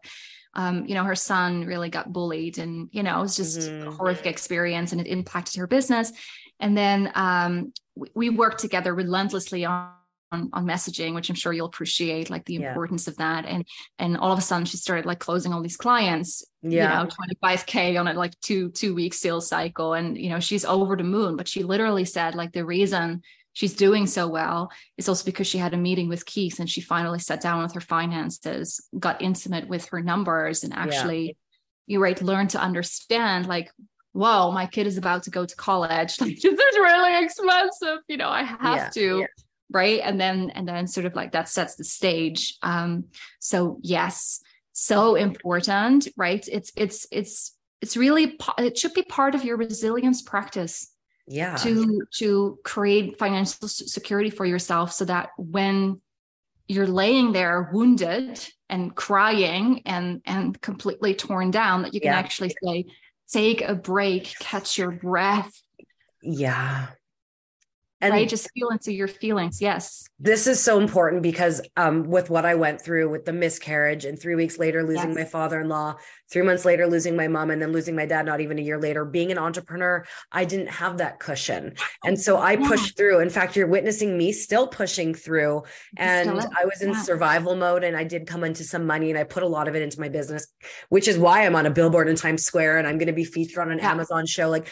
Um, 0.54 0.86
you 0.86 0.96
know, 0.96 1.04
her 1.04 1.16
son 1.16 1.66
really 1.66 1.90
got 1.90 2.14
bullied 2.14 2.58
and, 2.60 2.90
you 2.92 3.04
know, 3.04 3.20
it 3.20 3.22
was 3.22 3.36
just 3.36 3.60
mm-hmm. 3.60 3.88
a 3.88 3.92
horrific 3.92 4.26
experience 4.26 4.92
and 4.92 5.02
it 5.02 5.08
impacted 5.08 5.60
her 5.60 5.68
business. 5.68 6.12
And 6.60 6.78
then 6.78 7.12
um, 7.16 7.74
we, 7.96 8.10
we 8.16 8.30
worked 8.30 8.60
together 8.60 8.94
relentlessly 8.94 9.66
on 9.66 9.92
on, 10.32 10.50
on 10.54 10.66
messaging 10.66 11.14
which 11.14 11.30
i'm 11.30 11.36
sure 11.36 11.54
you'll 11.54 11.68
appreciate 11.68 12.32
like 12.32 12.44
the 12.46 12.56
yeah. 12.56 12.70
importance 12.70 13.08
of 13.08 13.16
that 13.18 13.46
and 13.46 13.64
and 14.00 14.18
all 14.18 14.32
of 14.32 14.40
a 14.40 14.42
sudden 14.42 14.66
she 14.66 14.76
started 14.76 15.06
like 15.06 15.20
closing 15.20 15.54
all 15.54 15.62
these 15.62 15.78
clients 15.78 16.44
yeah. 16.64 17.04
you 17.04 17.08
know 17.08 17.12
25k 17.44 18.00
on 18.00 18.08
a 18.08 18.14
like 18.14 18.38
two 18.42 18.70
two 18.72 18.96
week 18.96 19.14
sales 19.14 19.48
cycle 19.48 19.94
and 19.94 20.18
you 20.18 20.30
know 20.30 20.40
she's 20.40 20.66
over 20.66 20.96
the 20.96 21.04
moon 21.04 21.36
but 21.36 21.48
she 21.48 21.64
literally 21.64 22.06
said 22.06 22.34
like 22.36 22.52
the 22.54 22.66
reason 22.66 23.22
she's 23.56 23.74
doing 23.74 24.06
so 24.06 24.28
well 24.28 24.72
is 24.98 25.10
also 25.10 25.26
because 25.26 25.48
she 25.48 25.58
had 25.58 25.74
a 25.74 25.78
meeting 25.78 26.08
with 26.08 26.26
keith 26.26 26.60
and 26.60 26.70
she 26.70 26.82
finally 26.82 27.20
sat 27.20 27.42
down 27.42 27.64
with 27.64 27.74
her 27.74 27.82
finances 27.82 28.88
got 29.00 29.20
intimate 29.22 29.68
with 29.68 29.86
her 29.88 30.02
numbers 30.02 30.64
and 30.64 30.72
actually 30.74 31.26
yeah. 31.26 31.34
you 31.88 32.00
right 32.00 32.22
learn 32.22 32.48
to 32.48 32.62
understand 32.62 33.48
like 33.48 33.72
whoa, 34.16 34.50
my 34.50 34.66
kid 34.66 34.88
is 34.88 34.98
about 34.98 35.24
to 35.24 35.30
go 35.30 35.46
to 35.46 35.56
college. 35.56 36.16
Like, 36.22 36.40
this 36.42 36.54
is 36.54 36.78
really 36.78 37.24
expensive. 37.24 38.00
You 38.08 38.18
know, 38.18 38.30
I 38.30 38.44
have 38.44 38.78
yeah, 38.78 38.90
to. 38.94 39.20
Yeah. 39.20 39.26
Right. 39.70 40.00
And 40.04 40.20
then, 40.20 40.52
and 40.52 40.68
then 40.68 40.88
sort 40.88 41.06
of 41.06 41.16
like 41.16 41.34
that 41.34 41.50
sets 41.50 41.76
the 41.76 41.84
stage. 41.84 42.58
Um, 42.62 43.06
so 43.40 43.80
yes, 43.82 44.40
so 44.72 45.16
important, 45.16 46.08
right? 46.16 46.48
It's, 46.50 46.72
it's, 46.78 47.06
it's, 47.12 47.56
it's 47.82 47.98
really, 47.98 48.38
it 48.58 48.78
should 48.78 48.94
be 48.94 49.04
part 49.04 49.36
of 49.36 49.44
your 49.44 49.58
resilience 49.58 50.22
practice. 50.22 50.92
Yeah. 51.28 51.56
To, 51.58 52.02
to 52.18 52.60
create 52.64 53.18
financial 53.18 53.68
security 53.68 54.30
for 54.30 54.46
yourself 54.46 54.92
so 54.94 55.06
that 55.06 55.30
when 55.38 56.02
you're 56.68 56.88
laying 56.88 57.32
there 57.32 57.70
wounded 57.74 58.40
and 58.70 58.96
crying 58.96 59.82
and, 59.86 60.22
and 60.26 60.60
completely 60.62 61.16
torn 61.16 61.52
down, 61.52 61.84
that 61.84 61.94
you 61.94 62.00
can 62.00 62.12
yeah. 62.12 62.20
actually 62.20 62.56
say, 62.64 62.86
take 63.28 63.62
a 63.62 63.76
break, 63.76 64.36
catch 64.40 64.78
your 64.78 64.92
breath. 64.92 65.62
Yeah. 66.22 66.88
And 68.06 68.14
right? 68.14 68.30
Just 68.30 68.50
feel 68.54 68.70
into 68.70 68.94
your 68.94 69.08
feelings. 69.08 69.62
Yes. 69.62 70.08
This 70.20 70.48
is 70.48 70.62
so 70.62 70.80
important 70.80 71.24
because 71.24 71.62
um, 71.76 72.04
with 72.04 72.30
what 72.30 72.46
I 72.46 72.56
went 72.56 72.82
through 72.82 73.10
with 73.10 73.26
the 73.26 73.34
miscarriage 73.34 74.06
and 74.06 74.20
three 74.20 74.36
weeks 74.36 74.58
later 74.60 74.84
losing 74.84 75.10
yes. 75.10 75.18
my 75.18 75.26
father-in-law, 75.26 75.96
three 76.32 76.42
months 76.42 76.66
later 76.66 76.88
losing 76.88 77.16
my 77.16 77.28
mom, 77.28 77.52
and 77.52 77.62
then 77.62 77.72
losing 77.72 77.96
my 77.96 78.06
dad 78.06 78.26
not 78.26 78.42
even 78.42 78.58
a 78.60 78.62
year 78.62 78.80
later, 78.80 79.06
being 79.06 79.32
an 79.32 79.38
entrepreneur, 79.38 80.06
I 80.32 80.46
didn't 80.46 80.70
have 80.70 80.98
that 81.00 81.20
cushion. 81.20 81.76
And 82.04 82.20
so 82.20 82.38
I 82.38 82.54
yeah. 82.54 82.68
pushed 82.68 82.98
through. 82.98 83.20
In 83.20 83.30
fact, 83.30 83.56
you're 83.56 83.68
witnessing 83.68 84.18
me 84.18 84.32
still 84.32 84.68
pushing 84.68 85.14
through. 85.14 85.64
And 85.98 86.30
I 86.30 86.66
was 86.66 86.82
in 86.82 86.92
yeah. 86.92 87.02
survival 87.02 87.56
mode 87.56 87.84
and 87.84 87.98
I 87.98 88.04
did 88.04 88.28
come 88.28 88.44
into 88.44 88.64
some 88.64 88.86
money 88.86 89.10
and 89.10 89.20
I 89.20 89.24
put 89.24 89.44
a 89.44 89.48
lot 89.48 89.68
of 89.68 89.76
it 89.76 89.82
into 89.82 90.00
my 90.00 90.10
business, 90.10 90.48
which 90.90 91.08
is 91.08 91.18
why 91.18 91.46
I'm 91.46 91.56
on 91.56 91.66
a 91.66 91.72
billboard 91.72 92.08
in 92.08 92.16
Times 92.16 92.44
Square 92.44 92.78
and 92.78 92.88
I'm 92.88 92.98
going 92.98 93.08
to 93.08 93.14
be 93.14 93.26
featured 93.26 93.60
on 93.60 93.72
an 93.72 93.80
yeah. 93.80 93.92
Amazon 93.92 94.26
show. 94.26 94.50
Like 94.50 94.68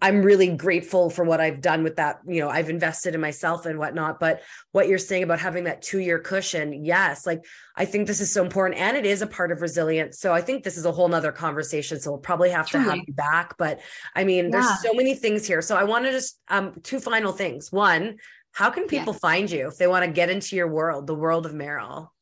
I'm 0.00 0.22
really 0.22 0.48
grateful 0.56 1.10
for 1.10 1.22
what 1.22 1.38
I've 1.38 1.60
done 1.60 1.82
with 1.82 1.96
that. 1.96 2.20
You 2.26 2.40
know, 2.40 2.48
I've 2.48 2.70
invested 2.70 3.14
in 3.14 3.20
myself 3.20 3.66
and 3.66 3.78
whatnot. 3.78 4.18
But 4.18 4.42
what 4.72 4.88
you're 4.88 4.98
saying 4.98 5.22
about 5.22 5.38
having 5.38 5.64
that 5.64 5.82
two 5.82 5.98
year 5.98 6.18
cushion, 6.18 6.84
yes, 6.84 7.26
like 7.26 7.44
I 7.76 7.84
think 7.84 8.06
this 8.06 8.20
is 8.20 8.32
so 8.32 8.42
important 8.42 8.80
and 8.80 8.96
it 8.96 9.04
is 9.04 9.20
a 9.20 9.26
part 9.26 9.52
of 9.52 9.60
resilience. 9.60 10.18
So 10.18 10.32
I 10.32 10.40
think 10.40 10.64
this 10.64 10.78
is 10.78 10.86
a 10.86 10.92
whole 10.92 11.08
nother 11.08 11.30
conversation. 11.30 12.00
So 12.00 12.12
we'll 12.12 12.20
probably 12.20 12.50
have 12.50 12.66
Truly. 12.66 12.84
to 12.84 12.90
have 12.90 13.00
you 13.06 13.12
back. 13.12 13.58
But 13.58 13.80
I 14.14 14.24
mean, 14.24 14.46
yeah. 14.46 14.50
there's 14.52 14.82
so 14.82 14.94
many 14.94 15.14
things 15.14 15.46
here. 15.46 15.60
So 15.60 15.76
I 15.76 15.84
want 15.84 16.06
to 16.06 16.10
just 16.10 16.40
um 16.48 16.72
two 16.82 16.98
final 16.98 17.32
things. 17.32 17.70
One, 17.70 18.16
how 18.52 18.70
can 18.70 18.86
people 18.86 19.12
yeah. 19.12 19.18
find 19.18 19.50
you 19.50 19.68
if 19.68 19.76
they 19.76 19.86
want 19.86 20.06
to 20.06 20.10
get 20.10 20.30
into 20.30 20.56
your 20.56 20.68
world, 20.68 21.06
the 21.06 21.14
world 21.14 21.44
of 21.44 21.52
Merel? 21.52 22.14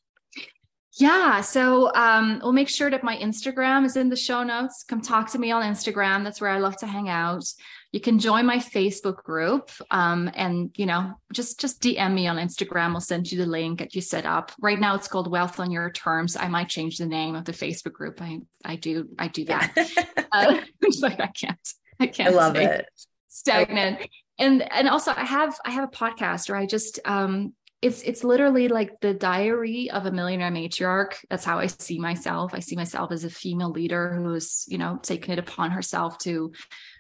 Yeah. 0.97 1.41
So 1.41 1.93
um, 1.95 2.41
we'll 2.43 2.53
make 2.53 2.69
sure 2.69 2.89
that 2.89 3.03
my 3.03 3.17
Instagram 3.17 3.85
is 3.85 3.97
in 3.97 4.09
the 4.09 4.17
show 4.17 4.45
notes. 4.45 4.85
Come 4.85 5.01
talk 5.01 5.31
to 5.33 5.39
me 5.39 5.51
on 5.51 5.63
Instagram. 5.65 6.23
That's 6.23 6.41
where 6.41 6.51
I 6.51 6.59
love 6.59 6.77
to 6.79 6.87
hang 6.87 7.09
out. 7.09 7.45
You 7.91 8.01
can 8.01 8.21
join 8.21 8.47
my 8.47 8.59
Facebook 8.59 9.17
group 9.25 9.71
um, 9.91 10.31
and, 10.35 10.71
you 10.77 10.87
know, 10.87 11.15
just, 11.33 11.59
just 11.59 11.83
DM 11.83 12.15
me 12.15 12.29
on 12.29 12.37
Instagram. 12.37 12.95
I'll 12.95 13.01
send 13.01 13.31
you 13.31 13.39
the 13.39 13.47
link, 13.47 13.81
get 13.81 13.95
you 13.95 14.01
set 14.01 14.25
up. 14.25 14.53
Right 14.61 14.79
now 14.79 14.95
it's 14.95 15.09
called 15.09 15.31
Wealth 15.31 15.59
on 15.59 15.73
Your 15.73 15.91
Terms. 15.91 16.37
I 16.37 16.47
might 16.47 16.69
change 16.69 16.99
the 16.99 17.07
name 17.07 17.35
of 17.35 17.45
the 17.45 17.53
Facebook 17.53 17.93
group. 17.93 18.23
I, 18.23 18.41
I 18.65 18.77
do, 18.77 19.09
I 19.19 19.29
do 19.29 19.45
that. 19.47 19.73
uh, 20.33 20.61
like, 21.01 21.21
I 21.21 21.27
can't, 21.27 21.69
I 21.99 22.07
can't. 22.07 22.35
I 22.35 22.37
love 22.37 22.55
it. 22.55 22.87
Stagnant. 23.29 24.07
And, 24.39 24.73
and 24.73 24.89
also 24.89 25.13
I 25.17 25.25
have, 25.25 25.57
I 25.65 25.73
have 25.73 25.85
a 25.85 25.93
podcast 25.93 26.49
where 26.49 26.59
I 26.59 26.67
just, 26.67 27.01
um, 27.05 27.53
it's 27.83 28.03
it's 28.03 28.25
literally 28.25 28.69
like 28.69 29.01
the 29.01 29.13
diary 29.13 29.91
of 29.91 30.07
a 30.07 30.11
millionaire 30.11 30.51
matriarch 30.51 31.17
that's 31.29 31.45
how 31.45 31.59
i 31.59 31.67
see 31.67 31.99
myself 31.99 32.53
i 32.55 32.59
see 32.59 32.77
myself 32.77 33.13
as 33.13 33.25
a 33.25 33.31
female 33.31 33.71
leader 33.71 34.15
who's 34.15 34.65
you 34.69 34.79
know 34.79 34.99
taken 35.03 35.33
it 35.33 35.39
upon 35.39 35.71
herself 35.71 36.19
to 36.19 36.53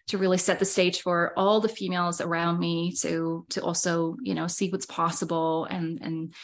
to 0.06 0.18
really 0.18 0.36
set 0.36 0.58
the 0.58 0.64
stage 0.64 1.00
for 1.00 1.32
all 1.38 1.60
the 1.60 1.68
females 1.68 2.20
around 2.20 2.58
me 2.58 2.92
to 2.92 3.46
to 3.48 3.62
also 3.62 4.16
you 4.22 4.34
know 4.34 4.46
see 4.46 4.70
what's 4.70 4.86
possible 4.86 5.64
and 5.64 6.00
and 6.02 6.34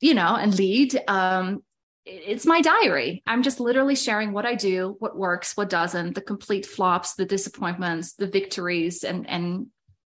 you 0.00 0.14
know 0.14 0.34
and 0.34 0.58
lead 0.58 0.98
um 1.08 1.62
it's 2.10 2.46
my 2.46 2.62
diary. 2.62 3.22
I'm 3.26 3.42
just 3.42 3.60
literally 3.60 3.94
sharing 3.94 4.32
what 4.32 4.46
I 4.46 4.54
do, 4.54 4.96
what 4.98 5.16
works, 5.16 5.56
what 5.56 5.68
doesn't, 5.68 6.14
the 6.14 6.22
complete 6.22 6.64
flops, 6.64 7.14
the 7.14 7.26
disappointments, 7.26 8.14
the 8.14 8.26
victories, 8.26 9.04
and 9.04 9.28
and 9.28 9.66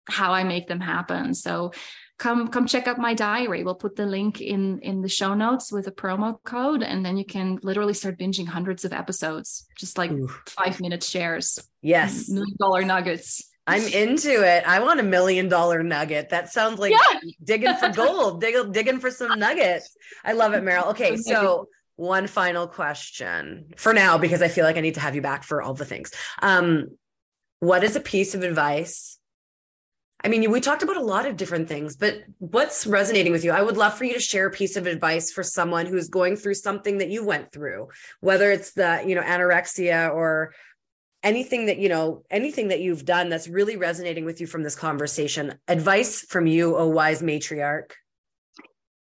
how 0.08 0.32
I 0.32 0.44
make 0.44 0.68
them 0.68 0.80
happen. 0.80 1.34
So 1.34 1.72
come 2.20 2.50
come 2.50 2.68
check 2.68 2.88
out 2.88 3.00
my 3.00 3.14
diary 3.14 3.64
we'll 3.64 3.74
put 3.74 3.96
the 3.96 4.06
link 4.06 4.42
in 4.42 4.80
in 4.80 5.02
the 5.02 5.10
show 5.10 5.34
notes 5.34 5.72
with 5.72 5.88
a 5.88 5.92
promo 5.92 6.38
code 6.44 6.84
and 6.84 7.04
then 7.04 7.18
you 7.18 7.26
can 7.26 7.58
literally 7.64 7.94
start 7.94 8.20
binging 8.20 8.48
hundreds 8.48 8.86
of 8.86 8.94
episodes 8.94 9.66
just 9.76 9.98
like 9.98 10.12
Oof. 10.12 10.44
five 10.46 10.80
minute 10.80 11.04
shares 11.04 11.60
yes 11.82 12.30
million 12.30 12.56
dollar 12.60 12.84
nuggets 12.84 13.44
I'm 13.68 13.86
into 13.86 14.44
it. 14.44 14.64
I 14.68 14.80
want 14.80 15.00
a 15.00 15.04
million 15.04 15.48
dollar 15.48 15.84
nugget. 15.84 16.30
That 16.30 16.52
sounds 16.52 16.80
like 16.80 16.92
yeah. 16.92 17.20
digging 17.44 17.76
for 17.76 17.90
gold, 17.94 18.42
dig, 18.42 18.56
digging 18.74 19.00
for 19.00 19.12
some 19.12 19.38
nuggets. 19.38 19.96
I 20.26 20.34
love 20.34 20.56
it, 20.56 20.64
Merel. 20.64 20.90
Okay, 20.90 21.16
so 21.18 21.68
one 21.96 22.26
final 22.26 22.66
question 22.66 23.72
for 23.78 23.94
now, 23.94 24.18
because 24.18 24.42
I 24.42 24.48
feel 24.48 24.64
like 24.64 24.78
I 24.78 24.82
need 24.82 24.96
to 24.96 25.02
have 25.02 25.14
you 25.14 25.22
back 25.22 25.44
for 25.44 25.62
all 25.62 25.76
the 25.76 25.86
things. 25.86 26.12
Um, 26.42 26.98
what 27.60 27.84
is 27.84 27.96
a 27.96 28.00
piece 28.00 28.34
of 28.34 28.42
advice 28.42 29.19
I 30.22 30.28
mean, 30.28 30.52
we 30.52 30.60
talked 30.60 30.84
about 30.84 30.98
a 30.98 31.02
lot 31.02 31.26
of 31.26 31.38
different 31.38 31.70
things, 31.70 31.96
but 31.96 32.24
what's 32.40 32.86
resonating 32.86 33.32
with 33.32 33.46
you? 33.46 33.52
I 33.52 33.62
would 33.62 33.78
love 33.78 33.98
for 33.98 34.04
you 34.04 34.14
to 34.14 34.20
share 34.20 34.48
a 34.48 34.52
piece 34.52 34.76
of 34.76 34.86
advice 34.86 35.32
for 35.32 35.44
someone 35.44 35.86
who's 35.86 36.10
going 36.10 36.36
through 36.36 36.56
something 36.56 36.98
that 36.98 37.10
you 37.10 37.26
went 37.26 37.54
through, 37.54 37.88
whether 38.20 38.52
it's 38.52 38.74
the, 38.74 39.02
you 39.08 39.16
know, 39.16 39.22
anorexia 39.22 40.14
or 40.14 40.54
anything 41.24 41.68
that, 41.68 41.78
you 41.78 41.88
know, 41.88 42.24
anything 42.30 42.68
that 42.68 42.82
you've 42.82 43.06
done 43.06 43.30
that's 43.30 43.48
really 43.48 43.78
resonating 43.78 44.26
with 44.26 44.42
you 44.42 44.48
from 44.48 44.62
this 44.62 44.76
conversation. 44.76 45.54
Advice 45.70 46.22
from 46.22 46.48
you, 46.48 46.76
a 46.76 46.88
wise 46.88 47.22
matriarch. 47.22 47.92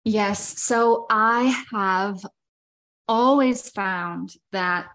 Yes. 0.04 0.62
So 0.62 1.06
I 1.09 1.64
have 1.72 2.20
always 3.06 3.70
found 3.70 4.34
that 4.52 4.88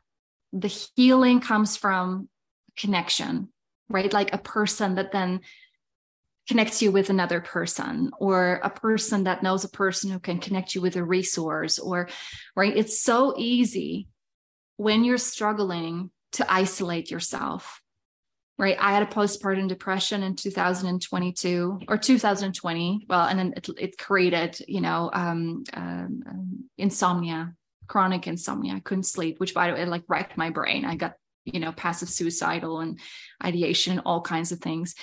the 0.52 0.68
healing 0.68 1.40
comes 1.40 1.76
from 1.76 2.30
connection, 2.78 3.50
right? 3.90 4.14
Like 4.14 4.32
a 4.34 4.38
person 4.38 4.96
that 4.96 5.12
then 5.12 5.42
connects 6.48 6.82
you 6.82 6.92
with 6.92 7.10
another 7.10 7.40
person 7.40 8.12
or 8.20 8.60
a 8.64 8.70
person 8.70 9.24
that 9.24 9.44
knows 9.44 9.64
a 9.64 9.70
person 9.70 10.12
who 10.12 10.20
can 10.20 10.40
connect 10.40 10.76
you 10.76 10.82
with 10.82 10.96
a 10.96 11.04
resource 11.04 11.80
or 11.80 12.10
right? 12.56 12.76
It's 12.76 13.02
so 13.02 13.34
easy 13.38 14.08
when 14.78 15.04
you're 15.04 15.18
struggling 15.18 16.12
to 16.34 16.52
isolate 16.52 17.12
yourself 17.12 17.80
right? 18.60 18.78
I 18.80 18.94
had 18.94 19.04
a 19.04 19.08
postpartum 19.08 19.68
depression 19.68 20.24
in 20.24 20.36
2022 20.36 21.82
or 21.88 21.98
2020 21.98 23.06
well 23.10 23.26
and 23.26 23.40
then 23.40 23.54
it, 23.58 23.70
it 23.78 23.98
created 23.98 24.58
you 24.68 24.82
know 24.82 25.10
um, 25.14 25.64
um, 25.74 26.70
insomnia 26.78 27.54
chronic 27.88 28.28
insomnia. 28.28 28.76
I 28.76 28.80
couldn't 28.80 29.04
sleep 29.04 29.40
which 29.40 29.54
by 29.54 29.68
the 29.68 29.74
way 29.74 29.86
like 29.86 30.04
wrecked 30.08 30.38
my 30.38 30.50
brain. 30.50 30.86
I 30.86 30.96
got 30.96 31.14
you 31.46 31.60
know 31.60 31.72
passive 31.72 32.10
suicidal 32.10 32.80
and 32.80 33.00
ideation 33.44 33.94
and 33.94 34.02
all 34.06 34.22
kinds 34.22 34.52
of 34.52 34.60
things 34.60 34.96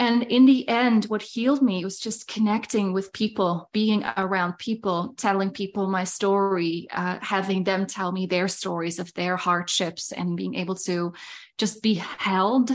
and 0.00 0.22
in 0.22 0.46
the 0.46 0.66
end, 0.66 1.04
what 1.04 1.20
healed 1.20 1.60
me 1.60 1.84
was 1.84 1.98
just 1.98 2.26
connecting 2.26 2.94
with 2.94 3.12
people, 3.12 3.68
being 3.70 4.02
around 4.16 4.56
people, 4.56 5.12
telling 5.18 5.50
people 5.50 5.90
my 5.90 6.04
story, 6.04 6.88
uh, 6.90 7.18
having 7.20 7.64
them 7.64 7.86
tell 7.86 8.10
me 8.10 8.24
their 8.24 8.48
stories 8.48 8.98
of 8.98 9.12
their 9.12 9.36
hardships, 9.36 10.10
and 10.10 10.38
being 10.38 10.54
able 10.54 10.74
to 10.76 11.12
just 11.58 11.82
be 11.82 11.96
held 11.96 12.70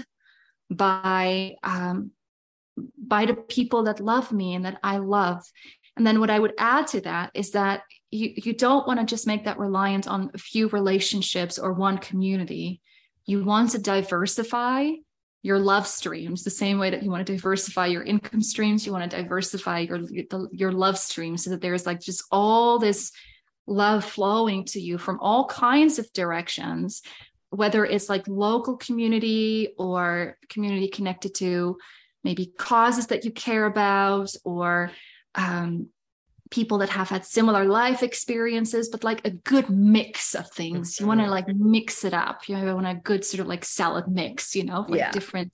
by 0.70 1.56
um, 1.64 2.12
by 2.96 3.26
the 3.26 3.34
people 3.34 3.86
that 3.86 4.00
love 4.00 4.32
me 4.32 4.54
and 4.54 4.66
that 4.66 4.78
I 4.84 4.98
love. 4.98 5.44
And 5.98 6.06
then 6.06 6.20
what 6.20 6.30
I 6.30 6.38
would 6.38 6.54
add 6.60 6.86
to 6.90 7.02
that 7.02 7.32
is 7.34 7.52
that 7.52 7.82
you 8.12 8.34
you 8.36 8.54
don't 8.54 8.86
want 8.86 9.00
to 9.00 9.06
just 9.06 9.26
make 9.26 9.46
that 9.46 9.58
reliant 9.58 10.08
on 10.08 10.30
a 10.36 10.38
few 10.38 10.68
relationships 10.68 11.58
or 11.58 11.74
one 11.74 11.98
community. 11.98 12.82
You 13.26 13.44
want 13.44 13.72
to 13.72 13.80
diversify 13.80 14.92
your 15.46 15.60
love 15.60 15.86
streams 15.86 16.44
the 16.44 16.50
same 16.50 16.80
way 16.80 16.90
that 16.90 17.04
you 17.04 17.12
want 17.12 17.24
to 17.24 17.32
diversify 17.32 17.86
your 17.86 18.02
income 18.02 18.42
streams 18.42 18.84
you 18.84 18.92
want 18.92 19.08
to 19.10 19.16
diversify 19.22 19.78
your 19.78 20.00
your 20.52 20.72
love 20.72 20.98
streams 20.98 21.44
so 21.44 21.52
that 21.52 21.62
there's 21.62 21.86
like 21.86 22.00
just 22.00 22.24
all 22.32 22.80
this 22.80 23.12
love 23.68 24.04
flowing 24.04 24.66
to 24.66 24.82
you 24.82 24.98
from 24.98 25.20
all 25.20 25.46
kinds 25.46 26.00
of 26.00 26.12
directions 26.14 27.04
whether 27.52 27.86
it's 27.86 28.10
like 28.10 28.28
local 28.28 28.76
community 28.76 29.70
or 29.78 30.36
community 30.50 30.88
connected 30.88 31.36
to 31.36 31.78
maybe 32.24 32.52
causes 32.58 33.06
that 33.08 33.24
you 33.24 33.30
care 33.30 33.68
about 33.68 34.34
or 34.44 34.90
um, 35.36 35.90
people 36.56 36.78
that 36.78 36.90
have 36.90 37.10
had 37.10 37.26
similar 37.26 37.66
life 37.66 38.02
experiences, 38.02 38.88
but 38.88 39.04
like 39.04 39.28
a 39.28 39.30
good 39.30 39.70
mix 39.70 40.34
of 40.34 40.50
things. 40.52 41.00
You 41.00 41.06
want 41.06 41.20
to 41.20 41.26
mm-hmm. 41.26 41.32
like 41.32 41.48
mix 41.50 42.06
it 42.06 42.14
up. 42.14 42.48
You 42.48 42.56
want 42.56 42.88
a 42.88 42.96
good 42.96 43.26
sort 43.26 43.42
of 43.42 43.48
like 43.48 43.66
salad 43.66 44.08
mix, 44.08 44.56
you 44.56 44.64
know, 44.64 44.86
like 44.88 45.00
yeah. 45.00 45.12
different 45.12 45.52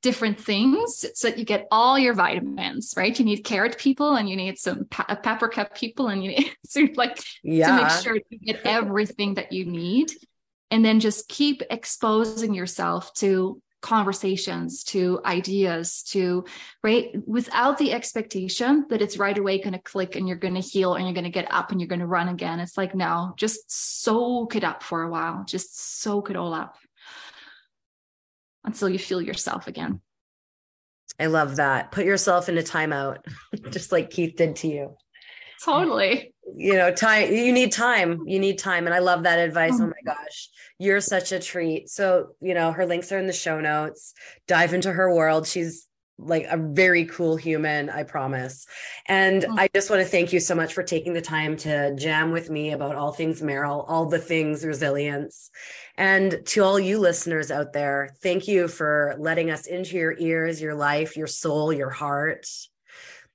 different 0.00 0.38
things 0.38 1.06
so 1.14 1.28
that 1.28 1.38
you 1.38 1.46
get 1.46 1.66
all 1.70 1.98
your 1.98 2.12
vitamins, 2.12 2.92
right? 2.96 3.18
You 3.18 3.24
need 3.24 3.38
carrot 3.38 3.78
people 3.78 4.16
and 4.16 4.28
you 4.28 4.36
need 4.36 4.58
some 4.58 4.84
pa- 4.84 5.06
uh, 5.08 5.16
paprika 5.16 5.66
people 5.74 6.08
and 6.08 6.22
you 6.22 6.30
need 6.30 6.52
sort 6.66 6.90
of 6.90 6.96
like 6.96 7.18
yeah. 7.42 7.66
to 7.66 7.82
make 7.82 7.92
sure 8.02 8.18
you 8.28 8.38
get 8.38 8.60
everything 8.64 9.34
that 9.34 9.50
you 9.50 9.64
need. 9.64 10.12
And 10.70 10.84
then 10.84 11.00
just 11.00 11.28
keep 11.28 11.62
exposing 11.70 12.52
yourself 12.54 13.12
to 13.14 13.60
conversations 13.84 14.82
to 14.82 15.20
ideas 15.26 16.02
to 16.04 16.42
right 16.82 17.10
without 17.26 17.76
the 17.76 17.92
expectation 17.92 18.86
that 18.88 19.02
it's 19.02 19.18
right 19.18 19.36
away 19.36 19.58
going 19.58 19.74
to 19.74 19.78
click 19.78 20.16
and 20.16 20.26
you're 20.26 20.38
going 20.38 20.54
to 20.54 20.60
heal 20.60 20.94
and 20.94 21.04
you're 21.04 21.12
going 21.12 21.24
to 21.24 21.30
get 21.30 21.52
up 21.52 21.70
and 21.70 21.82
you're 21.82 21.88
going 21.88 22.00
to 22.00 22.06
run 22.06 22.30
again. 22.30 22.60
It's 22.60 22.78
like 22.78 22.94
no 22.94 23.34
just 23.36 23.70
soak 23.70 24.56
it 24.56 24.64
up 24.64 24.82
for 24.82 25.02
a 25.02 25.10
while. 25.10 25.44
Just 25.44 26.00
soak 26.00 26.30
it 26.30 26.36
all 26.36 26.54
up 26.54 26.78
until 28.64 28.88
you 28.88 28.98
feel 28.98 29.20
yourself 29.20 29.66
again. 29.66 30.00
I 31.20 31.26
love 31.26 31.56
that. 31.56 31.92
Put 31.92 32.06
yourself 32.06 32.48
in 32.48 32.56
a 32.56 32.62
timeout. 32.62 33.18
Just 33.70 33.92
like 33.92 34.10
keith 34.10 34.34
did 34.36 34.56
to 34.56 34.68
you. 34.68 34.96
Totally. 35.62 36.32
You 36.56 36.74
know 36.74 36.90
time 36.90 37.30
you 37.34 37.52
need 37.52 37.70
time. 37.70 38.26
You 38.26 38.38
need 38.38 38.58
time. 38.58 38.86
And 38.86 38.94
i 38.94 39.00
love 39.00 39.24
that 39.24 39.38
advice. 39.38 39.74
Oh, 39.74 39.84
oh 39.84 39.86
my 39.88 40.14
gosh 40.14 40.48
you're 40.84 41.00
such 41.00 41.32
a 41.32 41.40
treat. 41.40 41.88
So 41.88 42.30
you 42.40 42.54
know 42.54 42.72
her 42.72 42.86
links 42.86 43.10
are 43.12 43.18
in 43.18 43.26
the 43.26 43.32
show 43.32 43.60
notes. 43.60 44.14
Dive 44.46 44.74
into 44.74 44.92
her 44.92 45.14
world. 45.14 45.46
She's 45.46 45.88
like 46.16 46.46
a 46.48 46.56
very 46.56 47.06
cool 47.06 47.34
human 47.36 47.90
i 47.90 48.04
promise. 48.04 48.66
And 49.06 49.44
oh. 49.44 49.56
i 49.58 49.68
just 49.74 49.90
want 49.90 50.00
to 50.00 50.08
thank 50.08 50.32
you 50.32 50.38
so 50.38 50.54
much 50.54 50.72
for 50.72 50.84
taking 50.84 51.12
the 51.12 51.20
time 51.20 51.56
to 51.58 51.94
jam 51.96 52.30
with 52.30 52.50
me 52.50 52.70
about 52.70 52.94
all 52.94 53.12
things 53.12 53.42
Merel 53.42 53.84
all 53.88 54.06
the 54.06 54.18
things 54.18 54.64
resilience. 54.64 55.50
And 55.96 56.40
to 56.46 56.62
all 56.62 56.78
you 56.78 57.00
listeners 57.00 57.50
out 57.50 57.72
there 57.72 58.14
thank 58.22 58.46
you 58.46 58.68
for 58.68 59.16
letting 59.18 59.50
us 59.50 59.66
into 59.66 59.96
your 59.96 60.14
ears 60.18 60.62
your 60.62 60.74
life 60.76 61.16
your 61.16 61.26
soul 61.26 61.72
your 61.72 61.90
heart 61.90 62.46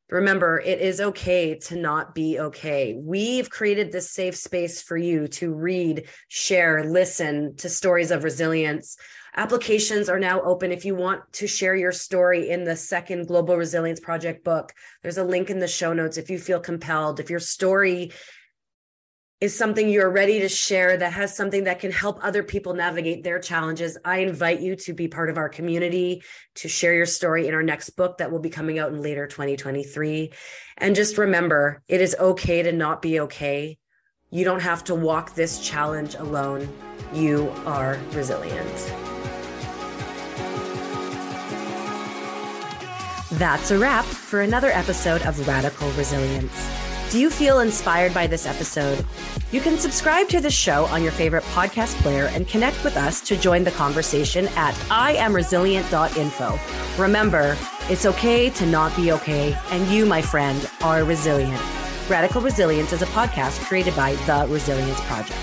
Remember, 0.10 0.60
it 0.60 0.82
is 0.82 0.99
okay 0.99 1.55
to 1.55 1.76
not 1.76 2.16
be 2.16 2.39
okay. 2.39 2.95
We've 2.97 3.49
created 3.49 3.91
this 3.91 4.10
safe 4.10 4.36
space 4.36 4.82
for 4.82 4.97
you 4.97 5.28
to 5.28 5.53
read, 5.53 6.07
share, 6.28 6.84
listen 6.84 7.55
to 7.57 7.70
stories 7.70 8.10
of 8.10 8.24
resilience. 8.24 8.97
Applications 9.36 10.10
are 10.10 10.20
now 10.20 10.41
open 10.41 10.72
if 10.72 10.84
you 10.84 10.95
want 10.95 11.22
to 11.34 11.47
share 11.47 11.76
your 11.76 11.91
story 11.91 12.49
in 12.49 12.64
the 12.64 12.76
second 12.76 13.28
Global 13.28 13.55
Resilience 13.55 13.99
Project 13.99 14.43
book. 14.43 14.74
There's 15.03 15.20
a 15.20 15.24
link 15.24 15.51
in 15.51 15.60
the 15.60 15.68
show 15.68 15.93
notes 15.93 16.18
if 16.18 16.32
you 16.32 16.39
feel 16.39 16.60
compelled. 16.60 17.20
If 17.20 17.30
your 17.30 17.39
story 17.39 18.12
is 19.42 19.58
something 19.58 19.88
you're 19.88 20.10
ready 20.10 20.42
to 20.42 20.50
share 20.50 20.98
that 20.98 21.14
has 21.14 21.34
something 21.34 21.64
that 21.64 21.80
can 21.80 21.92
help 21.92 22.20
other 22.22 22.44
people 22.44 22.74
navigate 22.74 23.24
their 23.24 23.40
challenges, 23.40 23.98
I 24.04 24.18
invite 24.18 24.60
you 24.60 24.76
to 24.76 24.94
be 24.94 25.08
part 25.08 25.30
of 25.30 25.38
our 25.38 25.48
community, 25.48 26.24
to 26.56 26.68
share 26.68 26.94
your 26.94 27.06
story 27.06 27.48
in 27.48 27.54
our 27.54 27.64
next 27.64 27.92
book 27.92 28.18
that 28.18 28.32
will 28.32 28.40
be 28.40 28.50
coming 28.50 28.80
out 28.80 28.92
in 28.92 29.02
later 29.02 29.28
2023. 29.28 30.34
And 30.78 30.94
just 30.94 31.18
remember, 31.18 31.82
it 31.88 32.02
is 32.02 32.18
okay 32.20 32.64
to 32.64 32.74
not 32.74 33.02
be 33.02 33.22
okay. 33.22 33.78
You 34.30 34.44
don't 34.44 34.62
have 34.62 34.84
to 34.86 34.96
walk 34.96 35.36
this 35.36 35.66
challenge 35.66 36.16
alone. 36.16 36.68
You 37.14 37.50
are 37.66 37.98
resilient. 38.12 38.94
That's 43.40 43.72
a 43.72 43.80
wrap 43.80 44.04
for 44.04 44.42
another 44.42 44.70
episode 44.70 45.22
of 45.22 45.48
Radical 45.48 45.90
Resilience. 45.92 46.79
Do 47.12 47.20
you 47.20 47.32
feel 47.32 47.62
inspired 47.62 48.14
by 48.14 48.28
this 48.28 48.45
episode? 48.45 49.03
You 49.51 49.62
can 49.62 49.80
subscribe 49.80 50.30
to 50.30 50.39
the 50.39 50.51
show 50.51 50.86
on 50.86 51.01
your 51.01 51.12
favorite 51.12 51.43
podcast 51.45 51.95
player 52.03 52.26
and 52.26 52.47
connect 52.47 52.84
with 52.84 52.97
us 52.97 53.20
to 53.22 53.36
join 53.36 53.64
the 53.64 53.72
conversation 53.72 54.47
at 54.49 54.76
iamresilient.info. 54.91 56.60
Remember, 57.01 57.57
it's 57.89 58.05
okay 58.05 58.51
to 58.51 58.66
not 58.68 58.95
be 58.95 59.12
okay, 59.12 59.57
and 59.72 59.88
you, 59.88 60.05
my 60.05 60.22
friend, 60.22 60.70
are 60.84 61.03
resilient. 61.03 61.60
Radical 62.07 62.41
Resilience 62.41 62.93
is 62.93 63.01
a 63.01 63.07
podcast 63.07 63.60
created 63.66 63.95
by 63.95 64.14
The 64.28 64.45
Resilience 64.47 65.01
Project. 65.01 65.39